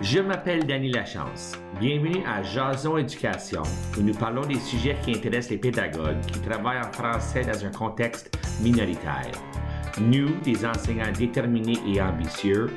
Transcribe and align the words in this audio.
Je 0.00 0.18
m'appelle 0.18 0.66
Danny 0.66 0.90
Lachance. 0.90 1.52
Bienvenue 1.78 2.24
à 2.26 2.42
Jason 2.42 2.98
Éducation, 2.98 3.62
où 3.96 4.02
nous 4.02 4.12
parlons 4.12 4.44
des 4.44 4.58
sujets 4.58 4.96
qui 5.04 5.12
intéressent 5.12 5.50
les 5.52 5.58
pédagogues 5.58 6.20
qui 6.26 6.40
travaillent 6.40 6.80
en 6.80 6.92
français 6.92 7.42
dans 7.44 7.64
un 7.64 7.70
contexte 7.70 8.36
minoritaire. 8.60 9.30
Nous, 10.00 10.34
des 10.40 10.66
enseignants 10.66 11.12
déterminés 11.16 11.78
et 11.86 12.02
ambitieux, 12.02 12.70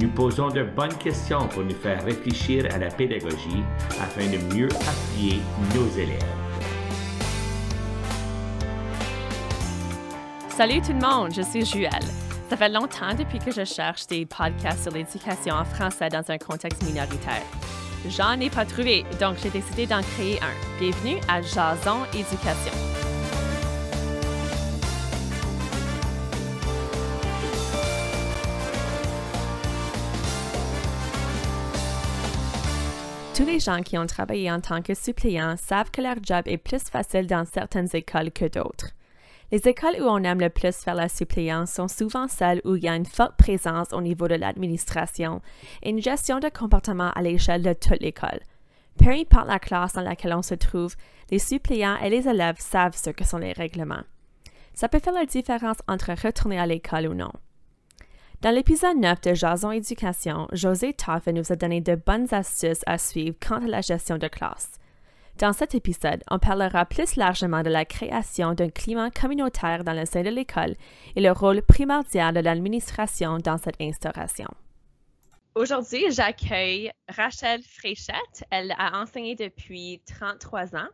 nous 0.00 0.10
posons 0.10 0.48
de 0.48 0.62
bonnes 0.62 0.96
questions 0.96 1.48
pour 1.48 1.64
nous 1.64 1.74
faire 1.74 2.04
réfléchir 2.04 2.68
à 2.72 2.78
la 2.78 2.88
pédagogie 2.88 3.64
afin 4.00 4.26
de 4.26 4.38
mieux 4.54 4.68
appuyer 4.68 5.40
nos 5.74 5.88
élèves. 5.98 6.22
Salut 10.48 10.80
tout 10.80 10.92
le 10.92 11.00
monde, 11.00 11.32
je 11.34 11.42
suis 11.42 11.66
Juelle. 11.66 12.29
Ça 12.50 12.56
fait 12.56 12.68
longtemps 12.68 13.14
depuis 13.16 13.38
que 13.38 13.52
je 13.52 13.64
cherche 13.64 14.08
des 14.08 14.26
podcasts 14.26 14.82
sur 14.82 14.90
l'éducation 14.90 15.54
en 15.54 15.64
français 15.64 16.08
dans 16.08 16.28
un 16.32 16.36
contexte 16.36 16.82
minoritaire. 16.82 17.44
J'en 18.08 18.40
ai 18.40 18.50
pas 18.50 18.66
trouvé, 18.66 19.04
donc 19.20 19.36
j'ai 19.40 19.50
décidé 19.50 19.86
d'en 19.86 20.02
créer 20.02 20.40
un. 20.42 20.80
Bienvenue 20.80 21.20
à 21.28 21.40
Jason 21.42 21.98
Éducation. 22.12 22.72
Tous 33.36 33.46
les 33.46 33.60
gens 33.60 33.80
qui 33.82 33.96
ont 33.96 34.06
travaillé 34.06 34.50
en 34.50 34.60
tant 34.60 34.82
que 34.82 34.94
suppléants 34.94 35.54
savent 35.56 35.92
que 35.92 36.02
leur 36.02 36.16
job 36.20 36.42
est 36.46 36.58
plus 36.58 36.82
facile 36.82 37.28
dans 37.28 37.44
certaines 37.44 37.90
écoles 37.92 38.32
que 38.32 38.46
d'autres. 38.46 38.88
Les 39.52 39.66
écoles 39.66 40.00
où 40.00 40.04
on 40.04 40.22
aime 40.22 40.40
le 40.40 40.48
plus 40.48 40.76
faire 40.76 40.94
la 40.94 41.08
suppléance 41.08 41.72
sont 41.72 41.88
souvent 41.88 42.28
celles 42.28 42.60
où 42.64 42.76
il 42.76 42.84
y 42.84 42.88
a 42.88 42.94
une 42.94 43.06
forte 43.06 43.36
présence 43.36 43.92
au 43.92 44.00
niveau 44.00 44.28
de 44.28 44.36
l'administration 44.36 45.42
et 45.82 45.90
une 45.90 46.00
gestion 46.00 46.38
de 46.38 46.48
comportement 46.48 47.10
à 47.10 47.22
l'échelle 47.22 47.62
de 47.62 47.72
toute 47.72 48.00
l'école. 48.00 48.40
Peu 48.96 49.10
importe 49.10 49.48
la 49.48 49.58
classe 49.58 49.94
dans 49.94 50.02
laquelle 50.02 50.34
on 50.34 50.42
se 50.42 50.54
trouve, 50.54 50.94
les 51.30 51.40
suppléants 51.40 51.96
et 51.96 52.10
les 52.10 52.28
élèves 52.28 52.60
savent 52.60 52.96
ce 52.96 53.10
que 53.10 53.24
sont 53.24 53.38
les 53.38 53.52
règlements. 53.52 54.04
Ça 54.74 54.88
peut 54.88 55.00
faire 55.00 55.14
la 55.14 55.26
différence 55.26 55.78
entre 55.88 56.12
retourner 56.12 56.58
à 56.58 56.66
l'école 56.66 57.08
ou 57.08 57.14
non. 57.14 57.32
Dans 58.42 58.54
l'épisode 58.54 58.96
9 58.98 59.20
de 59.20 59.34
Jason 59.34 59.72
Éducation, 59.72 60.48
José 60.52 60.94
Toffe 60.94 61.26
nous 61.26 61.52
a 61.52 61.56
donné 61.56 61.80
de 61.80 61.94
bonnes 61.94 62.32
astuces 62.32 62.82
à 62.86 62.98
suivre 62.98 63.36
quant 63.46 63.62
à 63.62 63.66
la 63.66 63.80
gestion 63.80 64.16
de 64.16 64.28
classe. 64.28 64.79
Dans 65.40 65.54
cet 65.54 65.74
épisode, 65.74 66.22
on 66.30 66.38
parlera 66.38 66.84
plus 66.84 67.16
largement 67.16 67.62
de 67.62 67.70
la 67.70 67.86
création 67.86 68.52
d'un 68.52 68.68
climat 68.68 69.10
communautaire 69.10 69.84
dans 69.84 69.94
le 69.94 70.04
sein 70.04 70.22
de 70.22 70.28
l'école 70.28 70.76
et 71.16 71.22
le 71.22 71.32
rôle 71.32 71.62
primordial 71.62 72.34
de 72.34 72.40
l'administration 72.40 73.38
dans 73.38 73.56
cette 73.56 73.80
instauration. 73.80 74.48
Aujourd'hui, 75.54 76.04
j'accueille 76.10 76.92
Rachel 77.08 77.62
Fréchette. 77.62 78.44
Elle 78.50 78.74
a 78.76 79.00
enseigné 79.00 79.34
depuis 79.34 80.02
33 80.04 80.76
ans. 80.76 80.88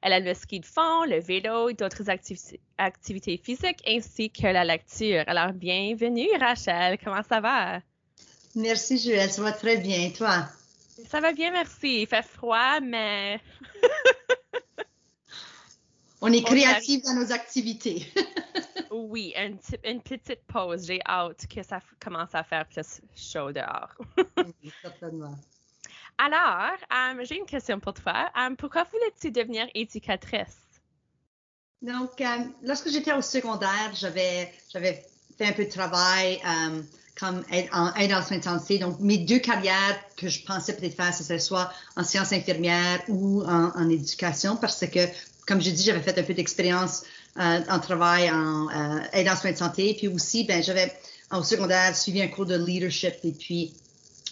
Elle 0.00 0.14
aime 0.14 0.24
le 0.24 0.32
ski 0.32 0.60
de 0.60 0.66
fond, 0.66 1.04
le 1.04 1.20
vélo 1.20 1.68
et 1.68 1.74
d'autres 1.74 2.08
activités 2.08 3.36
physiques 3.36 3.82
ainsi 3.86 4.30
que 4.30 4.46
la 4.46 4.64
lecture. 4.64 5.24
Alors, 5.26 5.52
bienvenue 5.52 6.28
Rachel, 6.40 6.96
comment 7.04 7.22
ça 7.28 7.42
va? 7.42 7.80
Merci 8.54 8.96
Joël, 8.96 9.30
ça 9.30 9.42
va 9.42 9.52
très 9.52 9.76
bien. 9.76 10.06
Et 10.06 10.12
toi? 10.14 10.46
Ça 11.08 11.20
va 11.20 11.32
bien, 11.32 11.50
merci. 11.52 12.02
Il 12.02 12.06
fait 12.06 12.22
froid, 12.22 12.80
mais. 12.80 13.40
On 16.22 16.30
est 16.32 16.42
créatifs 16.42 17.02
dans 17.02 17.14
nos 17.14 17.32
activités. 17.32 18.06
oui, 18.90 19.32
une, 19.36 19.58
une, 19.84 20.02
petite 20.02 20.42
pause. 20.46 20.86
J'ai 20.86 21.00
hâte 21.06 21.46
que 21.46 21.62
ça 21.62 21.80
commence 21.98 22.34
à 22.34 22.44
faire 22.44 22.66
plus 22.66 23.00
chaud 23.16 23.52
dehors. 23.52 23.94
oui, 24.18 24.70
certainement. 24.82 25.34
Alors, 26.18 26.76
euh, 26.92 27.24
j'ai 27.24 27.38
une 27.38 27.46
question 27.46 27.80
pour 27.80 27.94
toi. 27.94 28.30
Euh, 28.36 28.54
pourquoi 28.54 28.84
voulais-tu 28.84 29.30
devenir 29.30 29.66
éducatrice? 29.74 30.58
Donc, 31.80 32.20
euh, 32.20 32.26
lorsque 32.62 32.90
j'étais 32.90 33.14
au 33.14 33.22
secondaire, 33.22 33.94
j'avais 33.94 34.52
fait 35.38 35.46
un 35.46 35.52
peu 35.52 35.64
de 35.64 35.70
travail 35.70 36.38
comme 37.20 37.42
en 37.72 37.90
de 37.90 38.42
santé. 38.42 38.78
Donc, 38.78 38.98
mes 39.00 39.18
deux 39.18 39.38
carrières 39.38 40.00
que 40.16 40.28
je 40.28 40.42
pensais 40.42 40.74
peut-être 40.74 40.96
faire, 40.96 41.14
ce 41.14 41.22
serait 41.22 41.38
soit 41.38 41.70
en 41.96 42.02
sciences 42.02 42.32
infirmières 42.32 43.02
ou 43.08 43.44
en, 43.44 43.88
éducation, 43.90 44.56
parce 44.56 44.84
que, 44.86 45.00
comme 45.46 45.60
je 45.60 45.70
dis, 45.70 45.84
j'avais 45.84 46.00
fait 46.00 46.18
un 46.18 46.22
peu 46.22 46.34
d'expérience 46.34 47.02
euh, 47.38 47.60
en 47.68 47.78
travail 47.78 48.30
en 48.30 48.68
euh, 48.68 49.00
aide 49.12 49.28
en 49.28 49.36
soins 49.36 49.52
de 49.52 49.56
santé. 49.56 49.94
Puis 49.96 50.08
aussi, 50.08 50.44
ben, 50.44 50.62
j'avais 50.62 50.92
au 51.32 51.42
secondaire 51.42 51.96
suivi 51.96 52.22
un 52.22 52.28
cours 52.28 52.46
de 52.46 52.56
leadership 52.56 53.14
et 53.22 53.32
puis 53.32 53.72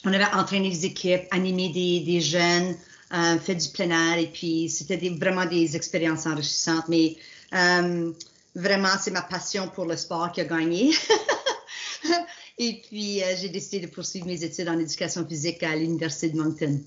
on 0.05 0.13
avait 0.13 0.33
entraîné 0.35 0.71
des 0.71 0.87
équipes, 0.87 1.23
animé 1.31 1.69
des, 1.69 2.01
des 2.01 2.21
jeunes, 2.21 2.75
euh, 3.15 3.39
fait 3.39 3.55
du 3.55 3.69
plein 3.69 3.91
air 3.91 4.19
et 4.19 4.27
puis 4.27 4.69
c'était 4.69 4.97
vraiment 5.11 5.47
des 5.47 5.77
expériences 5.77 6.27
enrichissantes. 6.27 6.89
Mais 6.89 7.17
euh, 7.55 8.13
vraiment, 8.55 8.95
c'est 9.01 9.11
ma 9.11 9.23
passion 9.23 9.69
pour 9.69 9.87
le 9.87 9.97
sport 9.97 10.33
qui 10.33 10.41
a 10.41 10.45
gagné. 10.45 10.93
Et 12.59 12.83
puis, 12.87 13.23
euh, 13.23 13.37
j'ai 13.41 13.49
décidé 13.49 13.87
de 13.87 13.91
poursuivre 13.91 14.27
mes 14.27 14.43
études 14.43 14.69
en 14.69 14.79
éducation 14.79 15.27
physique 15.27 15.63
à 15.63 15.77
l'Université 15.77 16.31
de 16.31 16.37
Moncton. 16.37 16.81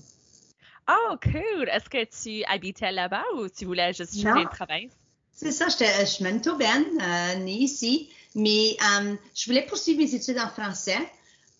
Oh, 0.88 1.16
cool! 1.22 1.68
Est-ce 1.68 1.88
que 1.88 2.04
tu 2.04 2.44
habitais 2.44 2.92
là-bas 2.92 3.24
ou 3.36 3.48
tu 3.48 3.64
voulais 3.64 3.92
juste 3.92 4.20
changer 4.20 4.44
de 4.44 4.50
travail? 4.50 4.90
C'est 5.32 5.52
ça, 5.52 5.68
je 5.68 6.04
suis 6.04 6.24
manitobaine, 6.24 6.84
euh, 7.00 7.36
née 7.36 7.58
ici, 7.58 8.10
mais 8.34 8.76
euh, 8.82 9.14
je 9.34 9.46
voulais 9.46 9.64
poursuivre 9.64 9.98
mes 10.00 10.14
études 10.14 10.38
en 10.38 10.48
français. 10.48 10.98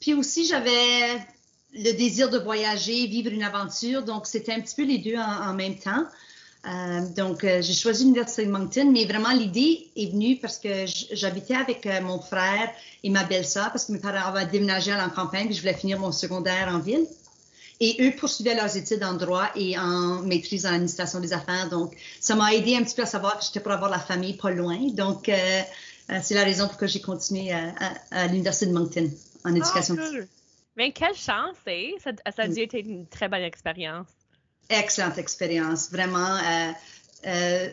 Puis 0.00 0.12
aussi, 0.12 0.46
j'avais 0.46 1.18
le 1.72 1.92
désir 1.92 2.28
de 2.28 2.38
voyager, 2.38 3.06
vivre 3.06 3.32
une 3.32 3.42
aventure, 3.42 4.02
donc 4.02 4.26
c'était 4.26 4.52
un 4.52 4.60
petit 4.60 4.74
peu 4.74 4.84
les 4.84 4.98
deux 4.98 5.16
en 5.16 5.54
même 5.54 5.78
temps. 5.78 6.04
Euh, 6.64 7.00
donc, 7.16 7.42
euh, 7.42 7.60
j'ai 7.60 7.72
choisi 7.72 8.04
l'Université 8.04 8.46
de 8.46 8.50
Moncton, 8.50 8.90
mais 8.92 9.04
vraiment, 9.04 9.32
l'idée 9.32 9.90
est 9.96 10.12
venue 10.12 10.36
parce 10.36 10.58
que 10.58 10.86
j'habitais 11.12 11.56
avec 11.56 11.86
euh, 11.86 12.00
mon 12.00 12.20
frère 12.20 12.70
et 13.02 13.10
ma 13.10 13.24
belle-sœur 13.24 13.72
parce 13.72 13.86
que 13.86 13.92
mes 13.92 13.98
parents 13.98 14.32
avaient 14.32 14.46
déménagé 14.46 14.92
à 14.92 14.96
la 14.96 15.08
campagne 15.08 15.48
et 15.50 15.52
je 15.52 15.60
voulais 15.60 15.74
finir 15.74 15.98
mon 15.98 16.12
secondaire 16.12 16.68
en 16.72 16.78
ville. 16.78 17.06
Et 17.80 17.96
eux 18.00 18.12
poursuivaient 18.16 18.54
leurs 18.54 18.76
études 18.76 19.02
en 19.02 19.14
droit 19.14 19.48
et 19.56 19.76
en 19.76 20.22
maîtrise 20.22 20.66
en 20.66 20.72
administration 20.74 21.18
des 21.18 21.32
affaires. 21.32 21.68
Donc, 21.68 21.96
ça 22.20 22.36
m'a 22.36 22.54
aidé 22.54 22.76
un 22.76 22.84
petit 22.84 22.94
peu 22.94 23.02
à 23.02 23.06
savoir 23.06 23.40
que 23.40 23.44
j'étais 23.44 23.58
pour 23.58 23.72
avoir 23.72 23.90
la 23.90 23.98
famille 23.98 24.34
pas 24.34 24.52
loin. 24.52 24.78
Donc, 24.92 25.28
c'est 25.28 26.34
la 26.34 26.44
raison 26.44 26.68
pour 26.68 26.76
que 26.76 26.86
j'ai 26.86 27.00
continué 27.00 27.50
à, 27.50 28.26
l'Université 28.28 28.66
de 28.66 28.72
Moncton 28.72 29.10
en 29.44 29.52
éducation. 29.56 29.96
Oh, 29.98 30.16
Mais 30.76 30.92
quelle 30.92 31.16
chance, 31.16 31.56
hein? 31.66 31.88
Ça, 31.98 32.12
ça 32.36 32.42
a 32.42 32.46
dû 32.46 32.60
être 32.60 32.74
une 32.74 33.08
très 33.08 33.28
bonne 33.28 33.42
expérience. 33.42 34.06
Excellente 34.68 35.18
expérience, 35.18 35.90
vraiment. 35.90 36.36
Euh, 36.36 36.72
euh, 37.26 37.68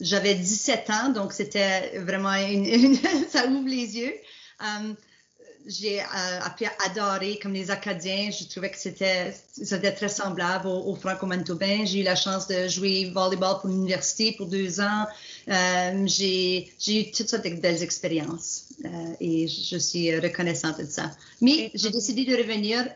j'avais 0.00 0.34
17 0.34 0.90
ans, 0.90 1.08
donc 1.10 1.32
c'était 1.32 1.98
vraiment 1.98 2.34
une, 2.34 2.96
ça 3.30 3.46
ouvre 3.46 3.68
les 3.68 3.96
yeux. 3.98 4.14
Um, 4.60 4.94
j'ai 5.66 6.00
euh, 6.00 6.04
appris 6.42 6.66
à 6.66 6.72
adorer 6.86 7.38
comme 7.42 7.52
les 7.52 7.70
Acadiens. 7.70 8.30
Je 8.30 8.48
trouvais 8.48 8.70
que 8.70 8.78
c'était, 8.78 9.32
très 9.92 10.08
semblable 10.08 10.68
aux, 10.68 10.94
Franco-Manitobains. 10.94 11.84
J'ai 11.84 12.00
eu 12.00 12.02
la 12.02 12.14
chance 12.14 12.46
de 12.46 12.68
jouer 12.68 13.10
volleyball 13.12 13.60
pour 13.60 13.70
l'université 13.70 14.32
pour 14.32 14.46
deux 14.46 14.80
ans. 14.80 15.06
Euh, 15.48 16.06
j'ai, 16.06 16.72
eu 16.86 17.10
toutes 17.10 17.28
sortes 17.28 17.44
de 17.44 17.54
belles 17.54 17.82
expériences 17.82 18.66
euh, 18.84 18.88
et 19.20 19.48
je 19.48 19.76
suis 19.76 20.16
reconnaissante 20.18 20.78
de 20.78 20.86
ça. 20.86 21.10
Mais 21.40 21.70
j'ai 21.74 21.90
décidé 21.90 22.24
de 22.24 22.36
revenir 22.36 22.86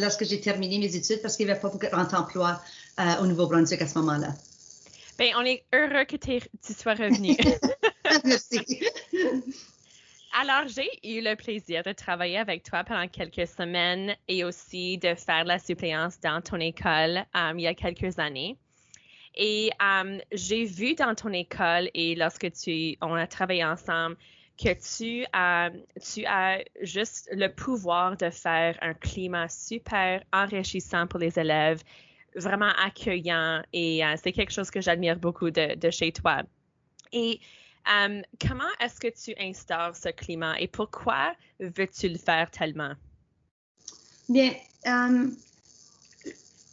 lorsque 0.00 0.24
j'ai 0.24 0.40
terminé 0.40 0.78
mes 0.78 0.96
études 0.96 1.20
parce 1.20 1.36
qu'il 1.36 1.46
n'y 1.46 1.52
avait 1.52 1.60
pas 1.60 1.68
beaucoup 1.68 1.86
d'emploi 1.86 2.60
au 3.20 3.26
Nouveau-Brunswick 3.26 3.82
à 3.82 3.88
ce 3.88 3.98
moment-là. 3.98 4.34
Bien, 5.18 5.32
on 5.38 5.44
est 5.44 5.62
heureux 5.72 6.04
que 6.06 6.16
tu 6.16 6.40
sois 6.76 6.94
revenu. 6.94 7.36
Merci. 8.24 8.60
Alors, 10.36 10.66
j'ai 10.66 10.88
eu 11.04 11.20
le 11.20 11.36
plaisir 11.36 11.84
de 11.84 11.92
travailler 11.92 12.38
avec 12.38 12.64
toi 12.64 12.82
pendant 12.82 13.06
quelques 13.06 13.46
semaines 13.46 14.16
et 14.26 14.42
aussi 14.42 14.98
de 14.98 15.14
faire 15.14 15.44
la 15.44 15.60
suppléance 15.60 16.18
dans 16.18 16.40
ton 16.40 16.58
école 16.58 17.24
um, 17.34 17.56
il 17.56 17.62
y 17.62 17.66
a 17.68 17.74
quelques 17.74 18.18
années. 18.18 18.56
Et 19.36 19.70
um, 19.80 20.20
j'ai 20.32 20.64
vu 20.64 20.94
dans 20.94 21.14
ton 21.14 21.32
école 21.32 21.88
et 21.94 22.16
lorsque 22.16 22.50
tu, 22.50 22.96
on 23.00 23.14
a 23.14 23.28
travaillé 23.28 23.64
ensemble 23.64 24.16
que 24.58 24.70
tu 24.74 25.24
as, 25.32 25.70
tu 26.02 26.24
as 26.26 26.64
juste 26.82 27.28
le 27.32 27.46
pouvoir 27.46 28.16
de 28.16 28.30
faire 28.30 28.76
un 28.82 28.94
climat 28.94 29.48
super 29.48 30.24
enrichissant 30.32 31.06
pour 31.06 31.20
les 31.20 31.38
élèves, 31.38 31.80
vraiment 32.34 32.72
accueillant 32.84 33.62
et 33.72 34.04
euh, 34.04 34.16
c'est 34.20 34.32
quelque 34.32 34.52
chose 34.52 34.72
que 34.72 34.80
j'admire 34.80 35.16
beaucoup 35.16 35.52
de, 35.52 35.90
chez 35.90 36.10
toi. 36.10 36.42
Um, 37.86 38.22
comment 38.40 38.64
est-ce 38.80 38.98
que 38.98 39.08
tu 39.08 39.34
instaures 39.38 39.94
ce 39.94 40.08
climat 40.08 40.58
et 40.58 40.68
pourquoi 40.68 41.34
veux-tu 41.60 42.08
le 42.08 42.18
faire 42.18 42.50
tellement? 42.50 42.92
Bien, 44.28 44.52
um, 44.86 45.36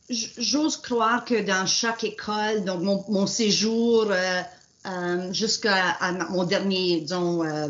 j'ose 0.09 0.77
croire 0.77 1.25
que 1.25 1.41
dans 1.41 1.65
chaque 1.65 2.05
école, 2.05 2.63
donc 2.63 3.09
mon, 3.09 3.27
séjour 3.27 4.09
euh, 4.09 5.33
jusqu'à 5.33 5.97
mon 6.29 6.45
dernier, 6.45 7.05
euh, 7.11 7.67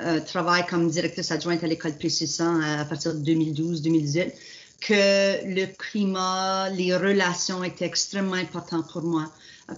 euh, 0.00 0.20
travail 0.20 0.66
comme 0.66 0.90
directrice 0.90 1.30
adjointe 1.30 1.62
à 1.62 1.68
l'école 1.68 1.96
Précissant 1.96 2.60
à 2.60 2.84
partir 2.84 3.14
de 3.14 3.20
2012-2018, 3.20 4.32
que 4.80 5.46
le 5.46 5.66
climat, 5.66 6.70
les 6.70 6.96
relations 6.96 7.62
étaient 7.62 7.86
extrêmement 7.86 8.34
importantes 8.34 8.90
pour 8.90 9.02
moi 9.02 9.30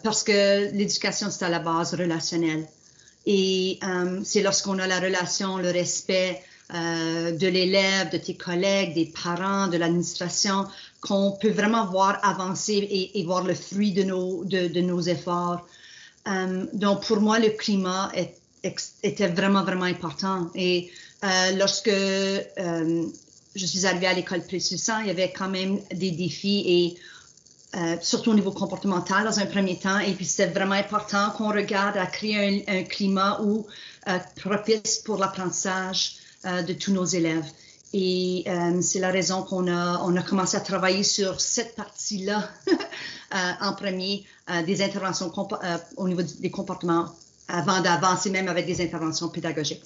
parce 0.03 0.25
que 0.25 0.73
l'éducation, 0.73 1.31
c'est 1.31 1.45
à 1.45 1.49
la 1.49 1.59
base 1.59 1.95
relationnelle. 1.95 2.67
Et 3.27 3.79
euh, 3.83 4.21
c'est 4.25 4.43
lorsqu'on 4.43 4.79
a 4.79 4.87
la 4.87 5.01
relation, 5.01 5.59
le 5.59 5.71
respect 5.71 6.43
euh, 6.75 7.33
de 7.33 7.47
l'élève, 7.49 8.11
de 8.11 8.19
tes 8.19 8.35
collègues, 8.37 8.95
des 8.95 9.07
parents, 9.07 9.67
de 9.67 9.77
l'administration, 9.77 10.67
qu'on 11.01 11.33
peut 11.33 11.51
vraiment 11.51 11.87
voir 11.87 12.19
avancer 12.23 13.11
et, 13.15 13.25
voir 13.25 13.45
le 13.45 13.55
fruit 13.55 13.93
de 13.93 14.05
nos, 14.05 14.45
de, 14.45 14.81
nos 14.81 15.01
efforts. 15.01 15.67
Euh, 16.29 16.67
donc, 16.73 17.05
pour 17.05 17.21
moi, 17.21 17.39
le 17.39 17.51
climat 17.51 18.11
était 19.03 19.29
vraiment, 19.29 19.63
vraiment 19.63 19.85
important. 19.85 20.51
Et 20.55 20.91
lorsque 21.57 21.91
je 23.57 23.67
suis 23.67 23.87
arrivée 23.87 24.07
à 24.07 24.15
l'école 24.15 24.43
Précision, 24.43 24.95
il 25.01 25.09
y 25.09 25.11
avait 25.11 25.33
quand 25.33 25.49
même 25.49 25.81
des 25.93 26.11
défis 26.11 26.65
et 26.67 26.97
euh, 27.75 27.97
surtout 28.01 28.31
au 28.31 28.35
niveau 28.35 28.53
comportemental 28.53 29.25
dans 29.25 29.39
un 29.41 29.47
premier 29.47 29.79
temps. 29.79 29.99
Et 29.99 30.13
puis, 30.13 30.25
c'est 30.25 30.47
vraiment 30.47 30.75
important 30.75 31.31
qu'on 31.31 31.51
regarde 31.53 31.97
à 31.97 32.07
créer 32.07 32.65
un, 32.69 32.85
climat 32.85 33.41
où, 33.43 33.67
euh, 34.09 34.19
propice 34.37 34.99
pour 34.99 35.19
l'apprentissage 35.19 36.17
euh, 36.45 36.63
de 36.63 36.73
tous 36.73 36.93
nos 36.93 37.05
élèves. 37.05 37.47
Et 37.93 38.45
c'est 38.83 38.99
la 38.99 39.11
raison 39.11 39.43
qu'on 39.43 39.69
a, 39.69 40.03
on 40.03 40.15
a 40.17 40.23
commencé 40.23 40.57
à 40.57 40.61
travailler 40.61 41.03
sur 41.03 41.41
cette 41.41 41.75
partie-là 41.77 42.51
en 43.63 43.73
premier, 43.73 44.27
des 44.67 44.83
interventions 44.83 45.33
au 45.97 46.09
niveau 46.09 46.21
des 46.21 46.51
comportements, 46.51 47.07
avant 47.49 47.81
d'avancer 47.81 48.29
même 48.29 48.49
avec 48.49 48.67
des 48.67 48.83
interventions 48.83 49.31
pédagogiques. 49.31 49.83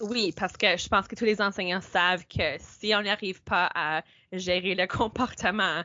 Oui, 0.00 0.32
parce 0.34 0.56
que 0.56 0.76
je 0.76 0.88
pense 0.88 1.06
que 1.06 1.14
tous 1.14 1.26
les 1.26 1.42
enseignants 1.42 1.82
savent 1.82 2.24
que 2.26 2.56
si 2.80 2.94
on 2.94 3.02
n'arrive 3.02 3.42
pas 3.42 3.70
à 3.74 4.02
gérer 4.32 4.74
le 4.74 4.86
comportement, 4.86 5.82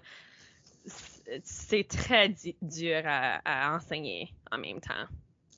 c'est 1.43 1.87
très 1.87 2.29
dur 2.61 3.01
à, 3.05 3.41
à, 3.45 3.75
enseigner 3.75 4.33
en 4.51 4.57
même 4.57 4.79
temps. 4.79 5.05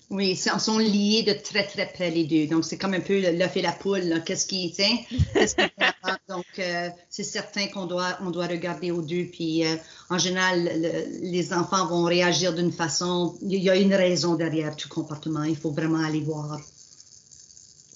Oui, 0.09 0.31
ils 0.31 0.59
sont 0.59 0.79
liés 0.79 1.21
de 1.21 1.33
très, 1.33 1.67
très 1.67 1.85
près 1.85 2.09
les 2.09 2.23
deux. 2.25 2.47
Donc, 2.47 2.65
c'est 2.65 2.79
comme 2.79 2.95
un 2.95 2.99
peu 2.99 3.19
l'œuf 3.19 3.55
et 3.55 3.61
la 3.61 3.71
poule. 3.71 4.23
Qu'est-ce 4.25 4.47
qui 4.47 4.71
tient? 4.71 4.97
Qu 5.07 5.17
qui 5.17 5.53
Donc, 6.27 6.45
euh, 6.57 6.89
c'est 7.09 7.23
certain 7.23 7.67
qu'on 7.67 7.85
doit, 7.85 8.17
on 8.21 8.31
doit 8.31 8.47
regarder 8.47 8.89
aux 8.89 9.03
deux. 9.03 9.25
Puis, 9.25 9.63
euh, 9.67 9.75
en 10.09 10.17
général, 10.17 10.63
le, 10.63 11.29
les 11.29 11.53
enfants 11.53 11.85
vont 11.85 12.05
réagir 12.05 12.55
d'une 12.55 12.71
façon. 12.71 13.37
Il 13.43 13.61
y 13.61 13.69
a 13.69 13.75
une 13.75 13.93
raison 13.93 14.33
derrière 14.33 14.75
tout 14.75 14.89
comportement. 14.89 15.43
Il 15.43 15.55
faut 15.55 15.71
vraiment 15.71 16.03
aller 16.03 16.21
voir. 16.21 16.59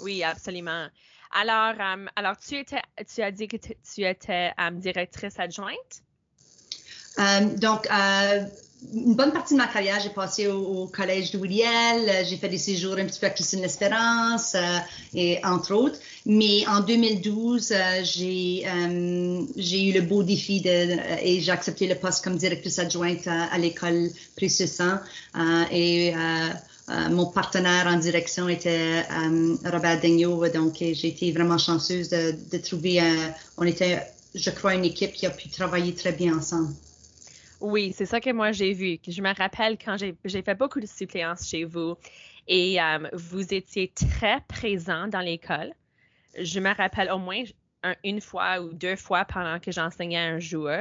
Oui, 0.02 0.22
absolument. 0.22 0.88
Alors, 1.32 1.80
um, 1.82 2.10
alors 2.16 2.38
tu, 2.38 2.60
étais, 2.60 2.82
tu 3.12 3.24
as 3.24 3.32
dit 3.32 3.48
que 3.48 3.58
tu 3.58 4.04
étais 4.04 4.52
directrice 4.74 5.40
adjointe? 5.40 6.04
Um, 7.18 7.56
donc, 7.56 7.88
uh, 7.92 8.48
une 8.94 9.16
bonne 9.16 9.32
partie 9.32 9.54
de 9.54 9.60
ma 9.60 9.68
carrière, 9.68 10.00
j'ai 10.02 10.10
passé 10.10 10.48
au, 10.48 10.60
au, 10.60 10.88
collège 10.88 11.32
de 11.32 11.38
Williel, 11.38 12.26
j'ai 12.28 12.38
fait 12.38 12.50
des 12.50 12.58
séjours 12.58 12.98
un 12.98 13.06
petit 13.06 13.20
peu 13.20 13.28
à 13.28 13.30
Christine 13.30 13.62
l'Espérance, 13.62 14.56
euh, 14.56 14.78
et 15.14 15.40
entre 15.44 15.74
autres. 15.74 15.98
Mais 16.26 16.66
en 16.68 16.82
2012, 16.82 17.72
euh, 17.72 18.04
j'ai 18.04 18.64
euh, 18.68 19.42
j'ai 19.56 19.90
eu 19.90 19.94
le 19.94 20.02
beau 20.02 20.24
défi 20.24 20.62
de, 20.62 20.98
et 21.24 21.42
j'ai 21.42 21.52
accepté 21.52 21.88
le 21.88 21.96
poste 21.96 22.24
comme 22.24 22.38
directrice 22.38 22.80
adjointe 22.80 23.28
à, 23.28 23.46
à 23.46 23.58
l'école 23.58 24.10
Précieux-Sang. 24.36 24.98
et 25.72 26.14
mon 27.10 27.28
partenaire 27.28 27.88
en 27.88 27.98
direction 27.98 28.50
était 28.50 29.04
Robert 29.64 30.02
Daigneault, 30.02 30.50
donc 30.50 30.76
j'ai 30.80 31.08
été 31.08 31.32
vraiment 31.32 31.58
chanceuse 31.58 32.10
de, 32.10 32.36
de 32.52 32.58
trouver, 32.58 33.02
on 33.58 33.64
était, 33.64 34.02
je 34.36 34.50
crois, 34.50 34.76
une 34.76 34.84
équipe 34.84 35.14
qui 35.14 35.26
a 35.26 35.30
pu 35.30 35.48
travailler 35.48 35.94
très 35.94 36.12
bien 36.12 36.38
ensemble. 36.38 36.74
Oui, 37.64 37.94
c'est 37.96 38.06
ça 38.06 38.20
que 38.20 38.30
moi 38.30 38.52
j'ai 38.52 38.74
vu. 38.74 39.00
Je 39.08 39.22
me 39.22 39.34
rappelle 39.34 39.78
quand 39.78 39.96
j'ai 39.98 40.42
fait 40.42 40.54
beaucoup 40.54 40.82
de 40.82 40.86
suppléances 40.86 41.48
chez 41.48 41.64
vous 41.64 41.96
et 42.46 42.78
um, 42.82 43.08
vous 43.14 43.54
étiez 43.54 43.88
très 43.88 44.42
présent 44.50 45.08
dans 45.08 45.22
l'école. 45.22 45.74
Je 46.38 46.60
me 46.60 46.76
rappelle 46.76 47.10
au 47.10 47.20
moins 47.20 47.42
un, 47.84 47.96
une 48.04 48.20
fois 48.20 48.60
ou 48.60 48.74
deux 48.74 48.98
fois 48.98 49.24
pendant 49.24 49.60
que 49.60 49.72
j'enseignais 49.72 50.18
un 50.18 50.40
jour 50.40 50.72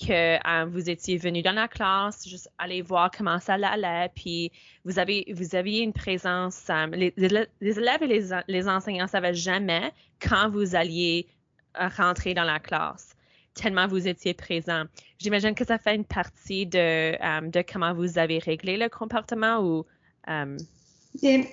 que 0.00 0.38
um, 0.48 0.70
vous 0.70 0.88
étiez 0.88 1.18
venu 1.18 1.42
dans 1.42 1.52
la 1.52 1.68
classe, 1.68 2.26
juste 2.26 2.48
aller 2.56 2.80
voir 2.80 3.10
comment 3.10 3.38
ça 3.38 3.56
allait, 3.56 4.10
puis 4.16 4.50
vous 4.86 4.98
avez 4.98 5.26
vous 5.30 5.54
aviez 5.54 5.82
une 5.82 5.92
présence. 5.92 6.70
Les, 6.92 7.12
les, 7.18 7.46
les, 7.60 7.78
élèves 7.78 8.02
et 8.02 8.06
les, 8.06 8.28
les 8.48 8.66
enseignants 8.66 9.04
ne 9.04 9.10
savaient 9.10 9.34
jamais 9.34 9.92
quand 10.26 10.48
vous 10.48 10.74
alliez 10.74 11.26
rentrer 11.74 12.32
dans 12.32 12.44
la 12.44 12.60
classe 12.60 13.13
tellement 13.54 13.86
vous 13.86 14.06
étiez 14.08 14.34
présent. 14.34 14.84
J'imagine 15.18 15.54
que 15.54 15.64
ça 15.64 15.78
fait 15.78 15.94
une 15.94 16.04
partie 16.04 16.66
de, 16.66 17.16
um, 17.22 17.50
de 17.50 17.62
comment 17.62 17.94
vous 17.94 18.18
avez 18.18 18.38
réglé 18.38 18.76
le 18.76 18.88
comportement 18.88 19.58
ou... 19.60 19.84
Bien, 20.26 21.44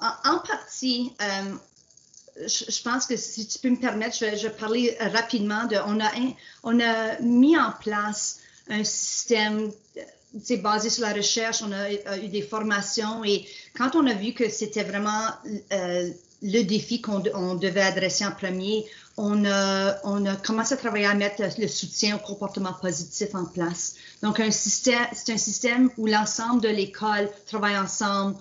en, 0.00 0.38
partie, 0.46 1.12
um, 1.20 1.58
je, 2.36 2.82
pense 2.82 3.06
que 3.06 3.16
si 3.16 3.46
tu 3.46 3.58
peux 3.58 3.70
me 3.70 3.76
permettre, 3.76 4.16
je 4.16 4.46
vais, 4.46 4.50
parler 4.50 4.96
rapidement 5.00 5.64
de... 5.66 5.76
On 5.86 6.00
a, 6.00 6.10
on 6.62 6.80
a 6.80 7.18
mis 7.20 7.56
en 7.56 7.72
place 7.80 8.40
un 8.68 8.84
système 8.84 9.72
c'est 10.42 10.58
basé 10.58 10.90
sur 10.90 11.02
la 11.02 11.12
recherche, 11.12 11.62
on 11.62 11.72
a, 11.72 12.18
eu 12.18 12.28
des 12.28 12.42
formations 12.42 13.24
et 13.24 13.46
quand 13.76 13.96
on 13.96 14.06
a 14.06 14.14
vu 14.14 14.32
que 14.32 14.48
c'était 14.48 14.84
vraiment 14.84 15.26
euh, 15.72 16.08
le 16.42 16.62
défi 16.62 17.00
qu'on 17.00 17.22
on 17.34 17.54
devait 17.54 17.82
adresser 17.82 18.24
en 18.24 18.32
premier, 18.32 18.84
on 19.16 19.44
a, 19.44 19.96
on 20.04 20.24
a 20.26 20.36
commencé 20.36 20.74
à 20.74 20.76
travailler 20.76 21.06
à 21.06 21.14
mettre 21.14 21.42
le 21.58 21.68
soutien 21.68 22.16
au 22.16 22.18
comportement 22.18 22.72
positif 22.72 23.34
en 23.34 23.44
place. 23.44 23.94
Donc, 24.22 24.40
un 24.40 24.50
système, 24.50 25.06
c'est 25.12 25.32
un 25.32 25.38
système 25.38 25.90
où 25.98 26.06
l'ensemble 26.06 26.62
de 26.62 26.68
l'école 26.68 27.28
travaille 27.46 27.76
ensemble 27.76 28.36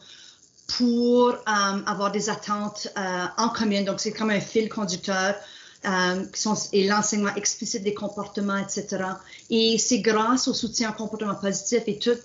pour 0.78 1.30
um, 1.48 1.84
avoir 1.86 2.12
des 2.12 2.30
attentes 2.30 2.88
uh, 2.96 3.28
en 3.38 3.50
commun. 3.50 3.84
Donc, 3.84 4.00
c'est 4.00 4.12
comme 4.12 4.30
un 4.30 4.40
fil 4.40 4.70
conducteur 4.70 5.36
um, 5.84 6.30
qui 6.32 6.42
sont, 6.42 6.56
et 6.72 6.88
l'enseignement 6.88 7.34
explicite 7.36 7.84
des 7.84 7.94
comportements, 7.94 8.58
etc. 8.58 9.04
Et 9.50 9.78
c'est 9.78 10.00
grâce 10.00 10.48
au 10.48 10.54
soutien 10.54 10.92
au 10.92 10.94
comportement 10.94 11.36
positif 11.36 11.84
et 11.88 11.98
tout 11.98 12.18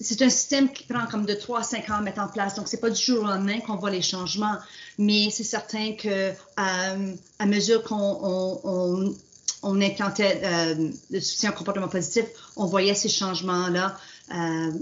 c'est 0.00 0.22
un 0.22 0.30
système 0.30 0.72
qui 0.72 0.84
prend 0.84 1.06
comme 1.06 1.24
de 1.24 1.34
3 1.34 1.60
à 1.60 1.62
5 1.62 1.90
ans 1.90 1.94
à 1.94 2.00
mettre 2.00 2.20
en 2.20 2.28
place. 2.28 2.54
Donc, 2.56 2.68
c'est 2.68 2.80
pas 2.80 2.90
du 2.90 3.00
jour 3.00 3.22
au 3.22 3.26
lendemain 3.26 3.60
qu'on 3.60 3.76
voit 3.76 3.90
les 3.90 4.02
changements, 4.02 4.56
mais 4.98 5.30
c'est 5.30 5.44
certain 5.44 5.92
que 5.92 6.30
euh, 6.30 7.14
à 7.38 7.46
mesure 7.46 7.82
qu'on 7.84 7.96
on, 7.96 8.60
on, 8.64 9.14
on, 9.62 9.80
implantait 9.80 10.40
euh, 10.42 10.90
le 11.10 11.20
soutien 11.20 11.50
au 11.50 11.54
comportement 11.54 11.88
positif, 11.88 12.24
on 12.56 12.66
voyait 12.66 12.94
ces 12.94 13.08
changements-là. 13.08 13.96
Euh, 14.34 14.72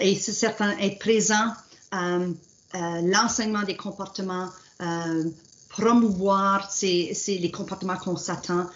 et 0.00 0.14
c'est 0.14 0.32
certain, 0.32 0.76
être 0.78 0.98
présent, 0.98 1.52
l'enseignement 2.72 3.62
des 3.62 3.76
comportements, 3.76 4.48
promouvoir 5.70 6.70
c'est 6.70 7.16
les 7.26 7.50
comportements 7.50 7.96
qu'on 7.96 8.16
s'attend 8.16 8.66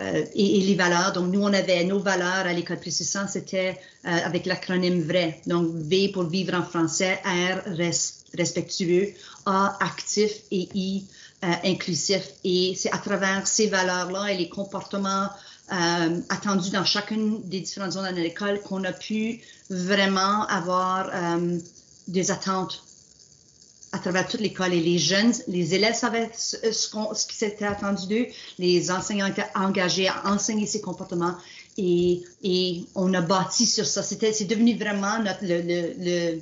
euh, 0.00 0.24
et, 0.34 0.60
les 0.60 0.74
valeurs. 0.74 1.12
Donc, 1.12 1.32
nous, 1.32 1.42
on 1.42 1.52
avait 1.52 1.82
nos 1.84 1.98
valeurs 1.98 2.46
à 2.46 2.52
l'école 2.52 2.78
précision, 2.78 3.22
c'était 3.28 3.80
euh, 4.06 4.10
avec 4.24 4.46
l'acronyme 4.46 5.02
VRAI. 5.02 5.40
Donc, 5.46 5.70
V 5.74 6.10
pour 6.12 6.24
vivre 6.24 6.54
en 6.54 6.62
français, 6.62 7.20
R, 7.24 7.76
res, 7.76 8.24
respectueux, 8.36 9.08
A, 9.46 9.76
actif 9.80 10.30
et 10.52 10.68
I, 10.74 11.04
euh, 11.44 11.48
inclusif. 11.64 12.22
Et 12.44 12.74
c'est 12.76 12.92
à 12.92 12.98
travers 12.98 13.46
ces 13.46 13.66
valeurs-là 13.66 14.32
et 14.32 14.36
les 14.36 14.48
comportements 14.48 15.28
attendus 16.30 16.70
dans 16.70 16.82
chacune 16.82 17.42
des 17.46 17.60
différentes 17.60 17.92
zones 17.92 18.14
de 18.14 18.20
l'école 18.22 18.58
qu'on 18.62 18.84
a 18.84 18.92
pu 18.92 19.42
vraiment 19.68 20.46
avoir 20.46 21.10
des 22.06 22.30
attentes 22.30 22.87
à 23.98 24.00
travers 24.00 24.28
toute 24.28 24.40
l'école 24.40 24.72
et 24.72 24.80
les 24.80 24.98
jeunes, 24.98 25.32
les 25.48 25.74
élèves 25.74 25.94
savaient 25.94 26.30
ce, 26.34 26.56
ce, 26.72 27.26
qui 27.26 27.36
s'était 27.36 27.64
attendu 27.64 28.06
d'eux, 28.06 28.26
les 28.58 28.90
enseignants 28.92 29.26
étaient 29.26 29.50
engagés 29.56 30.06
à 30.08 30.22
enseigner 30.26 30.66
ces 30.66 30.80
comportements 30.80 31.34
et, 31.76 32.22
on 32.94 33.12
a 33.14 33.20
bâti 33.20 33.66
sur 33.66 33.86
ça. 33.86 34.02
C'était, 34.02 34.32
c'est 34.32 34.44
devenu 34.44 34.76
vraiment 34.76 35.18
le, 35.42 36.40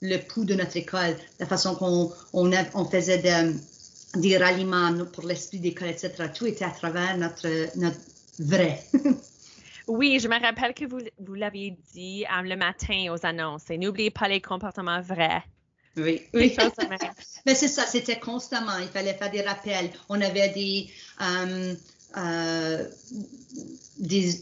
le, 0.00 0.16
pouls 0.28 0.44
de 0.44 0.54
notre 0.54 0.76
école, 0.76 1.16
la 1.38 1.46
façon 1.46 1.74
qu'on 1.74 2.10
on, 2.32 2.84
faisait 2.86 3.18
de, 3.18 4.20
des 4.20 4.38
ralliements 4.38 4.92
pour 5.12 5.26
l'esprit 5.26 5.58
d'école, 5.58 5.88
etc. 5.88 6.12
Tout 6.34 6.46
était 6.46 6.64
à 6.64 6.70
travers 6.70 7.16
notre, 7.18 7.48
notre 7.78 7.98
vrai. 8.38 8.82
Oui, 9.90 10.18
je 10.20 10.28
me 10.28 10.38
rappelle 10.38 10.74
que 10.74 10.84
vous, 10.84 10.98
vous 11.18 11.32
l'aviez 11.32 11.74
dit 11.94 12.22
um, 12.30 12.44
le 12.44 12.56
matin 12.56 13.06
aux 13.10 13.24
annonces. 13.24 13.70
N'oubliez 13.70 14.10
pas 14.10 14.28
les 14.28 14.42
comportements 14.42 15.00
vrais. 15.00 15.42
Oui, 15.98 16.22
oui. 16.34 16.56
Mais 17.46 17.54
c'est 17.54 17.68
ça, 17.68 17.86
c'était 17.86 18.18
constamment. 18.18 18.78
Il 18.78 18.88
fallait 18.88 19.14
faire 19.14 19.30
des 19.30 19.42
rappels. 19.42 19.90
On 20.08 20.20
avait 20.20 20.48
des, 20.50 20.90
euh, 21.20 21.74
euh, 22.16 22.84
des, 23.98 24.40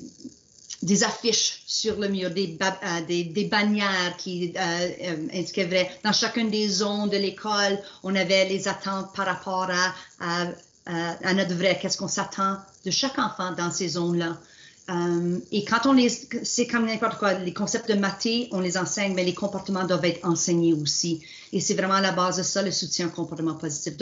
des, 0.83 1.05
affiches 1.05 1.63
sur 1.67 1.99
le 1.99 2.09
mur, 2.09 2.31
des, 2.31 2.59
euh, 2.61 3.01
des, 3.07 3.25
des, 3.25 3.45
bannières 3.45 4.17
qui 4.19 4.53
indiquaient 4.57 5.91
Dans 6.05 6.13
chacune 6.13 6.51
des 6.51 6.69
zones 6.69 7.11
de 7.11 7.17
l'école, 7.17 7.79
on 8.03 8.15
avait 8.15 8.47
les 8.49 8.69
attentes 8.69 9.15
par 9.15 9.27
rapport 9.27 9.69
à, 9.71 9.95
à 10.21 10.47
à 10.89 11.35
notre 11.35 11.55
vrai, 11.55 11.79
qu'est-ce 11.81 11.99
qu'on 11.99 12.07
s'attend 12.09 12.59
de 12.85 12.91
chaque 12.93 13.19
enfant 13.19 13.51
dans 13.53 13.73
ces 13.73 13.89
zones-là. 13.89 14.39
Euh, 14.89 15.39
et 15.51 15.65
quand 15.65 15.87
on 15.87 15.93
les, 15.93 16.09
c'est 16.09 16.67
comme 16.69 16.87
n'importe 16.87 17.19
quoi, 17.19 17.35
les 17.35 17.53
concepts 17.53 17.89
de 17.89 17.99
mathé, 17.99 18.49
on 18.53 18.61
les 18.61 18.79
enseigne, 18.79 19.15
mais 19.15 19.25
les 19.25 19.35
comportements 19.35 19.85
doivent 19.85 20.05
être 20.05 20.25
enseignés 20.25 20.75
aussi. 20.75 21.23
Et 21.53 21.61
c'est 21.61 21.75
vraiment 21.75 21.95
à 21.95 22.01
la 22.01 22.13
base 22.13 22.37
de 22.37 22.45
ça, 22.45 22.63
le 22.63 22.71
soutien 22.71 23.09
au 23.09 23.11
comportement 23.11 23.55
positif. 23.55 23.95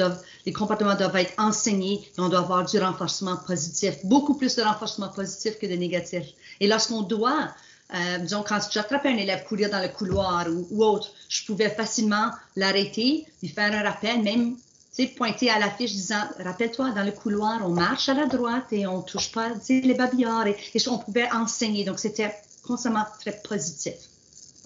les 0.45 0.53
comportements 0.53 0.95
doivent 0.95 1.17
être 1.17 1.33
enseignés 1.39 2.07
et 2.17 2.21
on 2.21 2.29
doit 2.29 2.41
avoir 2.41 2.67
du 2.67 2.79
renforcement 2.79 3.37
positif, 3.37 3.95
beaucoup 4.05 4.35
plus 4.35 4.57
de 4.57 4.63
renforcement 4.63 5.09
positif 5.09 5.59
que 5.59 5.67
de 5.67 5.75
négatif. 5.75 6.25
Et 6.61 6.69
lorsqu'on 6.69 7.01
doit, 7.01 7.49
euh, 7.95 8.19
disons, 8.19 8.45
quand 8.47 8.59
j'attrapais 8.71 9.09
un 9.09 9.17
élève 9.17 9.45
courir 9.45 9.71
dans 9.71 9.81
le 9.81 9.89
couloir 9.89 10.47
ou, 10.49 10.67
ou 10.71 10.85
autre, 10.85 11.13
je 11.31 11.47
pouvais 11.47 11.71
facilement 11.71 12.31
l'arrêter, 12.57 13.25
lui 13.43 13.49
faire 13.49 13.73
un 13.73 13.83
rappel, 13.83 14.23
même 14.23 14.57
sais, 14.95 15.07
pointer 15.09 15.51
à 15.51 15.59
l'affiche 15.59 15.93
disant, 15.93 16.23
rappelle-toi, 16.39 16.91
dans 16.93 17.05
le 17.05 17.13
couloir, 17.13 17.61
on 17.65 17.71
marche 17.71 18.09
à 18.09 18.15
la 18.15 18.27
droite 18.27 18.67
et 18.73 18.87
on 18.87 19.03
touche 19.03 19.33
pas 19.33 19.51
les 19.69 19.95
babillards 19.95 20.47
et, 20.47 20.57
et 20.75 20.89
on 20.89 20.99
pouvait 20.99 21.31
enseigner. 21.33 21.85
Donc, 21.85 21.99
c'était 21.99 22.35
constamment 22.67 23.05
très 23.21 23.41
positif. 23.43 23.95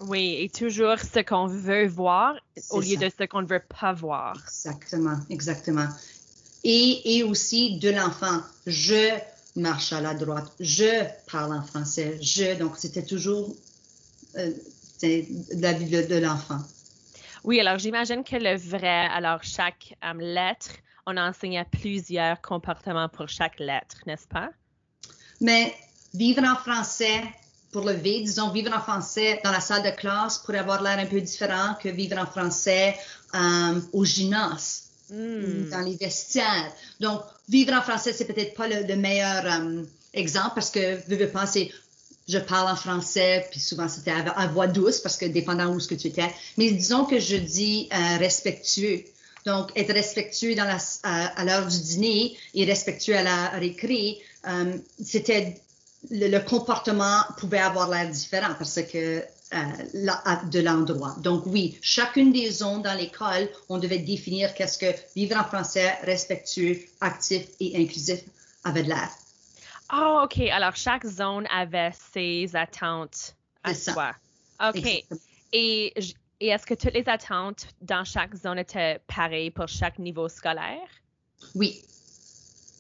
Oui, 0.07 0.37
et 0.41 0.49
toujours 0.49 0.97
ce 1.01 1.21
qu'on 1.21 1.49
veut 1.49 1.89
voir 1.89 2.35
au 2.71 2.81
lieu 2.81 2.97
de 2.97 3.09
ce 3.09 3.25
qu'on 3.27 3.43
ne 3.43 3.47
veut 3.47 3.63
pas 3.81 3.93
voir. 3.93 4.37
Exactement, 4.45 5.19
exactement. 5.29 5.89
Et, 6.63 7.17
et 7.17 7.23
aussi 7.25 7.79
de 7.79 7.91
l'enfant. 7.91 8.41
Je 8.67 9.19
marche 9.57 9.93
à 9.93 10.01
la 10.01 10.15
droite, 10.15 10.53
je 10.61 11.05
parle 11.31 11.53
en 11.53 11.63
français, 11.63 12.19
je. 12.21 12.57
Donc, 12.59 12.77
c'était 12.77 13.03
toujours 13.03 13.57
euh, 14.37 14.53
la 15.03 15.73
vie 15.73 15.91
de 15.91 16.19
l'enfant. 16.19 16.61
Oui, 17.49 17.59
alors 17.61 17.79
j'imagine 17.79 18.25
que 18.25 18.37
le 18.37 18.59
vrai, 18.59 19.09
alors 19.11 19.43
chaque 19.43 19.97
euh, 20.05 20.13
lettre, 20.21 20.69
on 21.07 21.17
enseigne 21.17 21.65
plusieurs 21.73 22.43
comportements 22.43 23.09
pour 23.09 23.27
chaque 23.27 23.59
lettre, 23.59 23.97
n'est-ce 24.07 24.29
pas? 24.29 24.51
Mais 25.41 25.75
vivre 26.13 26.45
en 26.45 26.57
français, 26.57 27.23
pour 27.73 27.87
le 27.87 27.95
V, 27.95 28.21
disons, 28.21 28.51
vivre 28.51 28.77
en 28.77 28.81
français 28.81 29.41
dans 29.43 29.51
la 29.51 29.61
salle 29.61 29.83
de 29.83 29.97
classe 29.97 30.37
pourrait 30.41 30.59
avoir 30.59 30.83
l'air 30.83 30.99
un 30.99 31.07
peu 31.07 31.23
différent 31.23 31.75
que 31.83 31.89
vivre 31.89 32.19
en 32.19 32.27
français 32.27 32.95
euh, 33.35 33.81
au 33.95 34.05
gymnase, 34.05 34.91
hmm. 35.09 35.71
dans 35.71 35.81
les 35.81 35.97
vestiaires. 35.97 36.71
Donc, 37.01 37.23
vivre 37.49 37.73
en 37.73 37.81
français, 37.81 38.13
c'est 38.13 38.27
peut-être 38.27 38.53
pas 38.53 38.69
le, 38.69 38.95
meilleur 38.95 39.47
euh, 39.47 39.85
exemple 40.13 40.57
parce 40.57 40.69
que, 40.69 40.97
veux, 41.09 41.17
veux 41.17 41.31
pas, 41.31 41.47
c'est 41.47 41.71
je 42.29 42.39
parle 42.39 42.71
en 42.71 42.77
français, 42.77 43.47
puis 43.51 43.59
souvent 43.59 43.89
c'était 43.89 44.11
à, 44.11 44.47
voix 44.49 44.67
douce 44.67 45.01
parce 45.01 45.17
que 45.17 45.25
dépendant 45.25 45.69
où 45.73 45.81
ce 45.81 45.89
que 45.89 45.95
tu 45.95 46.09
étais. 46.09 46.31
Mais 46.59 46.71
disons 46.71 47.05
que 47.05 47.19
je 47.19 47.37
dis 47.37 47.89
euh, 47.93 48.19
respectueux. 48.19 49.03
Donc, 49.47 49.71
être 49.77 49.93
respectueux 49.95 50.55
dans 50.55 50.65
la, 50.65 50.79
à, 51.05 51.45
l'heure 51.45 51.67
du 51.67 51.81
dîner 51.81 52.37
et 52.55 52.65
respectueux 52.65 53.17
à 53.17 53.23
la 53.23 53.49
récré, 53.51 54.19
euh, 54.47 54.77
c'était 55.03 55.57
le, 56.11 56.39
comportement 56.41 57.23
pouvait 57.39 57.59
avoir 57.59 57.89
l'air 57.89 58.11
différent 58.11 58.55
parce 58.59 58.83
que 58.83 59.23
euh, 59.55 60.45
de 60.51 60.61
l'endroit. 60.61 61.17
Donc 61.23 61.45
oui, 61.47 61.79
chacune 61.81 62.33
des 62.33 62.51
zones 62.51 62.83
dans 62.83 62.93
l'école, 62.93 63.49
on 63.71 63.79
devait 63.79 63.99
définir 63.99 64.53
qu'est-ce 64.53 64.77
que 64.77 64.95
vivre 65.17 65.39
en 65.39 65.45
français 65.45 65.95
respectueux, 66.03 66.79
actif 67.01 67.47
et 67.59 67.83
inclusif 67.83 68.21
avait 68.65 68.83
de 68.83 68.89
l'air. 68.89 69.09
Oh, 69.93 70.23
OK. 70.25 70.41
Alors, 70.51 70.77
chaque 70.77 71.07
zone 71.07 71.47
avait 71.51 71.93
ses 72.13 72.55
attentes 72.55 73.35
à 73.65 73.75
soi. 73.75 74.13
OK. 74.63 75.05
Et, 75.53 75.95
et 76.41 76.49
est-ce 76.49 76.67
que 76.67 76.75
toutes 76.75 76.95
les 76.95 77.09
attentes 77.09 77.69
dans 77.81 78.05
chaque 78.05 78.35
zone 78.35 78.59
étaient 78.59 79.01
pareilles 79.07 79.51
pour 79.51 79.69
chaque 79.69 79.99
niveau 79.99 80.29
scolaire? 80.29 80.89
Oui. 81.55 81.83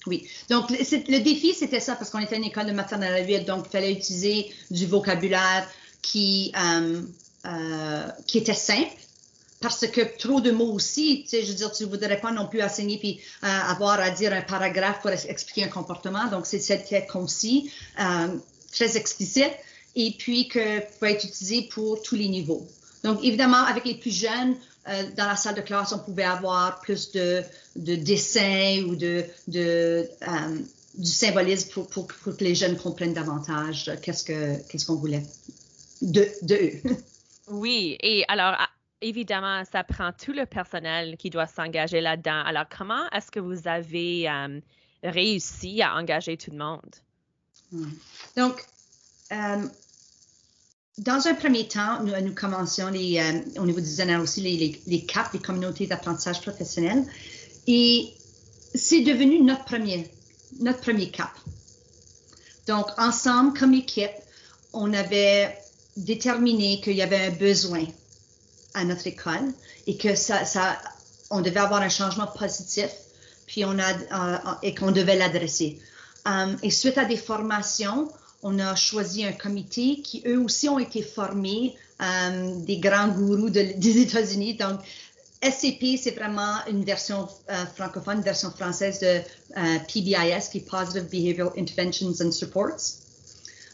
Oui. 0.06 0.28
Donc, 0.48 0.70
le, 0.70 0.76
le 0.76 1.22
défi, 1.22 1.54
c'était 1.54 1.80
ça, 1.80 1.96
parce 1.96 2.10
qu'on 2.10 2.20
était 2.20 2.36
une 2.36 2.44
école 2.44 2.66
de 2.66 2.72
maternelle 2.72 3.14
à 3.14 3.26
8, 3.26 3.44
donc 3.44 3.66
il 3.66 3.70
fallait 3.70 3.92
utiliser 3.92 4.52
du 4.70 4.86
vocabulaire 4.86 5.68
qui, 6.02 6.52
euh, 6.56 7.02
euh, 7.46 8.08
qui 8.26 8.38
était 8.38 8.54
simple, 8.54 8.96
parce 9.60 9.86
que 9.86 10.00
trop 10.18 10.40
de 10.40 10.50
mots 10.50 10.72
aussi, 10.72 11.22
tu 11.24 11.30
sais, 11.30 11.42
je 11.42 11.48
veux 11.48 11.54
dire, 11.54 11.72
tu 11.72 11.84
ne 11.84 11.88
voudrais 11.88 12.20
pas 12.20 12.30
non 12.30 12.46
plus 12.46 12.62
enseigner 12.62 12.98
puis 12.98 13.20
euh, 13.42 13.46
avoir 13.46 14.00
à 14.00 14.10
dire 14.10 14.32
un 14.32 14.42
paragraphe 14.42 15.00
pour 15.00 15.10
expliquer 15.10 15.64
un 15.64 15.68
comportement. 15.68 16.28
Donc, 16.28 16.46
c'est 16.46 16.60
très 16.78 17.06
concis, 17.06 17.70
euh, 18.00 18.28
très 18.72 18.96
explicite, 18.96 19.52
et 19.96 20.14
puis 20.16 20.48
que 20.48 20.80
peut 20.98 21.06
être 21.06 21.24
utilisé 21.24 21.62
pour 21.62 22.00
tous 22.02 22.14
les 22.14 22.28
niveaux. 22.28 22.66
Donc, 23.02 23.24
évidemment, 23.24 23.64
avec 23.64 23.84
les 23.84 23.94
plus 23.94 24.14
jeunes, 24.14 24.56
euh, 24.88 25.02
dans 25.16 25.26
la 25.26 25.36
salle 25.36 25.56
de 25.56 25.60
classe, 25.60 25.92
on 25.92 25.98
pouvait 25.98 26.24
avoir 26.24 26.80
plus 26.80 27.10
de, 27.10 27.42
de 27.74 27.96
dessins 27.96 28.84
ou 28.86 28.94
de, 28.94 29.24
du 29.48 31.10
symbolisme 31.10 31.84
pour, 31.90 32.06
que 32.06 32.44
les 32.44 32.54
jeunes 32.54 32.76
comprennent 32.76 33.12
davantage 33.12 33.90
qu'est-ce 34.02 34.24
que 34.24 34.56
qu'est-ce 34.68 34.86
qu'on 34.86 34.96
voulait 34.96 35.24
de 36.00 36.26
eux. 36.52 36.80
Oui, 37.50 37.96
et 38.00 38.24
alors 38.28 38.56
évidemment, 39.00 39.62
ça 39.70 39.84
prend 39.84 40.12
tout 40.12 40.32
le 40.32 40.46
personnel 40.46 41.16
qui 41.16 41.30
doit 41.30 41.46
s'engager 41.46 42.00
là-dedans. 42.00 42.42
Alors, 42.44 42.64
comment 42.68 43.08
est-ce 43.10 43.30
que 43.30 43.40
vous 43.40 43.68
avez 43.68 44.28
euh, 44.28 44.60
réussi 45.02 45.82
à 45.82 45.94
engager 45.96 46.36
tout 46.36 46.50
le 46.50 46.58
monde? 46.58 46.96
Hmm. 47.72 47.90
Donc, 48.36 48.64
euh, 49.32 49.66
dans 50.98 51.26
un 51.28 51.34
premier 51.34 51.68
temps, 51.68 52.02
nous, 52.02 52.12
nous 52.20 52.34
euh, 52.34 53.60
au 53.60 53.66
niveau 53.66 53.80
du 53.80 53.86
ZNR 53.86 54.20
aussi 54.20 54.40
les, 54.40 54.56
les, 54.56 54.82
les 54.86 55.04
CAP, 55.04 55.32
les 55.32 55.38
communautés 55.38 55.86
d'apprentissage 55.86 56.40
professionnel. 56.40 57.04
Et 57.66 58.12
c'est 58.74 59.02
devenu 59.02 59.42
notre 59.42 59.64
premier, 59.64 60.10
notre 60.60 60.80
premier 60.80 61.10
CAP. 61.10 61.30
Donc, 62.66 62.86
ensemble, 62.98 63.58
comme 63.58 63.74
équipe, 63.74 64.10
on 64.72 64.92
avait 64.92 65.56
déterminé 65.96 66.80
qu'il 66.80 66.94
y 66.94 67.02
avait 67.02 67.26
un 67.26 67.30
besoin 67.30 67.84
à 68.74 68.84
notre 68.84 69.06
école 69.06 69.52
et 69.86 69.96
que 69.96 70.14
ça, 70.14 70.44
ça, 70.44 70.78
on 71.30 71.40
devait 71.40 71.60
avoir 71.60 71.82
un 71.82 71.88
changement 71.88 72.26
positif, 72.26 72.90
puis 73.46 73.64
on 73.64 73.78
a, 73.78 73.92
euh, 73.92 74.38
et 74.62 74.74
qu'on 74.74 74.92
devait 74.92 75.16
l'adresser. 75.16 75.78
Um, 76.26 76.56
et 76.62 76.70
suite 76.70 76.98
à 76.98 77.04
des 77.04 77.16
formations, 77.16 78.10
on 78.42 78.58
a 78.58 78.74
choisi 78.76 79.24
un 79.24 79.32
comité 79.32 80.00
qui, 80.02 80.22
eux 80.26 80.38
aussi, 80.38 80.68
ont 80.68 80.78
été 80.78 81.02
formés 81.02 81.74
um, 81.98 82.64
des 82.64 82.78
grands 82.78 83.08
gourous 83.08 83.50
de, 83.50 83.72
des 83.76 83.98
États-Unis. 83.98 84.54
Donc, 84.54 84.80
SCP, 85.42 85.96
c'est 85.96 86.10
vraiment 86.10 86.56
une 86.68 86.84
version 86.84 87.28
euh, 87.50 87.64
francophone, 87.76 88.18
une 88.18 88.24
version 88.24 88.50
française 88.50 89.00
de 89.00 89.06
euh, 89.06 89.78
PBIS, 89.92 90.50
qui 90.50 90.58
est 90.58 90.68
Positive 90.68 91.08
Behavioral 91.08 91.52
Interventions 91.56 92.12
and 92.20 92.32
Supports. 92.32 92.98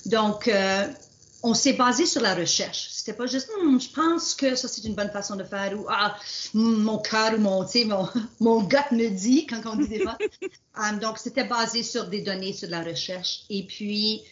Donc, 0.07 0.49
on 1.47 1.53
s'est 1.53 1.75
basé 1.75 2.07
sur 2.07 2.23
la 2.23 2.35
recherche. 2.35 2.89
C'était 2.91 3.13
pas 3.13 3.27
juste, 3.27 3.51
hmm, 3.61 3.79
je 3.79 3.91
pense 3.91 4.35
que 4.35 4.55
ça 4.57 4.67
c'est 4.67 4.83
une 4.85 4.95
bonne 4.95 5.11
façon 5.11 5.37
de 5.37 5.45
faire 5.45 5.79
ou 5.79 5.85
ah, 5.91 6.17
mon 6.55 6.97
cœur 6.99 7.35
ou 7.35 7.39
mon, 7.39 7.67
mon, 7.85 8.09
mon 8.41 8.63
gut 8.63 8.91
me 8.93 9.11
dit 9.11 9.47
quand 9.47 9.61
on 9.67 9.77
dit 9.77 9.89
des 9.89 10.01
fois. 10.01 10.19
Um, 10.77 10.99
donc 10.99 11.19
c'était 11.19 11.45
basé 11.45 11.85
sur 11.85 12.07
des 12.09 12.23
données, 12.23 12.53
sur 12.53 12.69
la 12.69 12.83
recherche. 12.83 13.43
Et 13.49 13.63
puis 13.63 14.23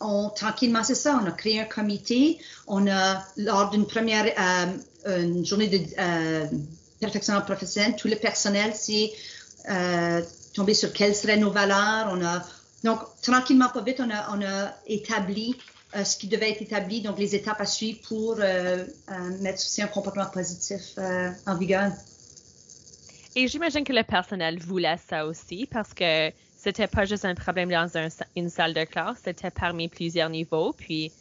on, 0.00 0.30
tranquillement, 0.30 0.82
c'est 0.82 0.94
ça, 0.94 1.20
on 1.22 1.26
a 1.26 1.32
créé 1.32 1.60
un 1.60 1.66
comité. 1.66 2.38
On 2.66 2.86
a, 2.90 3.22
lors 3.36 3.68
d'une 3.68 3.86
première 3.86 4.24
euh, 4.24 5.22
une 5.22 5.44
journée 5.44 5.68
de 5.68 5.80
euh, 5.98 6.46
perfectionnement 6.98 7.42
professionnel, 7.42 7.94
tout 7.96 8.08
le 8.08 8.16
personnel 8.16 8.74
s'est 8.74 9.12
euh, 9.68 10.22
tombé 10.54 10.72
sur 10.72 10.94
quelles 10.94 11.14
seraient 11.14 11.36
nos 11.36 11.50
valeurs. 11.50 12.08
On 12.10 12.24
a, 12.24 12.42
donc, 12.84 13.00
tranquillement, 13.20 13.68
pas 13.68 13.82
vite, 13.82 14.00
on 14.00 14.10
a, 14.10 14.34
on 14.34 14.40
a 14.40 14.74
établi 14.86 15.56
euh, 15.94 16.04
ce 16.04 16.16
qui 16.16 16.26
devait 16.26 16.50
être 16.50 16.62
établi, 16.62 17.02
donc 17.02 17.18
les 17.18 17.34
étapes 17.34 17.60
à 17.60 17.66
suivre 17.66 18.00
pour 18.08 18.36
euh, 18.38 18.84
euh, 19.10 19.14
mettre 19.40 19.58
aussi 19.58 19.82
un 19.82 19.88
comportement 19.88 20.26
positif 20.26 20.98
en 21.46 21.56
vigueur. 21.56 21.92
Et 23.34 23.46
j'imagine 23.48 23.84
que 23.84 23.92
le 23.92 24.02
personnel 24.02 24.58
voulait 24.58 24.98
ça 25.08 25.26
aussi 25.26 25.66
parce 25.70 25.92
que 25.92 26.30
c'était 26.56 26.86
pas 26.86 27.04
juste 27.04 27.24
un 27.24 27.34
problème 27.34 27.70
dans 27.70 27.88
une 28.36 28.48
salle 28.48 28.72
de 28.72 28.84
classe, 28.84 29.18
c'était 29.24 29.50
parmi 29.50 29.88
plusieurs 29.88 30.30
niveaux. 30.30 30.72
Puis... 30.72 31.12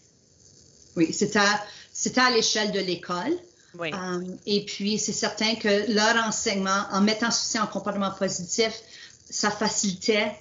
Oui, 0.96 1.12
c'était 1.14 1.40
à, 1.40 2.26
à 2.26 2.32
l'échelle 2.32 2.72
de 2.72 2.80
l'école. 2.80 3.38
Oui. 3.80 3.90
et 4.46 4.66
puis, 4.66 5.00
c'est 5.00 5.14
certain 5.14 5.56
que 5.56 5.94
leur 5.94 6.28
enseignement, 6.28 6.84
en 6.92 7.00
mettant 7.00 7.32
ceci 7.32 7.58
en 7.58 7.68
comportement 7.68 8.12
positif, 8.12 8.74
ça 9.30 9.50
facilitait 9.50 10.36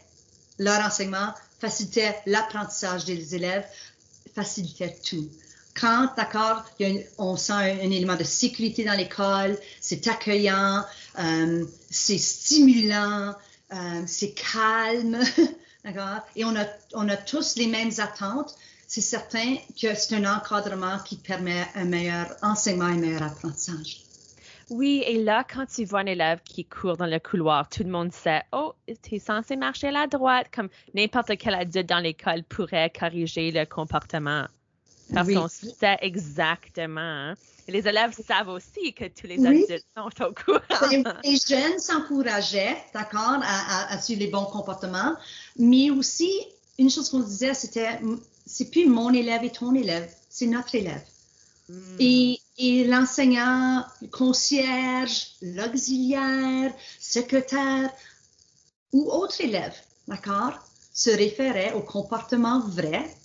leur 0.59 0.85
enseignement, 0.85 1.33
facilitait 1.61 2.17
l'apprentissage 2.27 3.05
des 3.05 3.35
élèves, 3.35 3.65
facilitait 4.35 4.97
tout. 5.03 5.29
Quand, 5.75 6.09
d'accord, 6.17 6.65
on 7.19 7.37
sent 7.37 7.53
un, 7.53 7.91
élément 7.91 8.17
de 8.17 8.25
sécurité 8.25 8.85
dans 8.85 8.95
l'école, 8.95 9.57
c'est 9.81 10.07
accueillant, 10.09 10.85
euh, 11.19 11.65
c'est 11.91 12.19
stimulant, 12.19 13.35
euh, 13.73 14.03
c'est 14.07 14.33
calme, 14.33 15.19
d'accord, 15.85 16.23
et 16.37 16.45
on 16.45 16.55
a, 16.57 16.67
on 16.95 17.09
a 17.09 17.17
tous 17.17 17.57
les 17.57 17.67
mêmes 17.67 17.93
attentes, 17.99 18.57
c'est 18.89 19.01
certain 19.01 19.57
que 19.81 19.95
c'est 19.95 20.17
un 20.17 20.37
encadrement 20.37 20.99
qui 20.99 21.17
permet 21.17 21.65
un 21.77 21.85
meilleur 21.85 22.37
enseignement 22.43 22.89
et 22.89 22.93
un 22.93 22.97
meilleur 22.97 23.23
apprentissage. 23.23 24.03
Oui, 24.71 25.03
et 25.05 25.23
là, 25.23 25.45
quand 25.45 25.67
tu 25.67 25.85
vois 25.85 26.01
un 26.01 26.07
élève 26.07 26.41
qui 26.45 26.65
court 26.65 26.97
dans 26.97 27.07
le 27.07 27.19
couloir, 27.19 27.69
tout 27.69 27.83
le 27.83 27.91
monde 27.91 28.13
sait, 28.13 28.43
oh, 28.53 28.75
tu 29.03 29.17
es 29.17 29.19
censé 29.19 29.57
marcher 29.57 29.89
à 29.89 29.91
la 29.91 30.07
droite, 30.07 30.47
comme 30.55 30.69
n'importe 30.95 31.37
quel 31.39 31.55
adulte 31.55 31.89
dans 31.89 31.99
l'école 31.99 32.45
pourrait 32.45 32.91
corriger 32.91 33.51
le 33.51 33.67
comportement. 33.67 34.47
Parce 35.13 35.29
qu'on 35.29 35.49
sait 35.49 35.99
exactement. 36.01 37.01
Hein. 37.01 37.35
les 37.67 37.87
élèves 37.87 38.13
savent 38.13 38.49
aussi 38.49 38.93
que 38.95 39.07
tous 39.09 39.27
les 39.27 39.45
adultes 39.45 39.85
sont 39.97 40.25
au 40.25 40.33
courant. 40.33 40.61
Les 41.25 41.37
jeunes 41.37 41.79
s'encourageaient, 41.79 42.77
d'accord, 42.95 43.41
à, 43.43 44.01
suivre 44.01 44.21
les 44.21 44.29
bons 44.29 44.45
comportements, 44.45 45.17
mais 45.59 45.91
aussi, 45.91 46.33
une 46.79 46.91
chose 46.91 47.11
qu'on 47.11 47.21
disait, 47.21 47.55
c'était, 47.55 48.01
c'est 48.47 48.71
plus 48.71 48.87
mon 48.87 49.13
élève 49.13 49.43
et 49.43 49.51
ton 49.51 49.75
élève, 49.75 50.09
c'est 50.29 50.47
notre 50.47 50.77
élève. 50.77 51.03
Hmm. 51.69 51.97
Et, 51.99 52.40
et 52.61 52.85
l'enseignant, 52.85 53.85
le 54.03 54.09
concierge, 54.09 55.29
l'auxiliaire, 55.41 56.73
secrétaire 56.99 57.91
ou 58.93 59.11
autre 59.11 59.41
élève, 59.41 59.75
d'accord, 60.07 60.53
se 60.93 61.09
référait 61.09 61.73
au 61.73 61.81
comportement 61.81 62.61
vrai 62.61 63.17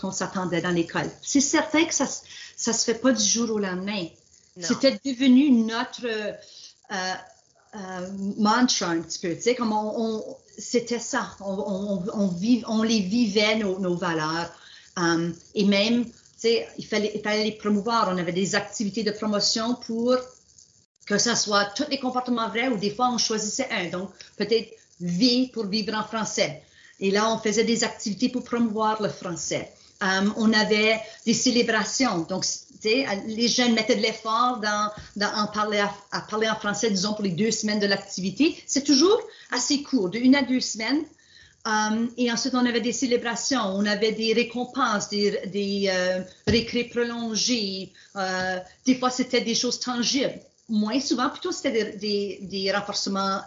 qu'on 0.00 0.10
s'attendait 0.10 0.60
dans 0.60 0.70
l'école. 0.70 1.08
C'est 1.22 1.40
certain 1.40 1.84
que 1.84 1.94
ça 1.94 2.04
ne 2.04 2.72
se 2.72 2.84
fait 2.84 3.00
pas 3.00 3.12
du 3.12 3.22
jour 3.22 3.50
au 3.50 3.58
lendemain. 3.60 4.06
C'était 4.60 4.98
devenu 5.04 5.50
notre 5.52 6.06
euh, 6.06 6.32
euh, 7.76 8.08
mantra 8.38 8.86
un 8.86 9.00
petit 9.00 9.20
peu, 9.20 9.34
tu 9.36 9.42
sais, 9.42 9.54
comme 9.54 9.72
on, 9.72 10.24
c'était 10.58 10.98
ça, 10.98 11.30
on, 11.40 12.02
on, 12.12 12.32
on, 12.66 12.82
les 12.82 13.00
vivait, 13.00 13.56
nos, 13.56 13.78
nos 13.78 13.94
valeurs. 13.94 14.50
Um, 14.96 15.32
et 15.54 15.64
même, 15.64 16.04
il 16.44 16.86
fallait, 16.86 17.12
il 17.14 17.42
les 17.44 17.52
promouvoir. 17.52 18.08
On 18.12 18.18
avait 18.18 18.32
des 18.32 18.54
activités 18.54 19.02
de 19.02 19.10
promotion 19.10 19.74
pour 19.86 20.16
que 21.06 21.18
ce 21.18 21.34
soit 21.34 21.66
tous 21.76 21.88
les 21.90 21.98
comportements 21.98 22.48
vrais 22.48 22.68
ou 22.68 22.76
des 22.76 22.90
fois 22.90 23.10
on 23.10 23.18
choisissait 23.18 23.68
un. 23.70 23.88
Donc, 23.88 24.10
peut-être 24.36 24.70
vie 25.00 25.48
pour 25.48 25.66
vivre 25.66 25.94
en 25.94 26.04
français 26.04 26.62
et 27.00 27.10
là, 27.10 27.32
on 27.32 27.38
faisait 27.38 27.64
des 27.64 27.82
activités 27.82 28.28
pour 28.28 28.44
promouvoir 28.44 29.02
le 29.02 29.08
français. 29.08 29.72
Um, 30.02 30.32
on 30.36 30.52
avait 30.52 31.00
des 31.26 31.34
célébrations. 31.34 32.20
Donc, 32.20 32.44
les 32.84 33.48
jeunes 33.48 33.74
mettaient 33.74 33.96
de 33.96 34.02
l'effort 34.02 34.58
dans 34.58 35.46
parler 35.52 35.82
à, 36.12 36.20
parler 36.22 36.48
en 36.48 36.56
français, 36.56 36.90
disons, 36.90 37.14
pour 37.14 37.24
les 37.24 37.30
deux 37.30 37.50
semaines 37.50 37.80
de 37.80 37.86
l'activité. 37.86 38.56
C'est 38.66 38.84
toujours 38.84 39.20
assez 39.50 39.82
court, 39.82 40.08
de 40.08 40.18
une 40.18 40.34
à 40.34 40.42
deux 40.42 40.60
semaines. 40.60 41.02
Et 42.16 42.32
ensuite, 42.32 42.54
on 42.54 42.64
avait 42.64 42.80
des 42.80 42.92
célébrations, 42.92 43.60
on 43.60 43.84
avait 43.84 44.12
des 44.12 44.32
récompenses, 44.32 45.10
des, 45.10 45.38
des 45.46 45.90
euh, 45.92 46.20
récrés 46.46 46.84
prolongés. 46.84 47.92
Euh, 48.16 48.58
des 48.86 48.94
fois, 48.94 49.10
c'était 49.10 49.42
des 49.42 49.54
choses 49.54 49.78
tangibles. 49.78 50.40
Moins 50.68 51.00
souvent, 51.00 51.28
plutôt, 51.28 51.52
c'était 51.52 51.96
des, 51.96 52.38
des, 52.42 52.72
renforcements 52.72 53.40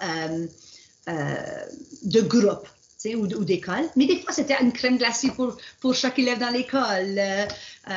euh, 1.09 1.65
de 2.03 2.21
groupe 2.21 2.67
ou, 3.11 3.25
ou 3.25 3.43
d'école. 3.43 3.89
Mais 3.95 4.05
des 4.05 4.21
fois, 4.21 4.31
c'était 4.31 4.55
une 4.61 4.71
crème 4.71 4.97
glacée 4.97 5.31
pour, 5.31 5.57
pour 5.79 5.93
chaque 5.93 6.19
élève 6.19 6.39
dans 6.39 6.49
l'école. 6.49 7.17
Euh, 7.17 7.45
euh, 7.89 7.93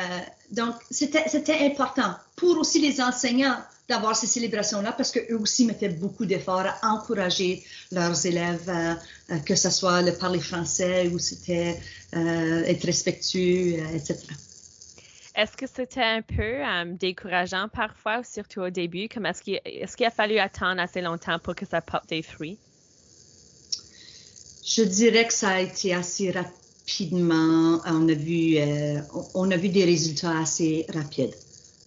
donc, 0.51 0.75
c'était 0.89 1.65
important 1.65 2.15
pour 2.35 2.57
aussi 2.57 2.79
les 2.79 3.01
enseignants 3.01 3.57
d'avoir 3.89 4.15
ces 4.15 4.27
célébrations-là 4.27 4.91
parce 4.91 5.11
qu'eux 5.11 5.37
aussi 5.39 5.65
mettaient 5.65 5.89
beaucoup 5.89 6.25
d'efforts 6.25 6.65
à 6.65 6.77
encourager 6.89 7.63
leurs 7.91 8.25
élèves, 8.25 8.69
euh, 8.69 9.39
que 9.45 9.55
ce 9.55 9.69
soit 9.69 10.01
le 10.01 10.13
parler 10.13 10.39
français 10.39 11.07
ou 11.07 11.19
c'était 11.19 11.79
être 12.13 12.85
respectueux, 12.85 13.79
etc. 13.93 14.17
Est-ce 15.35 15.55
que 15.55 15.67
c'était 15.67 16.01
un 16.01 16.21
peu 16.21 16.63
décourageant 16.99 17.67
parfois, 17.71 18.23
surtout 18.23 18.61
au 18.61 18.69
début? 18.69 19.07
Comme 19.07 19.25
est-ce 19.25 19.43
qu'il 19.43 19.59
est 19.63 19.95
qu'il 19.95 20.05
a 20.05 20.09
fallu 20.09 20.39
attendre 20.39 20.81
assez 20.81 21.01
longtemps 21.01 21.37
pour 21.37 21.53
que 21.53 21.65
ça 21.65 21.79
porte 21.81 22.09
des 22.09 22.23
fruits? 22.23 22.57
Je 24.67 24.81
dirais 24.81 25.25
que 25.25 25.33
ça 25.33 25.49
a 25.49 25.61
été 25.61 25.93
assez 25.93 26.31
rapidement. 26.31 27.79
On 27.85 28.09
a 28.09 28.13
vu, 28.13 28.57
euh, 28.57 28.99
on 29.33 29.49
a 29.49 29.57
vu 29.57 29.69
des 29.69 29.85
résultats 29.85 30.39
assez 30.39 30.85
rapides. 30.89 31.35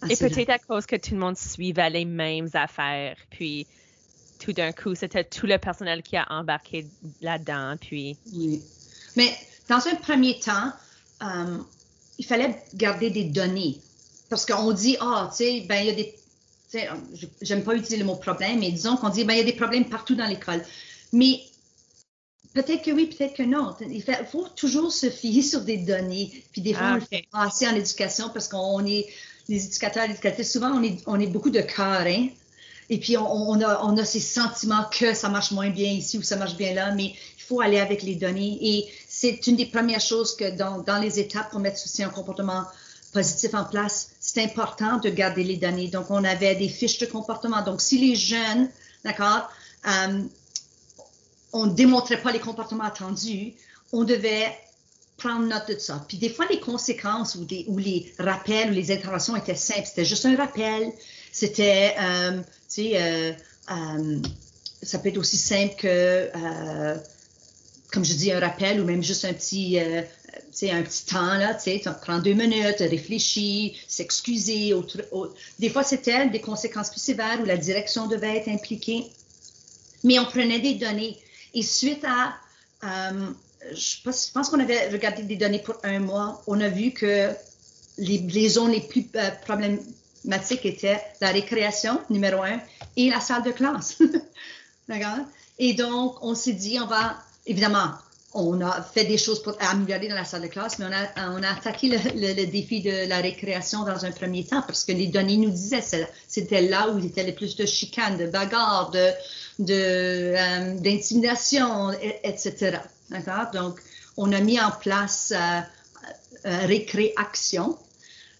Et 0.08 0.16
peut-être 0.16 0.50
à 0.50 0.58
cause 0.58 0.86
que 0.86 0.96
tout 0.96 1.14
le 1.14 1.20
monde 1.20 1.36
suivait 1.36 1.90
les 1.90 2.04
mêmes 2.04 2.48
affaires, 2.54 3.16
puis 3.30 3.66
tout 4.38 4.52
d'un 4.52 4.72
coup, 4.72 4.94
c'était 4.94 5.24
tout 5.24 5.46
le 5.46 5.58
personnel 5.58 6.02
qui 6.02 6.16
a 6.16 6.26
embarqué 6.30 6.86
là-dedans, 7.20 7.76
puis. 7.80 8.16
Oui. 8.32 8.62
Mais 9.16 9.30
dans 9.68 9.86
un 9.86 9.94
premier 9.96 10.38
temps, 10.40 10.72
euh, 11.22 11.58
il 12.18 12.24
fallait 12.24 12.62
garder 12.74 13.10
des 13.10 13.24
données. 13.24 13.78
Parce 14.30 14.46
qu'on 14.46 14.72
dit, 14.72 14.96
ah, 15.00 15.28
tu 15.30 15.44
sais, 15.44 15.66
ben, 15.68 15.76
il 15.76 15.86
y 15.86 15.90
a 15.90 15.94
des. 15.94 16.14
J'aime 17.42 17.64
pas 17.64 17.74
utiliser 17.74 17.96
le 17.96 18.04
mot 18.04 18.14
problème, 18.16 18.60
mais 18.60 18.70
disons 18.70 18.96
qu'on 18.96 19.08
dit, 19.08 19.24
ben, 19.24 19.34
il 19.34 19.38
y 19.38 19.42
a 19.42 19.44
des 19.44 19.52
problèmes 19.52 19.88
partout 19.88 20.14
dans 20.14 20.26
l'école. 20.26 20.64
Mais 21.12 21.40
Peut-être 22.52 22.82
que 22.82 22.90
oui, 22.90 23.06
peut-être 23.06 23.34
que 23.34 23.44
non. 23.44 23.76
Il 23.80 24.02
faut 24.02 24.48
toujours 24.48 24.92
se 24.92 25.08
fier 25.08 25.42
sur 25.42 25.60
des 25.60 25.76
données. 25.76 26.32
Puis 26.50 26.60
des 26.60 26.74
fois, 26.74 26.92
on 26.92 26.94
le 26.94 27.00
fait 27.00 27.24
pas 27.30 27.42
assez 27.42 27.68
en 27.68 27.76
éducation 27.76 28.28
parce 28.30 28.48
qu'on 28.48 28.84
est, 28.84 29.06
les 29.48 29.66
éducateurs, 29.66 30.04
les 30.04 30.12
éducatrices, 30.12 30.52
souvent, 30.52 30.80
on 31.06 31.20
est, 31.20 31.26
beaucoup 31.26 31.50
de 31.50 31.60
cœur, 31.60 32.02
hein? 32.06 32.28
Et 32.88 32.98
puis, 32.98 33.16
on, 33.16 33.60
a, 33.60 34.04
ces 34.04 34.20
sentiments 34.20 34.84
que 34.90 35.14
ça 35.14 35.28
marche 35.28 35.52
moins 35.52 35.70
bien 35.70 35.90
ici 35.90 36.18
ou 36.18 36.22
ça 36.22 36.36
marche 36.36 36.56
bien 36.56 36.74
là, 36.74 36.92
mais 36.92 37.14
il 37.38 37.42
faut 37.42 37.60
aller 37.60 37.78
avec 37.78 38.02
les 38.02 38.16
données. 38.16 38.58
Et 38.60 38.88
c'est 39.08 39.46
une 39.46 39.54
des 39.54 39.66
premières 39.66 40.00
choses 40.00 40.34
que 40.34 40.56
dans, 40.56 40.78
dans 40.82 40.98
les 40.98 41.20
étapes 41.20 41.50
pour 41.50 41.60
mettre 41.60 41.80
aussi 41.84 42.02
un 42.02 42.08
comportement 42.08 42.64
positif 43.12 43.54
en 43.54 43.64
place, 43.64 44.10
c'est 44.18 44.42
important 44.42 44.98
de 44.98 45.08
garder 45.08 45.44
les 45.44 45.56
données. 45.56 45.88
Donc, 45.88 46.10
on 46.10 46.24
avait 46.24 46.56
des 46.56 46.68
fiches 46.68 46.98
de 46.98 47.06
comportement. 47.06 47.62
Donc, 47.62 47.80
si 47.80 47.98
les 47.98 48.16
jeunes, 48.16 48.68
d'accord, 49.04 49.48
euh, 49.86 50.22
on 51.52 51.66
ne 51.66 51.74
démontrait 51.74 52.20
pas 52.20 52.32
les 52.32 52.38
comportements 52.40 52.84
attendus, 52.84 53.54
on 53.92 54.04
devait 54.04 54.52
prendre 55.20 55.46
note 55.46 55.68
de 55.68 55.78
ça. 55.78 56.04
Puis 56.08 56.18
des 56.18 56.30
fois, 56.30 56.46
les 56.50 56.58
conséquences 56.58 57.34
ou, 57.36 57.44
des, 57.44 57.64
ou 57.68 57.78
les 57.78 58.12
rappels 58.18 58.70
ou 58.70 58.74
les 58.74 58.90
interventions 58.90 59.36
étaient 59.36 59.54
simples. 59.54 59.86
C'était 59.86 60.04
juste 60.04 60.26
un 60.26 60.36
rappel. 60.36 60.92
C'était, 61.32 61.94
euh, 62.00 62.38
tu 62.40 62.44
sais, 62.68 62.92
euh, 62.94 63.32
euh, 63.70 64.18
ça 64.82 64.98
peut 64.98 65.10
être 65.10 65.18
aussi 65.18 65.36
simple 65.36 65.74
que, 65.76 66.30
comme 67.92 68.04
je 68.04 68.14
dis, 68.14 68.32
un 68.32 68.40
rappel 68.40 68.80
ou 68.80 68.84
même 68.84 69.02
juste 69.02 69.24
un 69.24 69.32
petit, 69.34 69.78
sais, 70.50 70.70
un 70.70 70.82
petit 70.82 71.04
temps, 71.04 71.34
là, 71.34 71.54
tu 71.54 71.64
sais, 71.64 71.82
prends 72.00 72.18
deux 72.18 72.32
minutes, 72.32 72.78
réfléchir, 72.78 73.72
s'excuser. 73.86 74.74
Des 75.58 75.68
fois, 75.68 75.82
c'était 75.82 76.28
des 76.28 76.40
conséquences 76.40 76.90
plus 76.90 77.00
sévères 77.00 77.38
où 77.42 77.44
la 77.44 77.58
direction 77.58 78.06
devait 78.06 78.38
être 78.38 78.48
impliquée. 78.48 79.04
Mais 80.02 80.18
on 80.18 80.24
prenait 80.24 80.60
des 80.60 80.74
données. 80.74 81.18
Et 81.52 81.62
suite 81.62 82.04
à, 82.04 83.12
euh, 83.64 83.74
je 83.74 84.02
pense, 84.02 84.48
qu'on 84.48 84.60
avait 84.60 84.88
regardé 84.88 85.22
des 85.22 85.36
données 85.36 85.60
pour 85.60 85.76
un 85.82 86.00
mois, 86.00 86.42
on 86.46 86.60
a 86.60 86.68
vu 86.68 86.92
que 86.92 87.30
les, 87.98 88.48
zones 88.48 88.72
les 88.72 88.80
plus 88.80 89.06
euh, 89.16 89.30
problématiques 89.42 90.64
étaient 90.64 91.00
la 91.20 91.28
récréation, 91.28 92.00
numéro 92.10 92.42
un, 92.42 92.60
et 92.96 93.10
la 93.10 93.20
salle 93.20 93.42
de 93.42 93.50
classe. 93.50 93.98
D'accord? 94.88 95.24
Et 95.58 95.74
donc, 95.74 96.16
on 96.22 96.34
s'est 96.34 96.54
dit, 96.54 96.78
on 96.80 96.86
va, 96.86 97.16
évidemment, 97.46 97.90
on 98.32 98.60
a 98.60 98.80
fait 98.82 99.04
des 99.04 99.18
choses 99.18 99.42
pour 99.42 99.56
améliorer 99.60 100.08
dans 100.08 100.14
la 100.14 100.24
salle 100.24 100.42
de 100.42 100.46
classe, 100.46 100.78
mais 100.78 100.86
on 100.86 100.92
a, 100.92 101.30
on 101.32 101.42
a 101.42 101.50
attaqué 101.50 101.88
le, 101.88 102.46
défi 102.46 102.80
de 102.80 103.08
la 103.08 103.18
récréation 103.18 103.84
dans 103.84 104.04
un 104.04 104.12
premier 104.12 104.44
temps 104.44 104.62
parce 104.62 104.84
que 104.84 104.92
les 104.92 105.08
données 105.08 105.36
nous 105.36 105.50
disaient 105.50 105.80
que 105.80 106.06
c'était 106.28 106.62
là 106.62 106.88
où 106.90 106.98
il 106.98 107.06
y 107.06 107.20
avait 107.20 107.30
le 107.30 107.34
plus 107.34 107.56
de 107.56 107.66
chicanes, 107.66 108.18
de 108.18 108.26
bagarres, 108.26 108.92
de, 108.92 109.12
euh, 109.68 110.74
d'intimidation, 110.76 111.90
etc. 112.22 112.78
D'accord? 113.10 113.50
Donc, 113.52 113.80
on 114.16 114.32
a 114.32 114.40
mis 114.40 114.60
en 114.60 114.70
place 114.70 115.32
euh, 115.34 115.60
euh, 116.46 116.66
Récréaction 116.66 117.76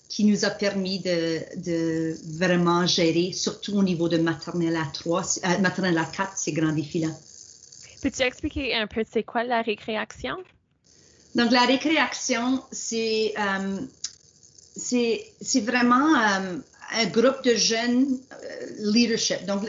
qui 0.09 0.25
nous 0.25 0.45
a 0.45 0.51
permis 0.51 0.99
de, 1.01 1.41
de, 1.57 2.17
vraiment 2.37 2.87
gérer, 2.87 3.33
surtout 3.33 3.75
au 3.75 3.83
niveau 3.83 4.09
de 4.09 4.17
maternelle 4.19 4.77
à 4.77 4.87
3, 4.93 5.23
euh, 5.23 5.59
maternelle 5.59 5.99
à 5.99 6.05
4, 6.05 6.37
ces 6.37 6.53
grands 6.53 6.73
défis-là. 6.73 7.09
Peux-tu 8.03 8.23
expliquer 8.23 8.75
un 8.75 8.87
peu 8.87 9.05
c'est 9.11 9.23
quoi 9.23 9.45
la 9.45 9.63
récréation? 9.63 10.37
Donc, 11.35 11.53
la 11.53 11.65
récréation, 11.65 12.63
c'est 12.73 13.35
euh, 13.39 13.81
c'est 14.77 15.61
vraiment 15.61 16.17
un 16.17 17.07
groupe 17.07 17.45
de 17.45 17.55
jeunes 17.55 18.19
leadership. 18.79 19.45
Donc, 19.47 19.65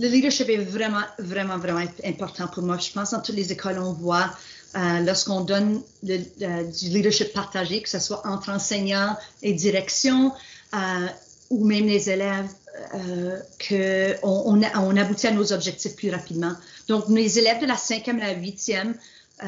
le 0.00 0.08
leadership 0.08 0.48
est 0.48 0.56
vraiment, 0.56 1.04
vraiment, 1.18 1.58
vraiment 1.58 1.86
important 2.04 2.48
pour 2.48 2.62
moi. 2.62 2.78
Je 2.78 2.90
pense 2.90 3.10
dans 3.10 3.20
toutes 3.20 3.36
les 3.36 3.52
écoles, 3.52 3.78
on 3.78 3.92
voit 3.92 4.30
euh, 4.74 5.00
lorsqu'on 5.00 5.42
donne 5.42 5.82
du 6.02 6.88
leadership 6.88 7.34
partagé, 7.34 7.82
que 7.82 7.88
ce 7.88 7.98
soit 7.98 8.26
entre 8.26 8.48
enseignants 8.48 9.14
et 9.42 9.52
direction 9.52 10.32
euh, 10.74 11.06
ou 11.50 11.66
même 11.66 11.86
les 11.86 12.08
élèves, 12.08 12.48
euh, 12.94 13.38
qu'on 13.68 14.62
on, 14.74 14.96
aboutit 14.96 15.26
à 15.26 15.32
nos 15.32 15.52
objectifs 15.52 15.96
plus 15.96 16.10
rapidement. 16.10 16.54
Donc, 16.88 17.04
les 17.10 17.38
élèves 17.38 17.60
de 17.60 17.66
la 17.66 17.76
cinquième 17.76 18.20
à 18.20 18.28
la 18.28 18.34
huitième, 18.34 18.94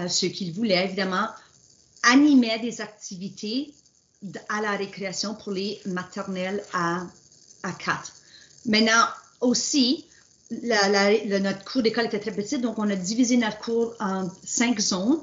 ceux 0.09 0.29
qu'ils 0.29 0.53
voulaient, 0.53 0.85
évidemment, 0.85 1.29
animaient 2.03 2.59
des 2.59 2.81
activités 2.83 3.73
à 4.51 4.61
la 4.61 4.73
récréation 4.73 5.35
pour 5.35 5.53
les 5.53 5.81
maternelles 5.87 6.63
à, 6.75 7.07
à 7.63 7.73
4. 7.73 8.13
Maintenant, 8.67 9.05
aussi, 9.41 10.07
notre 11.41 11.65
cours 11.65 11.83
d'école 11.83 12.07
était 12.07 12.21
très 12.21 12.33
petit, 12.33 12.59
donc 12.59 12.79
on 12.79 12.89
a 12.91 12.97
divisé 12.97 13.37
notre 13.37 13.59
cours 13.59 13.95
en 14.01 14.29
cinq 14.45 14.79
zones 14.81 15.21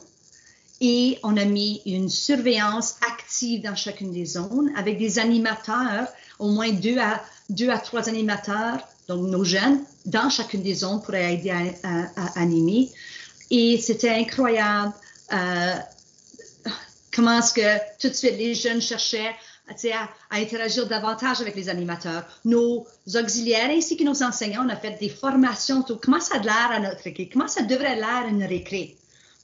et 0.82 1.20
on 1.24 1.36
a 1.38 1.46
mis 1.46 1.82
une 1.86 2.10
surveillance 2.10 2.96
active 3.08 3.62
dans 3.62 3.76
chacune 3.76 4.12
des 4.12 4.26
zones 4.26 4.72
avec 4.76 4.98
des 4.98 5.20
animateurs, 5.20 6.08
au 6.40 6.50
moins 6.50 6.72
deux 6.72 6.98
à, 6.98 7.22
deux 7.50 7.70
à 7.70 7.78
trois 7.78 8.08
animateurs, 8.08 8.80
donc 9.08 9.28
nos 9.28 9.44
jeunes, 9.44 9.84
dans 10.06 10.30
chacune 10.30 10.64
des 10.64 10.76
zones 10.76 11.02
pour 11.02 11.16
aider 11.16 11.52
à, 11.52 12.40
animer. 12.40 12.90
Et 13.52 13.78
c'était 13.78 14.10
incroyable 14.10 14.94
euh, 15.34 15.76
comment 17.14 17.40
est-ce 17.40 17.54
que 17.54 18.00
tout 18.00 18.10
de 18.10 18.14
suite 18.14 18.38
les 18.38 18.54
jeunes 18.54 18.82
cherchaient 18.82 19.36
à, 19.94 20.10
interagir 20.32 20.88
davantage 20.88 21.42
avec 21.42 21.56
les 21.56 21.70
animateurs. 21.70 22.26
Nos 22.46 22.86
auxiliaires 23.16 23.70
ainsi 23.70 23.98
que 23.98 24.04
nos 24.04 24.24
enseignants, 24.24 24.66
on 24.66 24.70
a 24.70 24.76
fait 24.76 25.00
des 25.00 25.10
formations 25.10 25.86
sur 25.86 26.00
comment 26.00 26.20
ça 26.20 26.36
a 26.36 26.40
l'air 26.40 26.72
à 26.72 26.80
notre 26.80 27.06
équipe, 27.08 27.34
comment 27.34 27.48
ça 27.48 27.64
devrait 27.64 27.96
l'air 27.96 28.26
une 28.28 28.44
récré, 28.44 28.96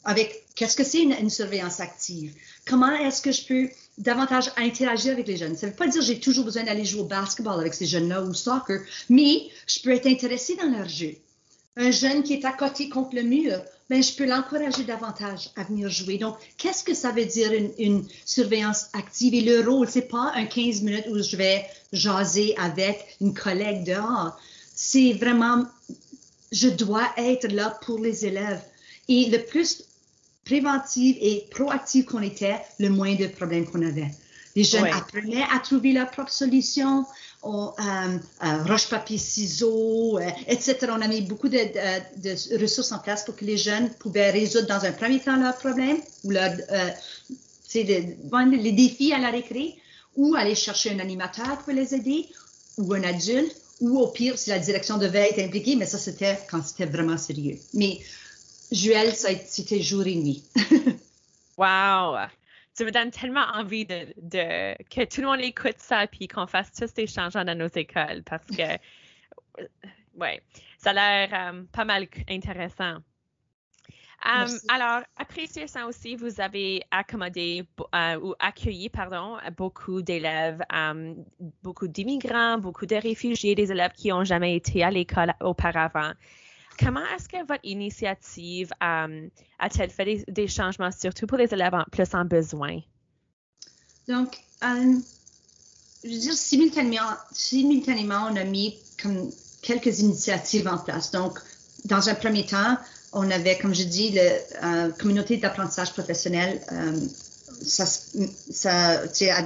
avec 0.04 0.44
qu'est-ce 0.56 0.76
que 0.76 0.84
c'est 0.84 1.02
une, 1.02 1.30
surveillance 1.30 1.80
active, 1.80 2.34
comment 2.68 2.94
est-ce 2.96 3.22
que 3.22 3.32
je 3.32 3.46
peux 3.46 3.70
davantage 3.98 4.52
interagir 4.58 5.14
avec 5.14 5.28
les 5.28 5.38
jeunes? 5.38 5.56
Ça 5.56 5.68
ne 5.68 5.72
veut 5.72 5.78
pas 5.78 5.88
dire 5.88 6.02
que 6.02 6.08
j'ai 6.08 6.20
toujours 6.20 6.46
besoin 6.46 6.64
d'aller 6.64 6.86
jouer 6.86 7.02
au 7.02 7.06
basketball 7.06 7.60
avec 7.60 7.74
ces 7.74 7.86
jeunes-là 7.86 8.24
ou 8.24 8.30
au 8.30 8.34
soccer, 8.34 8.82
mais 9.10 9.50
je 9.68 9.80
peux 9.82 9.92
être 9.92 10.08
intéressée 10.08 10.56
dans 10.56 10.70
leur 10.70 10.88
jeu. 10.88 11.16
Un 11.78 11.92
jeune 11.92 12.24
qui 12.24 12.34
est 12.34 12.46
à 12.46 12.54
côté 12.54 12.88
contre 12.88 13.16
le 13.16 13.24
mur, 13.24 13.62
ben, 13.90 14.02
je 14.02 14.16
peux 14.16 14.26
l'encourager 14.26 14.84
davantage 14.84 15.50
à 15.58 15.64
venir 15.64 15.90
jouer. 15.90 16.18
Donc, 16.18 16.38
qu'est-ce 16.58 16.84
que 16.84 16.94
ça 16.94 17.12
veut 17.12 17.26
dire 17.26 17.52
une, 17.78 18.06
surveillance 18.26 18.88
active? 18.94 19.34
Et 19.34 19.42
le 19.42 19.68
rôle, 19.68 19.88
c'est 19.88 20.08
pas 20.08 20.32
un 20.36 20.46
15 20.46 20.82
minutes 20.82 21.06
où 21.10 21.22
je 21.22 21.36
vais 21.36 21.66
jaser 21.92 22.56
avec 22.58 23.18
une 23.22 23.34
collègue 23.34 23.84
dehors. 23.84 24.40
C'est 24.74 25.14
vraiment, 25.14 25.66
je 26.52 26.70
dois 26.70 27.08
être 27.18 27.52
là 27.52 27.78
pour 27.86 28.00
les 28.00 28.26
élèves. 28.26 28.62
Et 29.08 29.30
le 29.30 29.40
plus 29.40 29.84
préventif 30.46 31.18
et 31.20 31.46
proactif 31.52 32.06
qu'on 32.06 32.22
était, 32.22 32.58
le 32.80 32.90
moins 32.90 33.16
de 33.16 33.28
problèmes 33.28 33.66
qu'on 33.66 33.86
avait. 33.86 34.12
Les 34.56 34.64
jeunes 34.64 34.86
apprenaient 34.86 35.46
à 35.52 35.60
trouver 35.60 35.92
leur 35.92 36.10
propre 36.10 36.32
solution 36.32 37.06
on, 37.46 37.74
euh, 37.80 38.18
euh, 38.44 38.64
roche-papier-ciseaux, 38.64 40.18
euh, 40.18 40.30
etc. 40.48 40.78
On 40.90 41.02
a 41.02 41.08
mis 41.08 41.22
beaucoup 41.22 41.48
de, 41.48 42.60
ressources 42.60 42.92
en 42.92 43.00
place 43.00 43.24
pour 43.24 43.36
que 43.36 43.46
les 43.46 43.58
jeunes 43.58 43.90
pouvaient 43.92 44.32
résoudre 44.32 44.68
dans 44.68 44.84
un 44.84 44.92
premier 44.92 45.20
temps 45.20 45.38
leurs 45.38 45.58
problèmes 45.58 46.00
ou 46.24 46.32
leur, 46.32 46.52
les 47.74 48.72
défis 48.72 49.14
à 49.14 49.20
la 49.20 49.30
récré 49.30 49.76
ou 50.16 50.36
aller 50.36 50.56
chercher 50.56 50.92
un 50.92 51.00
animateur 51.00 51.60
pour 51.60 51.74
les 51.74 51.94
aider 51.94 52.28
ou 52.78 52.94
un 52.94 53.04
adulte 53.04 53.56
ou 53.82 54.00
au 54.00 54.08
pire 54.08 54.38
si 54.38 54.50
la 54.50 54.60
direction 54.60 54.98
devait 54.98 55.30
être 55.30 55.40
impliquée, 55.40 55.76
mais 55.76 55.86
ça 55.86 55.98
c'était 55.98 56.40
quand 56.50 56.66
c'était 56.66 56.86
vraiment 56.86 57.18
sérieux. 57.18 57.60
Mais 57.74 58.00
Joël, 58.72 59.14
c'était 59.14 59.82
jour 59.82 60.08
et 60.08 60.16
nuit. 60.16 60.44
wow! 61.58 62.16
Ça 62.76 62.84
me 62.84 62.92
donne 62.92 63.10
tellement 63.10 63.46
envie 63.54 63.86
de, 63.86 64.06
que 64.84 65.06
tout 65.06 65.22
le 65.22 65.28
monde 65.28 65.40
écoute 65.40 65.78
ça 65.78 66.08
puis 66.08 66.28
qu'on 66.28 66.46
fasse 66.46 66.72
tous 66.74 66.94
des 66.94 67.08
changements 67.08 67.46
dans 67.46 67.58
nos 67.58 67.70
écoles 67.70 68.22
parce 68.24 68.46
que, 68.48 68.78
ouais, 70.18 70.42
ça 70.78 70.90
a 70.90 70.94
l'air 70.94 71.54
euh, 71.54 71.64
pas 71.72 71.86
mal 71.86 72.08
intéressant. 72.30 72.98
Um, 74.26 74.50
alors, 74.70 75.04
après 75.18 75.46
ça 75.46 75.86
aussi, 75.86 76.16
vous 76.16 76.42
avez 76.42 76.82
accommodé 76.90 77.64
euh, 77.94 78.20
ou 78.20 78.34
accueilli, 78.40 78.90
pardon, 78.90 79.38
beaucoup 79.56 80.02
d'élèves, 80.02 80.62
um, 80.74 81.16
beaucoup 81.64 81.88
d'immigrants, 81.88 82.58
beaucoup 82.58 82.88
de 82.88 82.96
réfugiés, 82.96 83.56
des 83.56 83.72
élèves 83.72 83.92
qui 83.92 84.10
n'ont 84.10 84.24
jamais 84.24 84.56
été 84.56 84.84
à 84.84 84.90
l'école 84.90 85.34
auparavant. 85.42 86.14
Comment 86.80 87.04
est-ce 87.16 87.30
que 87.30 87.46
votre 87.48 87.64
initiative 87.64 88.72
euh, 88.84 89.28
a-t-elle 89.60 89.90
fait 89.90 90.26
des, 90.28 90.48
changements, 90.48 90.92
surtout 90.92 91.26
pour 91.26 91.38
les 91.38 91.54
élèves 91.54 91.74
en, 91.74 91.86
plus 91.92 92.14
en 92.14 92.26
besoin? 92.26 92.80
Donc, 94.08 94.38
euh, 94.64 94.94
je 96.04 96.10
veux 96.10 96.20
dire, 96.20 96.34
simultanément, 96.34 97.14
simultanément, 97.32 98.28
on 98.30 98.36
a 98.36 98.44
mis 98.44 98.78
quelques 99.62 100.00
initiatives 100.00 100.68
en 100.68 100.78
place. 100.78 101.12
Donc, 101.12 101.40
dans 101.86 102.10
un 102.10 102.16
premier 102.16 102.46
temps, 102.46 102.78
on 103.14 103.30
avait, 103.32 103.58
comme 103.58 103.74
je 103.74 103.84
dis, 103.84 104.12
la 104.12 104.22
euh, 104.22 104.92
communauté 104.92 105.38
d'apprentissage 105.38 105.94
professionnel. 105.94 106.62
ça, 107.62 107.86
ça, 107.86 109.02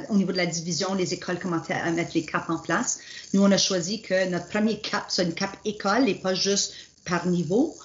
au 0.09 0.15
niveau 0.15 0.31
de 0.31 0.37
la 0.37 0.47
division, 0.47 0.95
les 0.95 1.13
écoles 1.13 1.39
commençaient 1.39 1.73
à 1.73 1.91
mettre 1.91 2.11
les 2.15 2.25
caps 2.25 2.49
en 2.49 2.57
place. 2.57 2.99
Nous, 3.33 3.43
on 3.43 3.51
a 3.51 3.57
choisi 3.57 4.01
que 4.01 4.27
notre 4.29 4.47
premier 4.47 4.79
cap 4.79 5.05
soit 5.09 5.25
une 5.25 5.35
cap 5.35 5.55
école 5.63 6.09
et 6.09 6.15
pas 6.15 6.33
juste 6.33 6.73
par 7.05 7.27
niveau. 7.27 7.75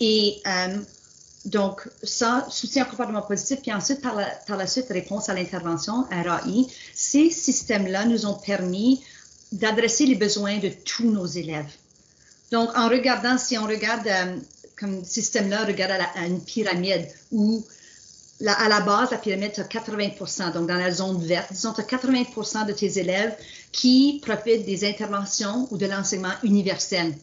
Et 0.00 0.40
euh, 0.46 0.78
donc, 1.44 1.88
ça, 2.02 2.46
soutien 2.50 2.84
comportement 2.84 3.22
positif, 3.22 3.60
puis 3.62 3.72
ensuite, 3.72 4.02
par 4.02 4.14
la, 4.14 4.28
la 4.48 4.66
suite, 4.66 4.86
réponse 4.90 5.28
à 5.28 5.34
l'intervention 5.34 6.06
RAI. 6.10 6.66
Ces 6.94 7.30
systèmes-là 7.30 8.04
nous 8.04 8.26
ont 8.26 8.34
permis 8.34 9.02
d'adresser 9.52 10.06
les 10.06 10.14
besoins 10.14 10.58
de 10.58 10.68
tous 10.84 11.10
nos 11.10 11.26
élèves. 11.26 11.70
Donc, 12.52 12.70
en 12.76 12.88
regardant, 12.88 13.38
si 13.38 13.56
on 13.58 13.66
regarde 13.66 14.06
euh, 14.06 14.36
comme 14.78 15.04
système-là, 15.04 15.64
regarde 15.64 15.92
à, 16.14 16.26
une 16.26 16.42
pyramide 16.42 17.06
où 17.30 17.64
à 18.46 18.68
la 18.68 18.80
base, 18.80 19.10
la 19.10 19.18
pyramide, 19.18 19.52
tu 19.52 19.60
as 19.60 19.64
80% 19.64 20.54
donc 20.54 20.66
dans 20.66 20.76
la 20.76 20.90
zone 20.90 21.22
verte, 21.22 21.52
disons, 21.52 21.74
tu 21.74 21.82
as 21.82 21.84
80% 21.84 22.66
de 22.66 22.72
tes 22.72 22.98
élèves 22.98 23.34
qui 23.70 24.20
profitent 24.24 24.64
des 24.64 24.88
interventions 24.88 25.68
ou 25.70 25.76
de 25.76 25.84
l'enseignement 25.84 26.32
universel. 26.42 27.14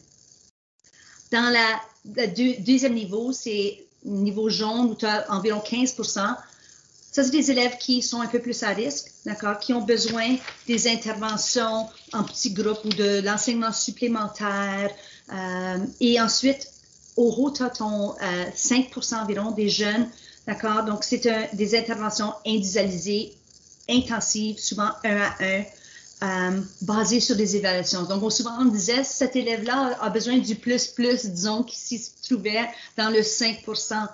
Dans 1.30 1.52
la, 1.52 1.80
le 2.14 2.60
deuxième 2.62 2.94
niveau, 2.94 3.32
c'est 3.32 3.84
niveau 4.04 4.48
jaune 4.48 4.90
où 4.90 4.94
tu 4.94 5.06
as 5.06 5.30
environ 5.30 5.60
15% 5.60 5.96
Ça, 6.04 6.36
c'est 7.12 7.30
des 7.30 7.50
élèves 7.50 7.76
qui 7.78 8.02
sont 8.02 8.20
un 8.20 8.26
peu 8.26 8.38
plus 8.38 8.62
à 8.62 8.68
risque, 8.68 9.10
d'accord, 9.26 9.58
qui 9.58 9.72
ont 9.72 9.82
besoin 9.82 10.36
des 10.66 10.88
interventions 10.88 11.88
en 12.12 12.24
petits 12.24 12.52
groupes 12.52 12.84
ou 12.84 12.90
de 12.90 13.20
l'enseignement 13.20 13.72
supplémentaire. 13.72 14.90
Euh, 15.32 15.78
et 16.00 16.20
ensuite, 16.20 16.68
au 17.16 17.34
haut, 17.36 17.50
tu 17.50 17.62
as 17.62 17.70
ton 17.70 18.14
5% 18.14 19.14
euh, 19.14 19.16
environ 19.18 19.50
des 19.50 19.68
jeunes, 19.68 20.08
d'accord. 20.46 20.84
Donc, 20.84 21.04
c'est 21.04 21.28
des 21.54 21.76
interventions 21.76 22.32
individualisées, 22.46 23.34
intensives, 23.88 24.58
souvent 24.58 24.90
un 25.04 25.16
à 25.16 25.34
un, 25.40 25.64
euh, 26.22 26.60
basé 26.82 27.20
sur 27.20 27.36
des 27.36 27.54
évaluations. 27.54 28.02
Donc, 28.02 28.32
souvent, 28.32 28.56
on 28.58 28.64
disait, 28.64 29.04
cet 29.04 29.36
élève-là 29.36 29.98
a 30.00 30.10
besoin 30.10 30.38
du 30.38 30.56
plus-plus, 30.56 31.26
disons, 31.26 31.62
qui 31.62 31.76
s'y 31.76 32.10
trouvait 32.22 32.68
dans 32.96 33.08
le 33.10 33.20
5% 33.20 34.08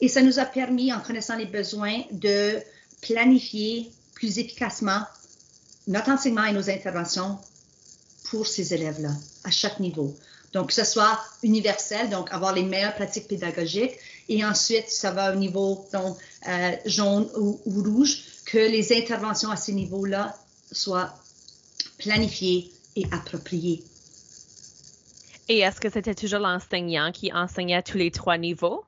Et 0.00 0.08
ça 0.08 0.22
nous 0.22 0.38
a 0.38 0.46
permis, 0.46 0.90
en 0.90 1.00
connaissant 1.00 1.36
les 1.36 1.44
besoins, 1.44 2.00
de 2.12 2.58
planifier 3.02 3.92
plus 4.14 4.38
efficacement 4.38 5.00
notre 5.86 6.08
enseignement 6.08 6.44
et 6.44 6.52
nos 6.52 6.70
interventions 6.70 7.38
pour 8.30 8.46
ces 8.46 8.72
élèves-là, 8.72 9.10
à 9.44 9.50
chaque 9.50 9.80
niveau. 9.80 10.16
Donc, 10.54 10.68
que 10.68 10.74
ce 10.74 10.84
soit 10.84 11.20
universel, 11.42 12.08
donc 12.08 12.32
avoir 12.32 12.54
les 12.54 12.62
meilleures 12.62 12.94
pratiques 12.94 13.28
pédagogiques, 13.28 13.98
et 14.30 14.42
ensuite, 14.46 14.88
ça 14.88 15.10
va 15.10 15.32
au 15.32 15.36
niveau 15.36 15.86
donc, 15.92 16.16
euh, 16.48 16.72
jaune 16.86 17.28
ou, 17.36 17.60
ou 17.66 17.82
rouge, 17.82 18.24
que 18.46 18.56
les 18.56 18.96
interventions 18.96 19.50
à 19.50 19.56
ces 19.56 19.72
niveaux-là 19.72 20.34
soient 20.72 21.14
planifié 22.04 22.70
et 22.96 23.06
approprié. 23.10 23.82
Et 25.48 25.58
est-ce 25.60 25.80
que 25.80 25.90
c'était 25.90 26.14
toujours 26.14 26.40
l'enseignant 26.40 27.12
qui 27.12 27.32
enseignait 27.32 27.76
à 27.76 27.82
tous 27.82 27.98
les 27.98 28.10
trois 28.10 28.38
niveaux? 28.38 28.84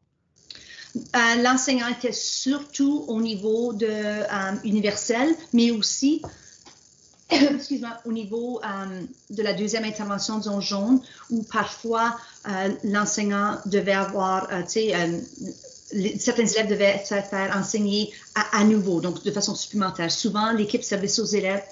Euh, 0.96 1.42
l'enseignant 1.42 1.88
était 1.88 2.12
surtout 2.12 3.04
au 3.08 3.20
niveau 3.20 3.74
de, 3.74 3.86
euh, 3.86 4.52
universel, 4.64 5.34
mais 5.52 5.70
aussi 5.70 6.22
au 8.06 8.12
niveau 8.12 8.60
euh, 8.62 9.02
de 9.30 9.42
la 9.42 9.52
deuxième 9.52 9.84
intervention 9.84 10.40
zone 10.40 10.62
jaune, 10.62 11.00
où 11.30 11.42
parfois 11.42 12.16
l'enseignant 12.84 13.58
devait 13.66 13.92
avoir, 13.92 14.48
tu 14.64 14.72
sais, 14.72 14.94
certains 16.18 16.46
élèves 16.46 16.68
devaient 16.68 17.02
se 17.04 17.14
faire 17.14 17.54
enseigner 17.56 18.12
à, 18.34 18.60
à, 18.60 18.64
nouveau, 18.64 19.00
donc 19.00 19.22
de 19.22 19.30
façon 19.30 19.54
supplémentaire. 19.54 20.10
Souvent, 20.10 20.52
l'équipe 20.52 20.82
service 20.82 21.18
aux 21.18 21.24
élèves 21.24 21.62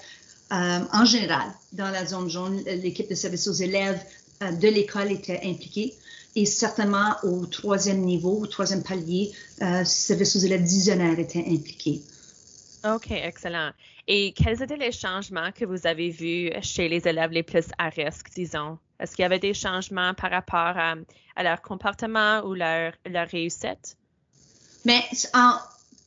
euh, 0.51 0.79
en 0.93 1.05
général, 1.05 1.47
dans 1.73 1.89
la 1.89 2.05
zone 2.05 2.29
jaune, 2.29 2.61
l'équipe 2.65 3.09
de 3.09 3.15
service 3.15 3.47
aux 3.47 3.53
élèves 3.53 3.99
euh, 4.43 4.51
de 4.51 4.67
l'école 4.67 5.11
était 5.11 5.41
impliquée 5.43 5.95
et 6.35 6.45
certainement 6.45 7.15
au 7.23 7.45
troisième 7.45 8.01
niveau, 8.01 8.41
au 8.41 8.45
troisième 8.45 8.83
palier, 8.83 9.31
euh, 9.61 9.83
service 9.85 10.35
aux 10.35 10.39
élèves 10.39 10.61
visionnaires 10.61 11.17
était 11.17 11.45
impliqué. 11.47 12.01
OK, 12.83 13.09
excellent. 13.09 13.71
Et 14.07 14.33
quels 14.33 14.61
étaient 14.61 14.77
les 14.77 14.91
changements 14.91 15.51
que 15.51 15.65
vous 15.65 15.87
avez 15.87 16.09
vus 16.11 16.51
chez 16.61 16.89
les 16.89 17.07
élèves 17.07 17.31
les 17.31 17.41
plus 17.41 17.65
à 17.79 17.89
risque, 17.89 18.27
disons? 18.35 18.77
Est-ce 18.99 19.15
qu'il 19.15 19.23
y 19.23 19.25
avait 19.25 19.39
des 19.39 19.55
changements 19.55 20.13
par 20.13 20.29
rapport 20.29 20.77
à, 20.77 20.95
leur 21.41 21.61
comportement 21.63 22.41
ou 22.41 22.53
leur, 22.53 22.93
leur 23.05 23.27
réussite? 23.27 23.97
Mais 24.85 25.01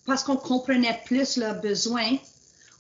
parce 0.07 0.23
qu'on 0.23 0.37
comprenait 0.37 1.01
plus 1.05 1.37
leurs 1.37 1.61
besoins, 1.61 2.17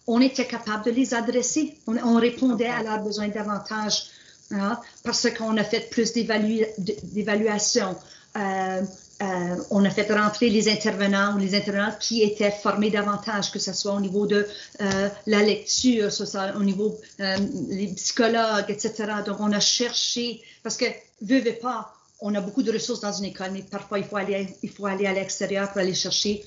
on 0.08 0.20
était 0.22 0.46
capable 0.46 0.84
de 0.86 0.90
les 0.90 1.14
adresser. 1.14 1.76
On, 1.86 2.16
répondait 2.16 2.66
à 2.66 2.82
leurs 2.82 3.02
besoins 3.02 3.28
davantage. 3.28 4.10
hein, 4.50 4.80
parce 5.04 5.28
qu'on 5.30 5.56
a 5.58 5.64
fait 5.64 5.90
plus 5.90 6.14
d'évaluation. 6.14 7.94
Euh, 8.36 8.82
euh, 9.20 9.56
on 9.70 9.84
a 9.84 9.90
fait 9.90 10.10
rentrer 10.12 10.48
les 10.48 10.68
intervenants 10.68 11.34
ou 11.34 11.38
les 11.38 11.54
intervenants 11.54 11.92
qui 12.00 12.22
étaient 12.22 12.50
formés 12.50 12.88
davantage, 12.90 13.50
que 13.50 13.58
ce 13.58 13.72
soit 13.74 13.92
au 13.92 14.00
niveau 14.00 14.26
de 14.26 14.46
euh, 14.80 15.08
la 15.26 15.42
lecture, 15.42 16.10
au 16.56 16.62
niveau 16.62 16.98
des 17.18 17.92
psychologues, 17.96 18.66
etc. 18.68 18.94
Donc, 19.26 19.40
on 19.40 19.52
a 19.52 19.60
cherché, 19.60 20.40
parce 20.62 20.78
que, 20.78 20.86
veux, 21.20 21.40
veux 21.40 21.58
pas, 21.60 21.92
on 22.20 22.34
a 22.34 22.40
beaucoup 22.40 22.62
de 22.62 22.72
ressources 22.72 23.00
dans 23.00 23.12
une 23.12 23.26
école, 23.26 23.50
mais 23.52 23.62
parfois, 23.62 23.98
il 23.98 24.04
faut 24.04 24.16
aller, 24.16 24.56
il 24.62 24.70
faut 24.70 24.86
aller 24.86 25.06
à 25.06 25.12
l'extérieur 25.12 25.68
pour 25.68 25.78
aller 25.80 25.94
chercher 25.94 26.44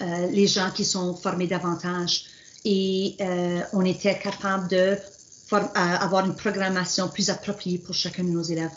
les 0.00 0.46
gens 0.46 0.70
qui 0.70 0.84
sont 0.84 1.14
formés 1.16 1.46
davantage. 1.46 2.24
Et 2.64 3.16
on 3.72 3.84
était 3.84 4.18
capable 4.18 4.68
de 4.68 4.96
avoir 5.74 6.26
une 6.26 6.34
programmation 6.34 7.08
plus 7.08 7.30
appropriée 7.30 7.78
pour 7.78 7.94
chacun 7.94 8.24
de 8.24 8.30
nos 8.30 8.42
élèves. 8.42 8.72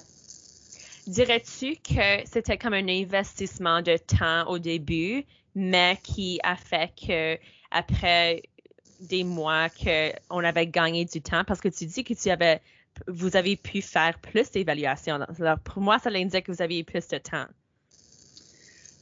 Dirais-tu 1.07 1.77
que 1.77 2.27
c'était 2.29 2.57
comme 2.57 2.73
un 2.73 2.87
investissement 2.87 3.81
de 3.81 3.97
temps 3.97 4.45
au 4.49 4.59
début, 4.59 5.23
mais 5.55 5.97
qui 6.03 6.39
a 6.43 6.57
fait 6.57 6.91
que 6.95 7.39
après 7.71 8.43
des 8.99 9.23
mois 9.23 9.69
qu'on 9.69 10.43
avait 10.43 10.67
gagné 10.67 11.05
du 11.05 11.21
temps? 11.21 11.43
Parce 11.45 11.61
que 11.61 11.69
tu 11.69 11.85
dis 11.85 12.03
que 12.03 12.13
tu 12.13 12.29
avais 12.29 12.61
vous 13.07 13.35
avez 13.35 13.55
pu 13.55 13.81
faire 13.81 14.17
plus 14.19 14.49
d'évaluations. 14.51 15.19
pour 15.63 15.81
moi, 15.81 15.99
ça 15.99 16.09
indique 16.09 16.45
que 16.45 16.51
vous 16.51 16.61
aviez 16.61 16.83
plus 16.83 17.07
de 17.07 17.19
temps. 17.19 17.45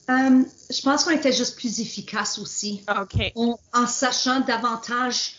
Euh, 0.10 0.44
je 0.70 0.82
pense 0.82 1.04
qu'on 1.04 1.12
était 1.12 1.34
juste 1.34 1.56
plus 1.56 1.80
efficace 1.80 2.38
aussi. 2.38 2.84
OK. 2.88 3.34
en 3.74 3.88
sachant 3.88 4.42
davantage 4.42 5.36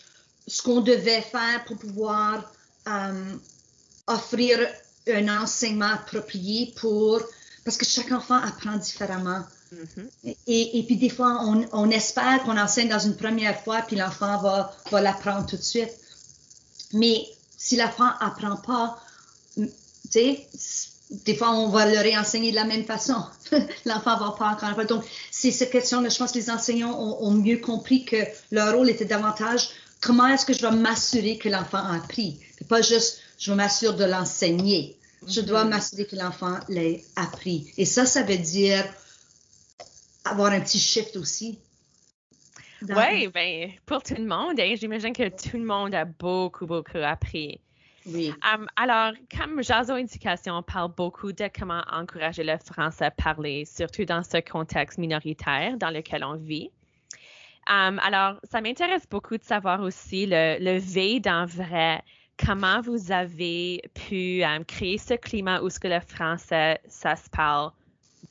ce 0.47 0.61
qu'on 0.61 0.81
devait 0.81 1.21
faire 1.21 1.63
pour 1.65 1.77
pouvoir 1.77 2.51
euh, 2.87 3.35
offrir 4.07 4.59
un 5.07 5.41
enseignement 5.41 5.91
approprié 5.93 6.73
pour, 6.77 7.21
parce 7.63 7.77
que 7.77 7.85
chaque 7.85 8.11
enfant 8.11 8.35
apprend 8.35 8.75
différemment. 8.77 9.43
Mm-hmm. 9.73 10.35
et, 10.47 10.79
et, 10.79 10.83
puis 10.83 10.95
des 10.95 11.09
fois, 11.09 11.39
on, 11.43 11.67
on 11.73 11.89
espère 11.89 12.41
qu'on 12.43 12.57
enseigne 12.57 12.87
dans 12.87 12.99
une 12.99 13.17
première 13.17 13.61
fois, 13.63 13.81
puis 13.81 13.97
l'enfant 13.97 14.37
va, 14.41 14.73
va 14.91 15.01
l'apprendre 15.01 15.45
tout 15.45 15.57
de 15.57 15.61
suite. 15.61 15.91
Mais 16.93 17.25
si 17.57 17.75
l'enfant 17.75 18.09
apprend 18.21 18.55
pas, 18.55 18.97
tu 19.57 19.69
sais, 20.09 20.47
des 21.09 21.35
fois, 21.35 21.51
on 21.51 21.69
va 21.69 21.85
le 21.85 21.97
réenseigner 21.97 22.51
de 22.51 22.55
la 22.55 22.65
même 22.65 22.83
façon. 22.83 23.23
L'enfant 23.85 24.17
va 24.17 24.35
pas 24.37 24.49
encore. 24.49 24.85
Donc, 24.85 25.05
c'est 25.31 25.51
cette 25.51 25.71
question-là. 25.71 26.09
Je 26.09 26.17
pense 26.17 26.31
que 26.33 26.37
les 26.37 26.49
enseignants 26.49 26.99
ont, 26.99 27.25
ont, 27.25 27.31
mieux 27.31 27.57
compris 27.57 28.03
que 28.03 28.17
leur 28.51 28.75
rôle 28.75 28.89
était 28.89 29.05
davantage 29.05 29.69
comment 30.01 30.27
est-ce 30.27 30.45
que 30.45 30.53
je 30.53 30.61
vais 30.61 30.75
m'assurer 30.75 31.37
que 31.37 31.49
l'enfant 31.49 31.79
a 31.79 31.95
appris? 31.95 32.39
pas 32.69 32.81
juste, 32.81 33.21
je 33.39 33.51
vais 33.51 33.57
m'assurer 33.57 33.95
de 33.97 34.05
l'enseigner. 34.05 34.97
Je 35.27 35.41
dois 35.41 35.63
mhm. 35.63 35.71
m'assurer 35.71 36.05
que 36.05 36.15
l'enfant 36.15 36.59
l'ait 36.69 37.03
appris. 37.15 37.71
Et 37.77 37.85
ça, 37.85 38.05
ça 38.05 38.23
veut 38.23 38.37
dire 38.37 38.83
avoir 40.25 40.51
un 40.51 40.61
petit 40.61 40.79
shift 40.79 41.15
aussi. 41.17 41.59
Oui, 42.81 43.27
ben, 43.33 43.71
pour 43.85 44.03
tout 44.03 44.15
le 44.15 44.25
monde, 44.25 44.59
hein, 44.59 44.75
j'imagine 44.79 45.13
que 45.13 45.29
tout 45.29 45.57
le 45.57 45.65
monde 45.65 45.95
a 45.95 46.05
beaucoup, 46.05 46.67
beaucoup 46.67 46.97
appris. 46.97 47.59
Oui. 48.07 48.33
Um, 48.53 48.67
alors, 48.75 49.13
comme 49.37 49.61
Jazo 49.61 49.97
Éducation 49.97 50.63
parle 50.63 50.93
beaucoup 50.95 51.33
de 51.33 51.49
comment 51.57 51.83
encourager 51.91 52.43
le 52.43 52.57
français 52.57 53.05
à 53.05 53.11
parler, 53.11 53.65
surtout 53.65 54.05
dans 54.05 54.23
ce 54.23 54.37
contexte 54.37 54.97
minoritaire 54.97 55.77
dans 55.77 55.89
lequel 55.89 56.23
on 56.23 56.35
vit, 56.35 56.71
alors, 57.67 58.35
ça 58.43 58.61
m'intéresse 58.61 59.07
beaucoup 59.09 59.37
de 59.37 59.43
savoir 59.43 59.81
aussi 59.81 60.25
le, 60.25 60.57
le 60.59 60.79
V 60.79 61.19
dans 61.19 61.45
vrai. 61.45 62.01
Comment 62.43 62.81
vous 62.81 63.11
avez 63.11 63.81
pu 63.93 64.43
créer 64.67 64.97
ce 64.97 65.15
climat 65.15 65.61
où 65.61 65.69
ce 65.69 65.79
que 65.79 65.87
le 65.87 65.99
français, 65.99 66.79
ça 66.87 67.15
se 67.15 67.29
parle 67.29 67.71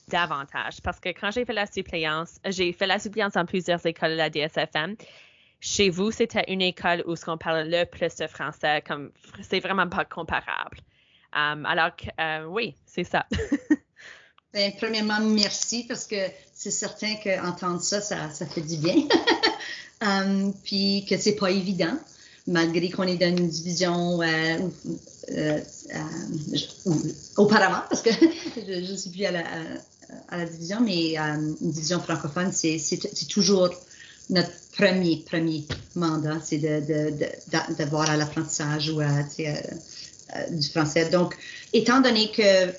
davantage? 0.09 0.81
Parce 0.83 1.01
que 1.01 1.09
quand 1.09 1.33
j'ai 1.33 1.45
fait 1.45 1.53
la 1.53 1.67
suppléance, 1.67 2.39
j'ai 2.47 2.73
fait 2.73 2.87
la 2.87 2.99
suppléance 2.99 3.33
dans 3.33 3.45
plusieurs 3.45 3.85
écoles 3.85 4.13
de 4.13 4.17
la 4.17 4.31
DSFM. 4.31 4.97
Chez 5.61 5.91
vous, 5.91 6.11
c'était 6.11 6.45
une 6.49 6.63
école 6.63 7.03
où 7.07 7.17
ce 7.17 7.25
qu'on 7.25 7.39
parle 7.39 7.69
le 7.69 7.85
plus 7.85 8.15
de 8.17 8.27
français, 8.27 8.83
comme 8.87 9.11
c'est 9.43 9.61
vraiment 9.61 9.89
pas 9.89 10.05
comparable. 10.05 10.79
Alors 11.33 11.95
que, 11.95 12.07
euh, 12.21 12.47
oui, 12.47 12.75
c'est 12.87 13.05
ça. 13.05 13.27
Ben, 14.55 14.73
premièrement, 14.79 15.21
merci 15.21 15.85
parce 15.87 16.07
que 16.07 16.17
c'est 16.55 16.71
certain 16.71 17.17
qu'entendre 17.23 17.83
ça, 17.83 18.01
ça, 18.01 18.31
ça, 18.31 18.47
fait 18.47 18.63
du 18.63 18.79
bien. 18.79 19.07
puis 20.65 21.05
que 21.07 21.19
c'est 21.19 21.35
pas 21.35 21.51
évident, 21.51 21.95
malgré 22.47 22.89
qu'on 22.89 23.03
est 23.03 23.19
dans 23.19 23.37
une 23.37 23.51
division 23.51 24.23
euh, 24.23 24.59
euh, 25.31 25.61
auparavant, 27.37 27.83
parce 27.91 28.01
que 28.01 28.09
je 28.57 28.91
ne 28.93 28.97
suis 28.97 29.11
plus 29.11 29.27
à, 29.27 29.33
la 29.33 30.47
division, 30.47 30.81
mais 30.81 31.19
une 31.19 31.55
division 31.61 32.01
francophone, 32.01 32.51
c'est 32.51 33.29
toujours 33.29 33.69
notre 34.31 34.53
premier, 34.77 35.25
premier 35.25 35.67
mandat, 35.95 36.39
c'est 36.45 36.59
d'avoir 36.59 38.05
de, 38.05 38.09
de, 38.09 38.13
à 38.13 38.17
l'apprentissage 38.17 38.91
ou 38.91 39.01
à, 39.01 39.23
du 40.51 40.69
français. 40.69 41.09
Donc, 41.11 41.37
étant 41.73 42.01
donné 42.01 42.31
que 42.31 42.73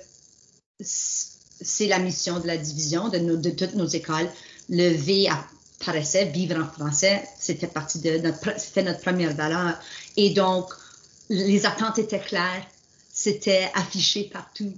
c'est 0.79 1.87
la 1.87 1.99
mission 1.99 2.39
de 2.39 2.47
la 2.47 2.57
division 2.57 3.09
de, 3.09 3.17
de 3.35 3.49
toutes 3.49 3.75
nos 3.75 3.87
écoles. 3.87 4.29
Le 4.69 4.89
V 4.89 5.27
apparaissait, 5.29 6.25
vivre 6.25 6.61
en 6.61 6.67
français, 6.67 7.23
c'était 7.39 7.67
partie 7.67 7.99
de 7.99 8.17
notre, 8.17 8.59
c'était 8.59 8.83
notre 8.83 9.01
première 9.01 9.33
valeur. 9.33 9.79
Et 10.17 10.31
donc, 10.31 10.65
les 11.29 11.65
attentes 11.65 11.99
étaient 11.99 12.19
claires, 12.19 12.65
c'était 13.11 13.71
affiché 13.73 14.29
partout, 14.31 14.73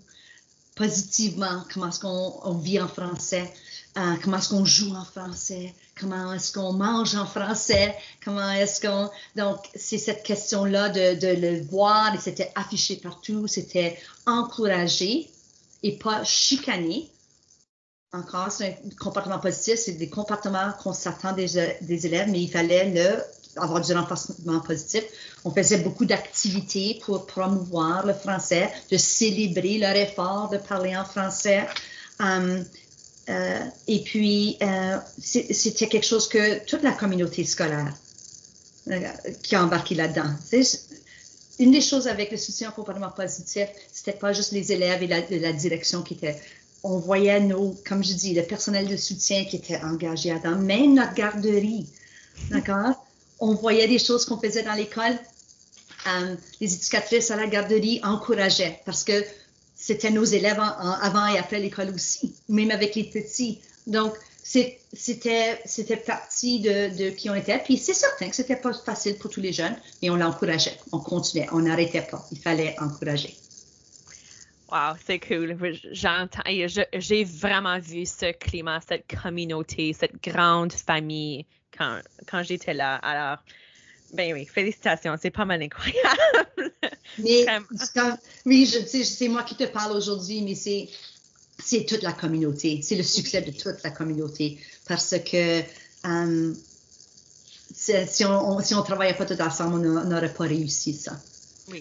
positivement, 0.80 1.66
comment 1.74 1.90
est-ce 1.90 2.00
qu'on 2.00 2.54
vit 2.54 2.80
en 2.80 2.88
français, 2.88 3.54
euh, 3.98 4.14
comment 4.24 4.38
est-ce 4.38 4.48
qu'on 4.48 4.64
joue 4.64 4.96
en 4.96 5.04
français, 5.04 5.74
comment 6.00 6.32
est-ce 6.32 6.54
qu'on 6.54 6.72
mange 6.72 7.16
en 7.16 7.26
français, 7.26 7.94
comment 8.24 8.50
est-ce 8.52 8.80
qu'on... 8.80 9.10
Donc, 9.36 9.60
c'est 9.76 9.98
cette 9.98 10.24
question-là 10.24 10.88
de, 10.88 11.36
le 11.36 11.66
voir, 11.66 12.16
et 12.16 12.18
c'était 12.18 12.54
affiché 12.56 12.96
partout, 12.96 13.46
c'était 13.46 14.00
encouragé 14.26 15.30
et 15.84 15.98
pas 15.98 16.24
chicaner. 16.24 17.12
Encore, 18.14 18.50
c'est 18.50 18.80
un 18.86 18.96
comportement 18.98 19.40
positif, 19.40 19.76
c'est 19.76 19.98
des 19.98 20.10
comportements 20.10 20.72
qu'on 20.82 20.94
s'attend 20.94 21.34
des, 21.34 21.78
des, 21.82 22.06
élèves, 22.06 22.30
mais 22.30 22.42
il 22.42 22.50
fallait 22.50 22.90
le, 22.90 23.22
avoir 23.62 23.82
du 23.82 23.94
renforcement 23.94 24.60
positif. 24.60 25.04
On 25.46 25.52
faisait 25.52 25.78
beaucoup 25.78 26.06
d'activités 26.06 27.00
pour 27.04 27.26
promouvoir 27.26 28.06
le 28.06 28.14
français, 28.14 28.72
de 28.92 28.98
célébrer 28.98 29.78
leur 29.78 29.96
effort 29.96 30.50
de 30.50 30.58
parler 30.58 30.96
en 30.96 31.06
français. 31.06 31.66
Um, 32.20 32.64
euh, 33.30 33.60
et 33.88 34.04
puis, 34.04 34.58
euh, 34.62 34.98
c'était 35.20 35.88
quelque 35.88 36.06
chose 36.06 36.28
que 36.28 36.66
toute 36.66 36.82
la 36.84 36.92
communauté 36.92 37.46
scolaire 37.46 37.94
euh, 38.90 39.00
qui 39.44 39.56
a 39.56 39.64
embarqué 39.64 39.96
là-dedans 39.96 40.34
une 41.60 41.72
des 41.72 41.82
choses 41.82 42.08
avec 42.08 42.32
le 42.32 42.38
soutien 42.38 42.70
au 42.70 42.72
comportement 42.72 43.12
positif, 43.12 43.68
c'était 43.92 44.18
pas 44.18 44.34
juste 44.34 44.54
les 44.54 44.72
élèves 44.72 45.04
et 45.04 45.40
la, 45.40 45.54
direction 45.54 46.02
qui 46.02 46.14
étaient. 46.14 46.42
On 46.84 46.98
voyait 46.98 47.42
nos, 47.42 47.76
comme 47.86 48.02
je 48.04 48.14
dis, 48.14 48.34
le 48.34 48.44
personnel 48.44 48.88
de 48.88 48.96
soutien 48.96 49.44
qui 49.44 49.58
était 49.58 49.82
engagé 49.84 50.30
là-dedans, 50.30 50.58
même 50.58 50.96
notre 50.96 51.14
garderie. 51.14 51.86
D'accord? 52.50 52.99
On 53.40 53.54
voyait 53.54 53.88
des 53.88 54.00
choses 54.00 54.26
qu'on 54.26 54.40
faisait 54.40 54.64
dans 54.64 54.74
l'école. 54.74 55.18
Euh, 56.08 56.36
les 56.62 56.74
éducatrices 56.76 57.32
à 57.32 57.36
la 57.36 57.48
garderie 57.48 58.00
encourageaient 58.04 58.82
parce 58.86 59.04
que 59.04 59.24
c'était 59.76 60.12
nos 60.12 60.24
élèves 60.24 60.60
avant 60.60 61.28
et 61.28 61.38
après 61.38 61.60
l'école 61.60 61.94
aussi, 61.94 62.36
même 62.50 62.72
avec 62.72 62.96
les 62.96 63.06
petits. 63.06 63.62
Donc, 63.88 64.14
c'était 64.44 65.98
partie 66.06 66.60
de, 66.60 66.98
de, 66.98 67.10
qui 67.12 67.30
on 67.30 67.36
était. 67.36 67.60
Puis 67.60 67.78
c'est 67.78 67.94
certain 67.94 68.30
que 68.30 68.36
c'était 68.36 68.56
pas 68.56 68.74
facile 68.74 69.18
pour 69.18 69.30
tous 69.30 69.42
les 69.42 69.54
jeunes, 69.54 69.76
mais 70.02 70.10
on 70.10 70.16
l'encourageait, 70.16 70.78
on 70.92 71.00
continuait, 71.00 71.48
on 71.52 71.60
n'arrêtait 71.60 72.02
pas. 72.02 72.26
Il 72.32 72.40
fallait 72.40 72.76
encourager. 72.80 73.36
Wow, 74.72 74.96
c'est 75.06 75.20
cool. 75.20 75.58
J'entends, 75.92 76.44
j'ai 76.94 77.24
vraiment 77.24 77.80
vu 77.80 78.06
ce 78.06 78.32
climat, 78.34 78.80
cette 78.88 79.06
communauté, 79.22 79.94
cette 79.94 80.22
grande 80.22 80.74
famille 80.74 81.46
quand, 81.80 82.00
quand 82.30 82.44
j'étais 82.44 82.74
là. 82.74 82.96
Alors, 82.98 83.38
ben 84.14 84.34
oui, 84.34 84.46
félicitations, 84.46 85.16
c'est 85.22 85.32
pas 85.32 85.46
mal 85.46 85.62
incroyable. 85.62 86.72
Mais, 87.20 87.46
oui, 88.46 88.68
c'est 88.68 89.28
moi 89.28 89.44
qui 89.44 89.56
te 89.56 89.66
parle 89.66 89.96
aujourd'hui, 89.96 90.42
mais 90.42 90.56
c'est 90.56 90.88
c'est 91.62 91.86
toute 91.86 92.04
la 92.04 92.14
communauté, 92.14 92.82
c'est 92.82 92.96
le 92.96 93.04
succès 93.04 93.42
de 93.42 93.52
toute 93.52 93.84
la 93.84 93.90
communauté 93.90 94.58
parce 94.88 95.16
que 95.20 95.62
um, 96.06 96.56
si 97.74 98.24
on 98.26 98.60
si 98.62 98.74
on 98.76 98.84
travaillait 98.84 99.16
pas 99.16 99.26
tout 99.26 99.42
ensemble, 99.42 99.86
on 99.86 100.06
n'aurait 100.06 100.34
pas 100.34 100.46
réussi 100.46 100.94
ça. 100.94 101.20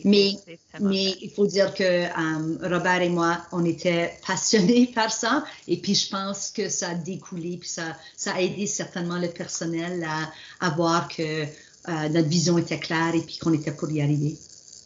Mais, 0.05 0.33
mais 0.81 1.15
il 1.21 1.31
faut 1.31 1.47
dire 1.47 1.75
que 1.75 2.05
um, 2.19 2.59
Robert 2.63 3.03
et 3.03 3.09
moi, 3.09 3.39
on 3.53 3.65
était 3.65 4.19
passionnés 4.27 4.87
par 4.95 5.13
ça 5.13 5.45
et 5.67 5.77
puis 5.77 5.95
je 5.95 6.09
pense 6.09 6.51
que 6.51 6.69
ça 6.69 6.91
a 6.91 6.95
découlé 6.95 7.57
puis 7.59 7.69
ça, 7.69 7.97
ça 8.17 8.35
a 8.35 8.41
aidé 8.41 8.67
certainement 8.67 9.19
le 9.19 9.29
personnel 9.29 10.05
à, 10.05 10.31
à 10.67 10.71
voir 10.71 11.09
que 11.09 11.45
euh, 11.89 12.09
notre 12.09 12.29
vision 12.29 12.59
était 12.59 12.79
claire 12.79 13.15
et 13.15 13.23
puis 13.23 13.39
qu'on 13.39 13.53
était 13.53 13.73
pour 13.73 13.91
y 13.91 14.03
arriver. 14.03 14.37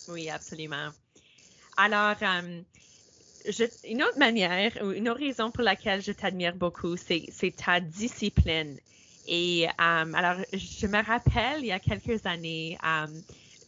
Oui, 0.08 0.28
absolument. 0.30 0.90
Alors, 1.76 2.16
une 3.84 4.02
autre 4.02 4.18
manière 4.18 4.72
ou 4.82 4.92
une 4.92 5.08
autre 5.08 5.20
raison 5.20 5.50
pour 5.50 5.62
laquelle 5.64 6.02
je 6.02 6.12
t'admire 6.12 6.54
beaucoup, 6.54 6.96
c'est 6.96 7.56
ta 7.56 7.80
discipline. 7.80 8.76
Et 9.26 9.66
alors, 9.78 10.44
je 10.52 10.86
me 10.86 11.04
rappelle 11.04 11.60
il 11.60 11.66
y 11.66 11.72
a 11.72 11.78
quelques 11.78 12.24
années, 12.26 12.78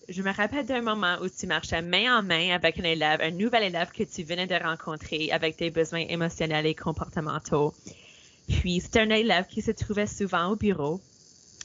je 0.09 0.23
me 0.23 0.33
rappelle 0.33 0.67
d'un 0.67 0.83
moment 0.83 1.17
où 1.23 1.29
tu 1.29 1.47
marchais 1.47 1.83
main 1.83 2.19
en 2.19 2.23
main 2.23 2.51
avec 2.55 2.79
un 2.79 2.85
élève, 2.85 3.21
un 3.21 3.31
nouvel 3.31 3.65
élève 3.65 3.91
que 3.91 4.03
tu 4.03 4.23
venais 4.23 4.47
de 4.47 4.55
rencontrer 4.55 5.31
avec 5.33 5.59
des 5.59 5.71
besoins 5.71 6.05
émotionnels 6.09 6.67
et 6.67 6.75
comportementaux. 6.75 7.75
Puis, 8.49 8.81
c'était 8.81 9.01
un 9.01 9.11
élève 9.11 9.47
qui 9.47 9.63
se 9.63 9.71
trouvait 9.71 10.07
souvent 10.07 10.49
au 10.51 10.57
bureau, 10.57 11.01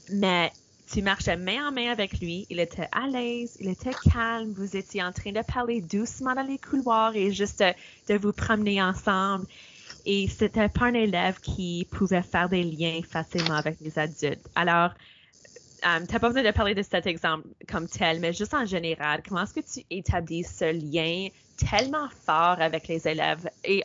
mais 0.10 0.52
tu 0.92 1.02
marchais 1.02 1.38
main 1.38 1.68
en 1.68 1.72
main 1.72 1.92
avec 1.92 2.20
lui, 2.20 2.48
il 2.50 2.60
était 2.60 2.88
à 2.92 3.08
l'aise, 3.08 3.56
il 3.60 3.70
était 3.70 3.96
calme, 4.12 4.54
vous 4.54 4.76
étiez 4.76 5.04
en 5.04 5.12
train 5.12 5.32
de 5.32 5.42
parler 5.42 5.82
doucement 5.82 6.34
dans 6.34 6.48
les 6.48 6.58
couloirs 6.58 7.16
et 7.16 7.32
juste 7.32 7.64
de, 8.08 8.18
vous 8.18 8.34
promener 8.34 8.82
ensemble. 8.82 9.46
Et 10.06 10.28
c'était 10.28 10.70
pas 10.70 10.86
un 10.86 10.94
élève 10.94 11.40
qui 11.42 11.88
pouvait 11.92 12.24
faire 12.24 12.50
des 12.50 12.64
liens 12.64 13.02
facilement 13.04 13.56
avec 13.56 13.80
les 13.82 14.00
adultes. 14.00 14.50
Alors, 14.56 14.94
um, 15.84 16.06
tu 16.08 16.14
n'as 16.14 16.20
pas 16.20 16.30
besoin 16.30 16.44
de 16.44 16.52
parler 16.52 16.76
de 16.76 16.82
cet 16.82 17.08
exemple 17.08 17.48
comme 17.70 17.88
tel, 17.88 18.20
mais 18.20 18.34
juste 18.34 18.54
en 18.54 18.66
général, 18.66 19.22
comment 19.28 19.44
est-ce 19.44 19.54
que 19.54 19.60
tu 19.60 19.86
établis 19.90 20.44
ce 20.44 20.72
lien 20.72 21.28
tellement 21.58 22.08
fort 22.26 22.62
avec 22.62 22.88
les 22.88 23.08
élèves? 23.08 23.50
Et 23.64 23.84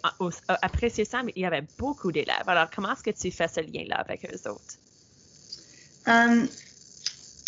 après 0.49 0.91
ça, 0.91 1.23
il 1.35 1.43
y 1.43 1.47
avait 1.47 1.65
beaucoup 1.79 2.13
d'élèves. 2.13 2.47
Alors, 2.47 2.69
comment 2.75 2.93
est-ce 2.93 3.03
que 3.03 3.11
tu 3.11 3.31
fais 3.31 3.49
ce 3.49 3.61
lien-là 3.61 3.97
avec 3.97 4.25
eux 4.25 4.51
autres? 4.51 4.79
Um, 6.07 6.49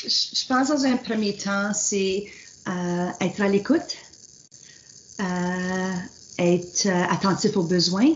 je 0.05 0.47
pense 0.47 0.69
dans 0.69 0.85
un 0.85 0.97
premier 0.97 1.37
temps, 1.37 1.73
c'est 1.75 2.27
euh, 2.69 3.09
être 3.21 3.41
à 3.41 3.49
l'écoute, 3.49 3.97
euh, 5.21 5.93
être 6.39 6.87
euh, 6.87 7.05
attentif 7.11 7.57
aux 7.57 7.63
besoins, 7.63 8.13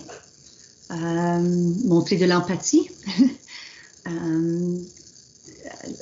montrer 0.91 2.17
de 2.17 2.27
l'empathie, 2.27 2.91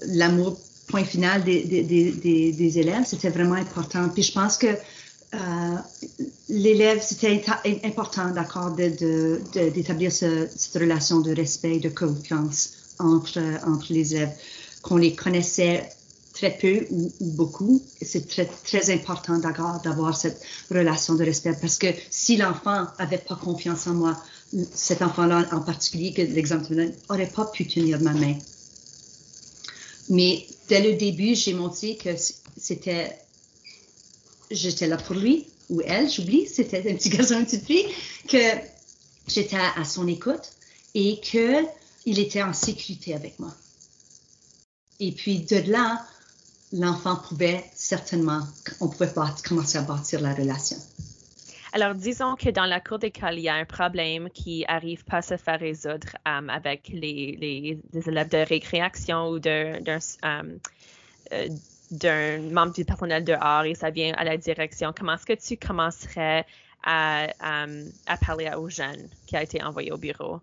l'amour, 0.06 0.58
point 0.88 1.04
final 1.04 1.44
des, 1.44 2.78
élèves, 2.78 3.04
c'était 3.06 3.30
vraiment 3.30 3.54
important. 3.54 4.08
Puis 4.08 4.22
je 4.22 4.32
pense 4.32 4.56
que 4.56 4.68
l'élève, 6.48 7.02
c'était 7.02 7.44
important, 7.84 8.30
d'accord, 8.30 8.72
d'établir 8.72 10.10
de, 10.10 10.48
cette 10.56 10.82
relation 10.82 11.20
de 11.20 11.34
respect, 11.34 11.78
de 11.78 11.90
confiance 11.90 12.70
entre, 12.98 13.40
entre 13.66 13.92
les 13.92 14.14
élèves 14.14 14.32
qu'on 14.82 14.96
les 14.96 15.14
connaissait 15.14 15.88
très 16.32 16.56
peu 16.56 16.86
ou, 16.90 17.12
beaucoup. 17.20 17.82
C'est 18.00 18.28
très, 18.28 18.46
très 18.64 18.92
important 18.92 19.38
d'avoir 19.38 20.16
cette 20.16 20.40
relation 20.70 21.14
de 21.14 21.24
respect 21.24 21.56
parce 21.60 21.78
que 21.78 21.88
si 22.10 22.36
l'enfant 22.36 22.86
avait 22.98 23.18
pas 23.18 23.36
confiance 23.36 23.86
en 23.86 23.94
moi, 23.94 24.16
cet 24.72 25.02
enfant-là 25.02 25.46
en 25.52 25.60
particulier, 25.60 26.12
que 26.14 26.22
l'exemple 26.22 26.74
n'aurait 26.74 27.26
pas 27.26 27.44
pu 27.46 27.66
tenir 27.66 28.00
ma 28.00 28.12
main. 28.12 28.34
Mais 30.08 30.46
dès 30.68 30.80
le 30.80 30.96
début, 30.96 31.34
j'ai 31.34 31.52
montré 31.52 31.96
que 31.96 32.10
c'était, 32.56 33.18
j'étais 34.50 34.86
là 34.86 34.96
pour 34.96 35.14
lui 35.14 35.46
ou 35.68 35.82
elle, 35.84 36.10
j'oublie, 36.10 36.46
c'était 36.46 36.90
un 36.90 36.94
petit 36.94 37.10
garçon, 37.10 37.38
une 37.38 37.44
petite 37.44 37.66
fille, 37.66 37.86
que 38.26 38.38
j'étais 39.26 39.58
à, 39.76 39.84
son 39.84 40.06
écoute 40.08 40.52
et 40.94 41.20
que 41.20 41.64
il 42.06 42.18
était 42.18 42.42
en 42.42 42.54
sécurité 42.54 43.14
avec 43.14 43.38
moi. 43.38 43.54
Et 44.98 45.12
puis 45.12 45.40
de 45.40 45.56
là, 45.70 46.06
l'enfant 46.72 47.16
pouvait 47.16 47.64
certainement, 47.74 48.40
on 48.80 48.88
pouvait 48.88 49.12
commencer 49.46 49.78
à 49.78 49.82
bâtir 49.82 50.20
la 50.20 50.34
relation. 50.34 50.78
Alors, 51.72 51.94
disons 51.94 52.34
que 52.34 52.50
dans 52.50 52.64
la 52.64 52.80
cour 52.80 52.98
d'école, 52.98 53.34
il 53.34 53.42
y 53.42 53.48
a 53.48 53.54
un 53.54 53.64
problème 53.64 54.30
qui 54.30 54.64
arrive 54.68 55.04
pas 55.04 55.18
à 55.18 55.22
se 55.22 55.36
faire 55.36 55.60
résoudre 55.60 56.08
um, 56.24 56.48
avec 56.48 56.88
les, 56.88 57.78
élèves 57.92 58.28
de 58.28 58.48
récréation 58.48 59.28
ou 59.28 59.38
d'un 59.38 59.78
um, 60.22 60.58
euh, 61.32 61.48
d'un 61.90 62.38
membre 62.52 62.72
du 62.72 62.84
personnel 62.84 63.24
dehors 63.24 63.64
et 63.64 63.74
ça 63.74 63.90
vient 63.90 64.12
à 64.14 64.24
la 64.24 64.36
direction. 64.36 64.92
Comment 64.96 65.14
est-ce 65.14 65.26
que 65.26 65.32
tu 65.32 65.56
commencerais 65.56 66.44
à, 66.84 67.26
à 67.40 68.16
parler 68.18 68.50
aux 68.56 68.68
jeunes 68.68 69.08
qui 69.26 69.36
a 69.36 69.42
été 69.42 69.62
envoyé 69.62 69.90
au 69.90 69.96
bureau? 69.96 70.40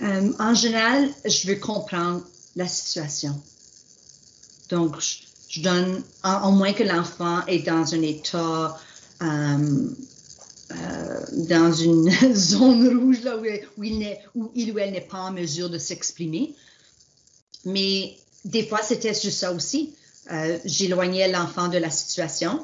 en 0.00 0.54
général, 0.54 1.08
je 1.24 1.48
veux 1.48 1.56
comprendre 1.56 2.24
la 2.56 2.66
situation. 2.66 3.40
Donc, 4.70 4.96
je, 5.48 5.60
donne, 5.60 6.02
au 6.24 6.50
moins 6.50 6.72
que 6.72 6.82
l'enfant 6.82 7.44
est 7.46 7.60
dans 7.60 7.94
un 7.94 8.02
état, 8.02 8.76
euh, 9.22 9.88
euh, 10.74 11.20
dans 11.48 11.72
une 11.72 12.10
zone 12.34 12.98
rouge 12.98 13.22
là 13.22 13.36
où, 13.36 13.44
il, 13.84 14.16
ou 14.36 14.78
elle 14.78 14.92
n'est 14.92 15.00
pas 15.00 15.18
en 15.18 15.32
mesure 15.32 15.70
de 15.70 15.78
s'exprimer. 15.78 16.54
Mais 17.64 18.16
des 18.44 18.66
fois, 18.66 18.80
c'était 18.82 19.14
juste 19.14 19.38
ça 19.38 19.52
aussi. 19.52 19.94
Euh, 20.32 20.58
j'éloignais 20.64 21.30
l'enfant 21.30 21.68
de 21.68 21.78
la 21.78 21.90
situation, 21.90 22.62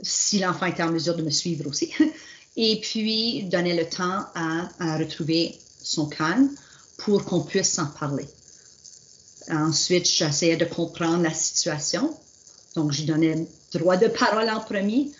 si 0.00 0.38
l'enfant 0.38 0.64
était 0.66 0.82
en 0.82 0.90
mesure 0.90 1.14
de 1.14 1.22
me 1.22 1.30
suivre 1.30 1.68
aussi. 1.68 1.92
Et 2.56 2.80
puis, 2.80 3.44
donnais 3.44 3.76
le 3.76 3.86
temps 3.88 4.24
à 4.34 4.96
retrouver 4.96 5.58
son 5.82 6.06
calme 6.06 6.50
pour 6.96 7.24
qu'on 7.24 7.40
puisse 7.42 7.70
s'en 7.70 7.86
parler. 7.86 8.26
Ensuite, 9.50 10.06
j'essayais 10.06 10.56
de 10.56 10.64
comprendre 10.64 11.22
la 11.22 11.32
situation. 11.32 12.14
Donc, 12.74 12.92
je 12.92 13.04
donnais 13.04 13.46
droit 13.72 13.96
de 13.96 14.08
parole 14.08 14.48
en 14.50 14.60
premier 14.60 15.10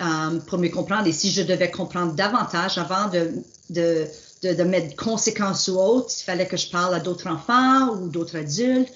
euh, 0.00 0.38
pour 0.46 0.58
me 0.58 0.68
comprendre. 0.68 1.06
Et 1.06 1.12
si 1.12 1.30
je 1.30 1.42
devais 1.42 1.70
comprendre 1.70 2.12
davantage 2.12 2.78
avant 2.78 3.08
de, 3.08 3.30
de, 3.70 4.06
de, 4.42 4.62
mettre 4.62 4.94
conséquences 4.96 5.68
ou 5.68 5.78
autres, 5.78 6.12
il 6.18 6.22
fallait 6.22 6.46
que 6.46 6.56
je 6.56 6.68
parle 6.68 6.94
à 6.94 7.00
d'autres 7.00 7.28
enfants 7.28 7.94
ou 7.94 8.08
d'autres 8.08 8.36
adultes. 8.36 8.92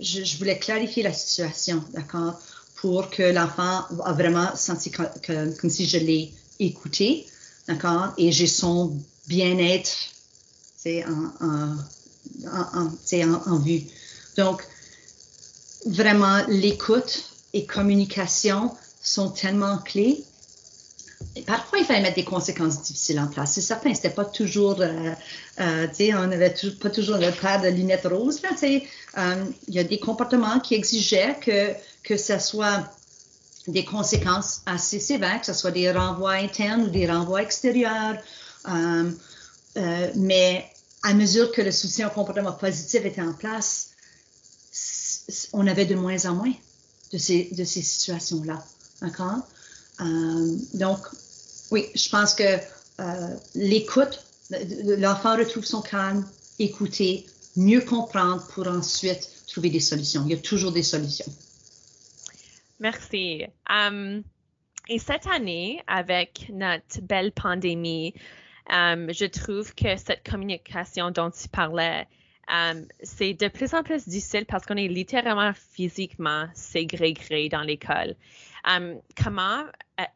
Je, 0.00 0.36
voulais 0.38 0.58
clarifier 0.58 1.02
la 1.02 1.12
situation, 1.12 1.82
d'accord, 1.92 2.40
pour 2.76 3.10
que 3.10 3.22
l'enfant 3.22 3.84
a 4.04 4.12
vraiment 4.12 4.54
senti 4.56 4.90
comme 4.90 5.70
si 5.70 5.86
je 5.86 5.98
l'ai 5.98 6.32
écouté, 6.58 7.26
d'accord, 7.68 8.12
et 8.16 8.32
j'ai 8.32 8.46
son 8.46 8.96
bien-être, 9.26 9.90
c'est 10.76 11.04
en, 11.04 11.32
en, 11.40 11.76
en, 12.46 13.52
en, 13.52 13.58
vue. 13.58 13.82
Donc, 14.36 14.62
vraiment, 15.86 16.44
l'écoute 16.48 17.24
et 17.52 17.66
communication 17.66 18.70
sont 19.02 19.30
tellement 19.30 19.78
clés. 19.78 20.24
Parfois, 21.42 21.80
il 21.80 21.84
fallait 21.84 22.00
mettre 22.00 22.14
des 22.14 22.24
conséquences 22.24 22.80
difficiles 22.82 23.18
en 23.18 23.26
place. 23.26 23.52
C'est 23.54 23.60
certain, 23.60 23.92
c'était 23.92 24.10
pas 24.10 24.24
toujours, 24.24 24.80
euh, 24.80 25.12
euh, 25.60 25.86
tu 25.94 26.14
on 26.14 26.28
n'avait 26.28 26.54
pas 26.80 26.90
toujours 26.90 27.16
le 27.16 27.32
paire 27.32 27.60
de 27.60 27.68
lunettes 27.68 28.06
roses. 28.06 28.40
Là, 28.42 28.50
euh, 28.62 29.44
il 29.66 29.74
y 29.74 29.80
a 29.80 29.84
des 29.84 29.98
comportements 29.98 30.60
qui 30.60 30.74
exigeaient 30.74 31.36
que, 31.40 31.72
que 32.04 32.16
ce 32.16 32.38
soit 32.38 32.88
des 33.66 33.84
conséquences 33.84 34.60
assez 34.66 35.00
sévères, 35.00 35.40
que 35.40 35.46
ce 35.46 35.54
soit 35.54 35.72
des 35.72 35.90
renvois 35.90 36.34
internes 36.34 36.82
ou 36.82 36.88
des 36.88 37.10
renvois 37.10 37.42
extérieurs. 37.42 38.16
mais 40.14 40.70
à 41.02 41.14
mesure 41.14 41.50
que 41.50 41.62
le 41.62 41.72
soutien 41.72 42.06
au 42.06 42.10
comportement 42.10 42.52
positif 42.52 43.04
était 43.04 43.22
en 43.22 43.32
place, 43.32 43.90
on 45.52 45.66
avait 45.66 45.86
de 45.86 45.96
moins 45.96 46.24
en 46.26 46.34
moins 46.34 46.52
de 47.12 47.18
ces, 47.18 47.48
de 47.52 47.64
ces 47.64 47.82
situations-là. 47.82 48.64
D'accord? 49.02 49.40
Donc, 50.74 50.98
oui, 51.74 51.86
je 51.96 52.08
pense 52.08 52.34
que 52.36 52.44
euh, 53.00 53.36
l'écoute, 53.56 54.24
l'enfant 54.96 55.36
retrouve 55.36 55.64
son 55.64 55.82
calme, 55.82 56.24
écouter, 56.60 57.26
mieux 57.56 57.80
comprendre 57.80 58.46
pour 58.54 58.68
ensuite 58.68 59.28
trouver 59.48 59.70
des 59.70 59.80
solutions. 59.80 60.22
Il 60.24 60.30
y 60.30 60.34
a 60.34 60.40
toujours 60.40 60.70
des 60.70 60.84
solutions. 60.84 61.26
Merci. 62.78 63.44
Um, 63.68 64.22
et 64.88 65.00
cette 65.00 65.26
année, 65.26 65.82
avec 65.88 66.48
notre 66.50 67.00
belle 67.02 67.32
pandémie, 67.32 68.14
um, 68.70 69.12
je 69.12 69.24
trouve 69.24 69.74
que 69.74 69.96
cette 69.96 70.22
communication 70.22 71.10
dont 71.10 71.32
tu 71.32 71.48
parlais 71.48 72.06
Um, 72.46 72.86
c'est 73.02 73.32
de 73.32 73.48
plus 73.48 73.72
en 73.72 73.82
plus 73.82 74.06
difficile 74.06 74.44
parce 74.44 74.66
qu'on 74.66 74.76
est 74.76 74.88
littéralement 74.88 75.52
physiquement 75.72 76.46
ségrégué 76.54 77.48
dans 77.48 77.62
l'école. 77.62 78.16
Comment 79.22 79.64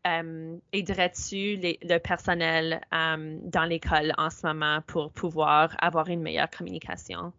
euh, 0.06 0.56
aiderais-tu 0.72 1.58
le 1.60 1.98
personnel 1.98 2.80
dans 2.92 3.64
l'école 3.64 4.12
en 4.16 4.30
ce 4.30 4.46
moment 4.46 4.80
pour 4.86 5.12
pouvoir 5.12 5.76
avoir 5.78 6.08
une 6.08 6.22
meilleure 6.22 6.50
communication? 6.50 7.32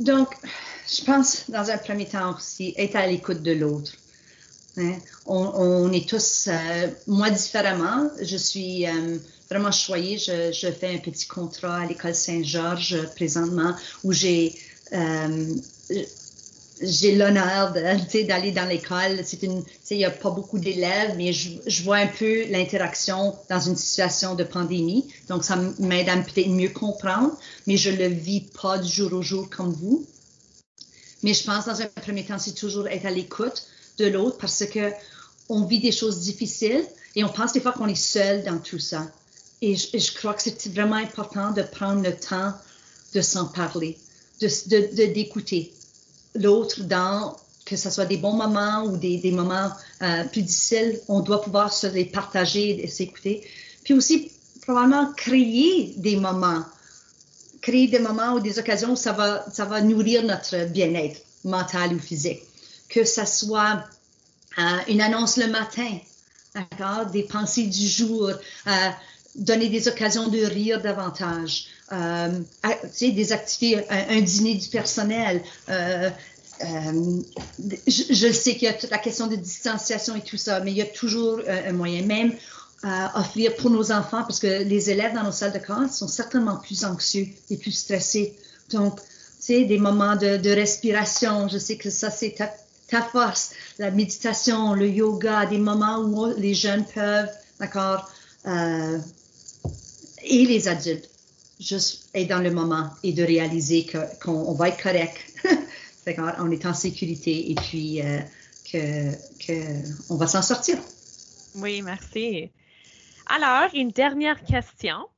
donc, 0.00 0.34
je 0.90 1.04
pense 1.04 1.48
dans 1.48 1.70
un 1.70 1.78
premier 1.78 2.08
temps 2.08 2.34
aussi 2.34 2.74
être 2.76 2.96
à 2.96 3.06
l'écoute 3.06 3.42
de 3.42 3.52
l'autre. 3.52 3.92
Hein. 4.78 4.96
On, 5.26 5.92
est 5.92 6.08
tous, 6.08 6.48
euh, 6.48 6.88
moi 7.06 7.30
différemment, 7.30 8.10
je 8.20 8.36
suis 8.36 8.86
vraiment 9.50 9.70
choyée. 9.70 10.18
Je, 10.18 10.70
fais 10.72 10.94
un 10.94 10.98
petit 10.98 11.26
contrat 11.26 11.78
à 11.82 11.86
l'école 11.86 12.14
Saint-Georges 12.14 13.08
présentement 13.14 13.74
où 14.02 14.12
j'ai 14.12 14.58
euh, 14.92 15.54
j'ai 16.80 17.14
l'honneur 17.14 17.72
d'aller 17.72 18.52
dans 18.52 18.68
l'école. 18.68 19.20
C'est 19.24 19.42
une, 19.42 19.62
il 19.90 19.96
n'y 19.96 20.04
a 20.04 20.10
pas 20.10 20.30
beaucoup 20.30 20.58
d'élèves, 20.58 21.14
mais 21.16 21.32
je, 21.32 21.50
je, 21.66 21.82
vois 21.82 21.98
un 21.98 22.06
peu 22.06 22.46
l'interaction 22.48 23.36
dans 23.48 23.60
une 23.60 23.76
situation 23.76 24.34
de 24.34 24.44
pandémie. 24.44 25.06
Donc, 25.28 25.44
ça 25.44 25.56
m'aide 25.78 26.08
à 26.08 26.16
peut-être 26.16 26.48
mieux 26.48 26.70
comprendre, 26.70 27.36
mais 27.66 27.76
je 27.76 27.90
le 27.90 28.06
vis 28.06 28.40
pas 28.60 28.78
du 28.78 28.90
jour 28.90 29.12
au 29.12 29.22
jour 29.22 29.48
comme 29.50 29.72
vous. 29.72 30.04
Mais 31.22 31.32
je 31.32 31.44
pense, 31.44 31.66
dans 31.66 31.80
un 31.80 31.86
premier 31.86 32.24
temps, 32.24 32.38
c'est 32.38 32.54
toujours 32.54 32.88
être 32.88 33.06
à 33.06 33.10
l'écoute 33.10 33.66
de 33.98 34.06
l'autre 34.06 34.38
parce 34.38 34.64
que 34.66 34.90
on 35.48 35.64
vit 35.64 35.78
des 35.78 35.92
choses 35.92 36.20
difficiles 36.20 36.84
et 37.14 37.22
on 37.22 37.28
pense 37.28 37.52
des 37.52 37.60
fois 37.60 37.72
qu'on 37.72 37.86
est 37.86 37.94
seul 37.94 38.42
dans 38.44 38.58
tout 38.58 38.78
ça. 38.78 39.06
Et 39.62 39.76
je, 39.76 39.96
je 39.96 40.12
crois 40.12 40.34
que 40.34 40.42
c'est 40.42 40.68
vraiment 40.72 40.96
important 40.96 41.52
de 41.52 41.62
prendre 41.62 42.02
le 42.02 42.14
temps 42.14 42.52
de 43.14 43.20
s'en 43.20 43.46
parler, 43.46 43.96
de 44.40 45.06
d'écouter 45.12 45.72
l'autre 46.34 46.82
dans 46.82 47.36
que 47.64 47.76
ce 47.76 47.90
soit 47.90 48.04
des 48.04 48.18
bons 48.18 48.34
moments 48.34 48.84
ou 48.84 48.96
des, 48.96 49.32
moments 49.32 49.70
euh, 50.02 50.24
plus 50.24 50.42
difficiles, 50.42 51.00
on 51.08 51.20
doit 51.20 51.40
pouvoir 51.40 51.72
se 51.72 51.86
les 51.86 52.04
partager 52.04 52.84
et 52.84 52.88
s'écouter. 52.88 53.46
Puis 53.84 53.94
aussi, 53.94 54.30
probablement, 54.62 55.12
créer 55.14 55.94
des 55.96 56.16
moments, 56.16 56.62
créer 57.62 57.88
des 57.88 57.98
moments 57.98 58.34
ou 58.34 58.40
des 58.40 58.58
occasions 58.58 58.92
où 58.92 58.96
ça 58.96 59.12
va, 59.12 59.80
nourrir 59.80 60.24
notre 60.24 60.66
bien-être 60.66 61.20
mental 61.44 61.94
ou 61.94 61.98
physique. 61.98 62.42
Que 62.88 63.04
ce 63.04 63.24
soit 63.24 63.84
euh, 64.58 64.62
une 64.88 65.00
annonce 65.00 65.38
le 65.38 65.48
matin, 65.48 65.98
des 67.12 67.24
pensées 67.24 67.66
du 67.66 67.88
jour, 67.88 68.28
euh, 68.28 68.70
donner 69.34 69.68
des 69.68 69.88
occasions 69.88 70.28
de 70.28 70.38
rire 70.44 70.80
davantage, 70.80 71.66
euh, 71.92 72.28
des 73.00 73.32
activités, 73.32 73.84
un, 73.90 74.20
dîner 74.20 74.54
du 74.54 74.68
personnel. 74.68 75.42
Euh, 75.68 76.10
euh, 76.62 77.20
je, 77.88 78.32
sais 78.32 78.52
qu'il 78.54 78.62
y 78.62 78.68
a 78.68 78.72
toute 78.74 78.90
la 78.90 78.98
question 78.98 79.26
de 79.26 79.34
distanciation 79.34 80.14
et 80.14 80.22
tout 80.22 80.36
ça, 80.36 80.60
mais 80.60 80.70
il 80.70 80.76
y 80.76 80.82
a 80.82 80.86
toujours 80.86 81.40
un, 81.48 81.72
moyen 81.72 82.02
même 82.02 82.32
à 82.84 83.18
offrir 83.18 83.56
pour 83.56 83.70
nos 83.70 83.90
enfants, 83.92 84.22
parce 84.22 84.38
que 84.38 84.62
les 84.62 84.90
élèves 84.90 85.14
dans 85.14 85.24
nos 85.24 85.32
salles 85.32 85.52
de 85.52 85.58
classe 85.58 85.98
sont 85.98 86.08
certainement 86.08 86.56
plus 86.56 86.84
anxieux 86.84 87.26
et 87.50 87.56
plus 87.56 87.72
stressés. 87.72 88.36
Donc, 88.70 89.00
tu 89.44 89.66
des 89.66 89.78
moments 89.78 90.16
de, 90.16 90.54
respiration, 90.54 91.48
je 91.48 91.58
sais 91.58 91.76
que 91.76 91.90
ça, 91.90 92.10
c'est 92.10 92.34
ta, 92.36 92.54
ta, 92.88 93.02
force. 93.02 93.50
La 93.78 93.90
méditation, 93.90 94.74
le 94.74 94.88
yoga, 94.88 95.46
des 95.46 95.58
moments 95.58 95.98
où 95.98 96.32
les 96.38 96.54
jeunes 96.54 96.84
peuvent, 96.94 97.30
d'accord, 97.58 98.08
et 100.24 100.46
les 100.46 100.68
adultes 100.68 101.10
juste 101.60 102.10
être 102.14 102.28
dans 102.28 102.40
le 102.40 102.50
moment 102.50 102.90
et 103.02 103.12
de 103.12 103.22
réaliser 103.22 103.86
qu'on 104.22 104.54
va 104.54 104.68
être 104.68 104.82
correct, 104.82 105.16
on 106.38 106.50
est 106.50 106.66
en 106.66 106.74
sécurité 106.74 107.50
et 107.50 107.54
puis 107.54 108.02
euh, 108.02 108.18
que, 108.70 110.12
on 110.12 110.16
va 110.16 110.26
s'en 110.26 110.42
sortir. 110.42 110.78
Oui, 111.56 111.82
merci. 111.82 112.50
Alors, 113.26 113.70
une 113.74 113.90
dernière 113.90 114.42
question. 114.44 115.08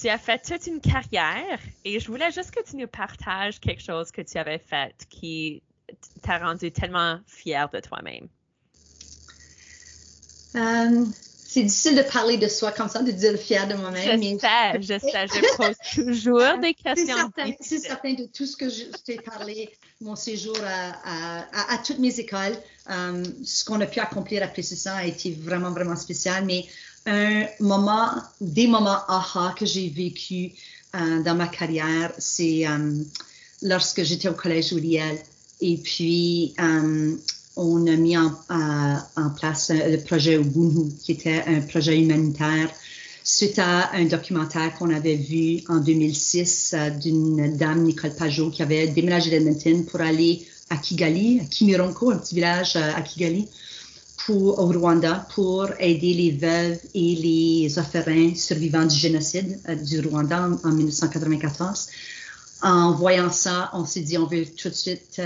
Tu 0.00 0.08
as 0.08 0.18
fait 0.18 0.40
toute 0.40 0.66
une 0.68 0.80
carrière 0.80 1.58
et 1.84 1.98
je 1.98 2.06
voulais 2.06 2.30
juste 2.30 2.52
que 2.52 2.62
tu 2.62 2.76
nous 2.76 2.86
partages 2.86 3.58
quelque 3.58 3.82
chose 3.82 4.12
que 4.12 4.22
tu 4.22 4.38
avais 4.38 4.60
fait 4.60 4.94
qui 5.10 5.62
t'a 6.22 6.38
rendu 6.38 6.70
tellement 6.70 7.18
fier 7.26 7.68
de 7.70 7.80
toi-même. 7.80 8.28
Euh, 10.54 11.04
c'est 11.50 11.62
difficile 11.62 11.96
de 11.96 12.02
parler 12.02 12.36
de 12.36 12.46
soi 12.46 12.72
comme 12.72 12.90
ça, 12.90 13.02
de 13.02 13.10
dire 13.10 13.34
fier 13.38 13.66
de 13.66 13.72
moi-même. 13.72 14.02
Je 14.22 14.38
sais, 14.38 14.82
je 14.82 14.98
sais, 14.98 15.26
je 15.28 15.56
pose 15.56 15.76
toujours 15.94 16.58
des 16.60 16.74
questions. 16.74 17.32
C'est 17.58 17.78
certain, 17.78 18.12
de 18.12 18.26
tout 18.26 18.44
ce 18.44 18.54
que 18.54 18.68
je 18.68 18.84
t'ai 19.06 19.16
parlé, 19.16 19.70
mon 20.02 20.14
séjour 20.14 20.58
à, 20.62 21.40
à, 21.40 21.74
à, 21.74 21.78
toutes 21.78 22.00
mes 22.00 22.20
écoles, 22.20 22.54
euh, 22.90 23.24
ce 23.42 23.64
qu'on 23.64 23.80
a 23.80 23.86
pu 23.86 23.98
accomplir 23.98 24.42
après 24.42 24.60
ça 24.60 24.96
a 24.96 25.06
été 25.06 25.30
vraiment, 25.30 25.70
vraiment 25.70 25.96
spécial. 25.96 26.44
Mais 26.44 26.66
un 27.06 27.46
moment, 27.60 28.10
des 28.42 28.66
moments 28.66 28.98
aha 29.08 29.54
que 29.58 29.64
j'ai 29.64 29.88
vécu 29.88 30.52
euh, 30.96 31.22
dans 31.22 31.34
ma 31.34 31.48
carrière, 31.48 32.12
c'est 32.18 32.68
euh, 32.68 32.92
lorsque 33.62 34.02
j'étais 34.02 34.28
au 34.28 34.34
collège 34.34 34.72
Uriel. 34.72 35.18
Et 35.62 35.78
puis, 35.78 36.54
on 37.58 37.86
a 37.86 37.96
mis 37.96 38.16
en, 38.16 38.30
place 39.36 39.70
le 39.70 39.96
projet 39.98 40.36
Ubuntu, 40.36 40.94
qui 41.02 41.12
était 41.12 41.42
un 41.46 41.60
projet 41.60 42.00
humanitaire 42.00 42.70
suite 43.24 43.58
à 43.58 43.92
un 43.94 44.06
documentaire 44.06 44.74
qu'on 44.78 44.94
avait 44.94 45.16
vu 45.16 45.62
en 45.68 45.78
2006 45.78 46.74
euh, 46.74 46.90
d'une 46.90 47.56
dame, 47.56 47.82
Nicole 47.82 48.14
Pajot, 48.14 48.48
qui 48.48 48.62
avait 48.62 48.86
déménagé 48.86 49.28
d'Edmonton 49.28 49.84
pour 49.84 50.00
aller 50.00 50.46
à 50.70 50.78
Kigali, 50.78 51.40
à 51.40 51.44
Kimironko, 51.44 52.10
un 52.10 52.16
petit 52.16 52.36
village 52.36 52.76
euh, 52.76 52.94
à 52.94 53.02
Kigali, 53.02 53.46
pour, 54.24 54.58
au 54.58 54.66
Rwanda, 54.66 55.26
pour 55.34 55.68
aider 55.78 56.14
les 56.14 56.30
veuves 56.30 56.78
et 56.94 57.16
les 57.16 57.78
orphelins 57.78 58.34
survivants 58.34 58.86
du 58.86 58.96
génocide 58.96 59.58
euh, 59.68 59.74
du 59.74 60.00
Rwanda 60.00 60.48
en, 60.64 60.72
1994. 60.72 61.88
En 62.62 62.92
voyant 62.92 63.30
ça, 63.30 63.70
on 63.74 63.84
s'est 63.84 64.00
dit, 64.00 64.16
on 64.16 64.26
veut 64.26 64.46
tout 64.46 64.70
de 64.70 64.74
suite 64.74 65.20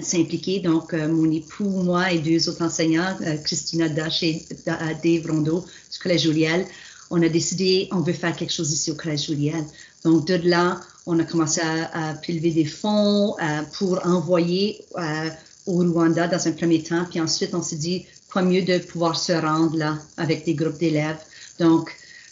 s'impliquer. 0.00 0.60
Donc, 0.60 0.92
euh, 0.94 1.08
mon 1.08 1.30
époux, 1.30 1.68
moi 1.68 2.12
et 2.12 2.18
deux 2.18 2.48
autres 2.48 2.62
enseignants, 2.62 3.16
euh, 3.22 3.36
Christina 3.38 3.88
Dash 3.88 4.22
et 4.22 4.44
Dave 4.66 5.26
Rondeau 5.28 5.64
du 5.92 5.98
Collège 5.98 6.22
Juliel, 6.22 6.66
on 7.10 7.22
a 7.22 7.28
décidé, 7.28 7.88
on 7.92 8.00
veut 8.00 8.12
faire 8.12 8.34
quelque 8.34 8.52
chose 8.52 8.72
ici 8.72 8.90
au 8.90 8.94
Collège 8.94 9.26
Juliel. 9.26 9.64
Donc, 10.04 10.26
de 10.26 10.34
là, 10.48 10.80
on 11.06 11.18
a 11.18 11.24
commencé 11.24 11.60
à, 11.60 12.10
à 12.10 12.14
prélever 12.14 12.50
des 12.50 12.64
fonds 12.64 13.36
euh, 13.38 13.62
pour 13.78 14.04
envoyer 14.06 14.84
au 15.66 15.78
Rwanda 15.78 16.28
dans 16.28 16.48
un 16.48 16.52
premier 16.52 16.82
temps. 16.82 17.04
Puis 17.08 17.20
ensuite, 17.20 17.54
on 17.54 17.62
s'est 17.62 17.76
dit, 17.76 18.06
quoi 18.30 18.42
mieux 18.42 18.62
de 18.62 18.78
pouvoir 18.78 19.16
se 19.16 19.32
rendre 19.32 19.76
là 19.76 19.98
avec 20.16 20.44
des 20.44 20.54
groupes 20.54 20.78
d'élèves. 20.78 21.20
Donc, 21.60 21.90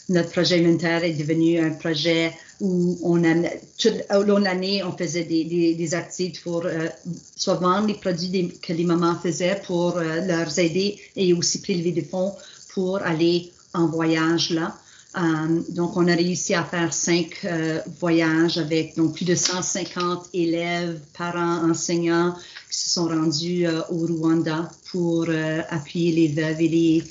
notre 0.09 0.31
projet 0.31 0.59
humanitaire 0.59 1.03
est 1.03 1.13
devenu 1.13 1.59
un 1.59 1.71
projet 1.71 2.33
où 2.63 2.97
on 3.03 3.21
a, 3.25 3.49
toute, 3.77 4.05
l'année, 4.09 4.83
on 4.85 4.93
faisait 4.93 5.25
des, 5.25 5.75
des, 5.75 5.95
activités 5.95 6.39
pour 6.41 6.65
euh, 6.65 6.87
soit 7.35 7.55
vendre 7.55 7.87
les 7.87 7.95
produits 7.95 8.57
que 8.61 8.71
les 8.71 8.85
mamans 8.85 9.19
faisaient 9.21 9.61
pour 9.67 9.97
euh, 9.97 10.25
leur 10.25 10.57
aider 10.57 10.97
et 11.17 11.33
aussi 11.33 11.59
prélever 11.61 11.91
des 11.91 12.03
fonds 12.03 12.33
pour 12.73 13.01
aller 13.01 13.51
en 13.73 13.87
voyage 13.87 14.51
là. 14.51 14.77
Euh, 15.17 15.59
donc, 15.69 15.97
on 15.97 16.07
a 16.07 16.15
réussi 16.15 16.53
à 16.53 16.63
faire 16.63 16.93
cinq 16.93 17.45
voyages 17.99 18.57
avec 18.57 18.95
donc 18.95 19.15
plus 19.15 19.25
de 19.25 19.35
150 19.35 20.29
élèves, 20.33 21.01
parents, 21.17 21.69
enseignants 21.69 22.33
qui 22.71 22.79
se 22.79 22.89
sont 22.91 23.07
rendus 23.09 23.67
au 23.89 24.07
Rwanda 24.07 24.71
pour 24.89 25.27
appuyer 25.69 26.11
les 26.13 26.27
veuves 26.29 26.61
et 26.61 26.67
les, 26.69 27.03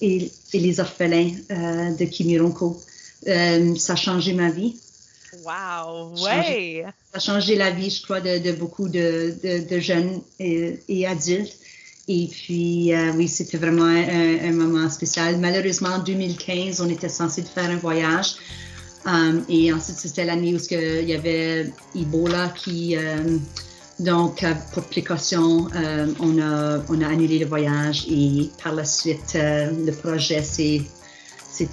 et, 0.00 0.30
les 0.54 0.80
orphelins 0.80 1.32
de 1.50 2.04
Kimironko. 2.04 2.80
Euh, 3.28 3.74
ça 3.76 3.94
a 3.94 3.96
changé 3.96 4.32
ma 4.32 4.50
vie. 4.50 4.76
Wow, 5.44 6.14
ouais. 6.24 6.84
Ça 7.12 7.18
a 7.18 7.18
changé 7.18 7.56
la 7.56 7.70
vie, 7.70 7.90
je 7.90 8.02
crois, 8.02 8.20
de, 8.20 8.52
beaucoup 8.52 8.88
de, 8.88 9.34
de, 9.42 9.78
jeunes 9.80 10.20
et, 10.38 11.06
adultes. 11.06 11.56
Et 12.06 12.28
puis, 12.30 12.94
euh, 12.94 13.12
oui, 13.14 13.28
c'était 13.28 13.56
vraiment 13.56 13.84
un, 13.84 14.52
moment 14.52 14.88
spécial. 14.90 15.38
Malheureusement, 15.38 15.88
en 15.88 15.98
2015, 15.98 16.80
on 16.80 16.88
était 16.88 17.08
censé 17.08 17.42
faire 17.42 17.70
un 17.70 17.76
voyage. 17.76 18.36
Um, 19.06 19.44
et 19.50 19.72
ensuite, 19.72 19.98
c'était 19.98 20.24
l'année 20.24 20.54
où 20.54 20.58
il 20.70 21.08
y 21.08 21.14
avait 21.14 21.70
Ebola 21.94 22.48
qui, 22.56 22.96
donc, 23.98 24.44
pour 24.72 24.84
précaution, 24.84 25.68
on, 26.20 26.38
a, 26.40 26.78
on 26.88 27.02
a 27.02 27.08
annulé 27.08 27.38
le 27.38 27.46
voyage 27.46 28.06
et 28.08 28.50
par 28.62 28.74
la 28.74 28.84
suite, 28.84 29.34
le 29.34 29.90
projet 29.90 30.42
s'est 30.42 30.82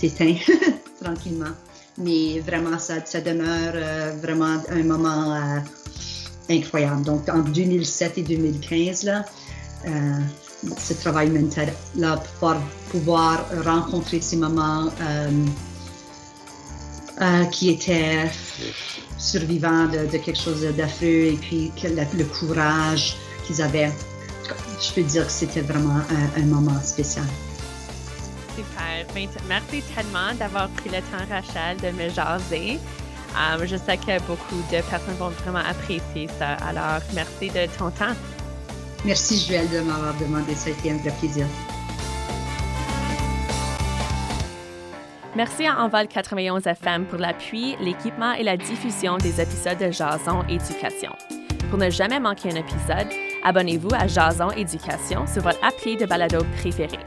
éteint. 0.01 0.35
tranquillement. 1.01 1.53
Mais 1.97 2.39
vraiment, 2.39 2.79
ça, 2.79 3.05
ça 3.05 3.21
demeure 3.21 3.73
euh, 3.75 4.13
vraiment 4.21 4.61
un 4.69 4.83
moment 4.83 5.35
euh, 5.35 5.59
incroyable. 6.49 7.03
Donc, 7.03 7.27
en 7.29 7.39
2007 7.39 8.17
et 8.17 8.21
2015, 8.23 9.03
là, 9.03 9.25
euh, 9.87 9.89
ce 10.77 10.93
travail 10.93 11.29
mental, 11.29 11.73
là, 11.95 12.21
pour 12.39 12.55
pouvoir 12.91 13.45
rencontrer 13.65 14.21
ces 14.21 14.37
moments 14.37 14.89
qui 17.51 17.69
étaient 17.69 18.29
survivants 19.17 19.85
de, 19.85 20.17
quelque 20.17 20.39
chose 20.39 20.65
d'affreux 20.75 21.25
et 21.33 21.37
puis 21.39 21.71
le, 21.83 22.23
courage 22.25 23.15
qu'ils 23.45 23.61
avaient. 23.61 23.91
Je 24.79 24.93
peux 24.93 25.03
dire 25.03 25.25
que 25.25 25.31
c'était 25.31 25.61
vraiment 25.61 26.01
un 26.37 26.45
moment 26.45 26.79
spécial. 26.83 27.25
Super. 28.55 29.05
Ben, 29.13 29.27
merci 29.47 29.81
tellement 29.95 30.33
d'avoir 30.37 30.67
pris 30.69 30.89
le 30.89 30.97
temps, 30.97 31.25
Rachel, 31.29 31.77
de 31.77 31.91
me 31.91 32.09
jaser. 32.09 32.79
Um, 33.33 33.65
je 33.65 33.77
sais 33.77 33.97
que 33.97 34.21
beaucoup 34.27 34.61
de 34.71 34.81
personnes 34.81 35.15
vont 35.17 35.29
vraiment 35.29 35.59
apprécier 35.59 36.27
ça. 36.37 36.55
Alors, 36.67 37.01
merci 37.13 37.49
de 37.49 37.65
ton 37.77 37.89
temps. 37.91 38.13
Merci, 39.05 39.45
Joël, 39.47 39.69
de 39.69 39.79
m'avoir 39.79 40.13
demandé. 40.15 40.53
Ça 40.53 40.69
a 40.69 40.73
été 40.73 40.91
un 40.91 40.97
vrai 40.97 41.11
plaisir. 41.19 41.45
Merci 45.35 45.65
à 45.65 45.81
Envol 45.81 46.07
91 46.07 46.67
FM 46.67 47.05
pour 47.05 47.17
l'appui, 47.17 47.77
l'équipement 47.79 48.33
et 48.33 48.43
la 48.43 48.57
diffusion 48.57 49.17
des 49.17 49.39
épisodes 49.39 49.77
de 49.77 49.89
Jason 49.89 50.43
Éducation. 50.49 51.13
Pour 51.69 51.79
ne 51.79 51.89
jamais 51.89 52.19
manquer 52.19 52.51
un 52.51 52.55
épisode, 52.55 53.07
abonnez-vous 53.45 53.93
à 53.93 54.07
Jason 54.07 54.51
Éducation 54.51 55.25
sur 55.25 55.41
votre 55.41 55.63
appli 55.63 55.95
de 55.95 56.05
balado 56.05 56.43
préféré. 56.57 56.99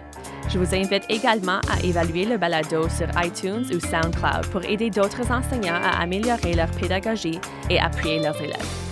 Je 0.49 0.59
vous 0.59 0.74
invite 0.74 1.05
également 1.09 1.61
à 1.70 1.82
évaluer 1.82 2.24
le 2.24 2.36
balado 2.36 2.88
sur 2.88 3.09
iTunes 3.22 3.66
ou 3.74 3.80
SoundCloud 3.80 4.47
pour 4.53 4.64
aider 4.64 4.90
d'autres 4.90 5.30
enseignants 5.30 5.80
à 5.82 6.01
améliorer 6.03 6.55
leur 6.55 6.70
pédagogie 6.70 7.40
et 7.70 7.80
appuyer 7.80 8.20
leurs 8.20 8.40
élèves. 8.40 8.84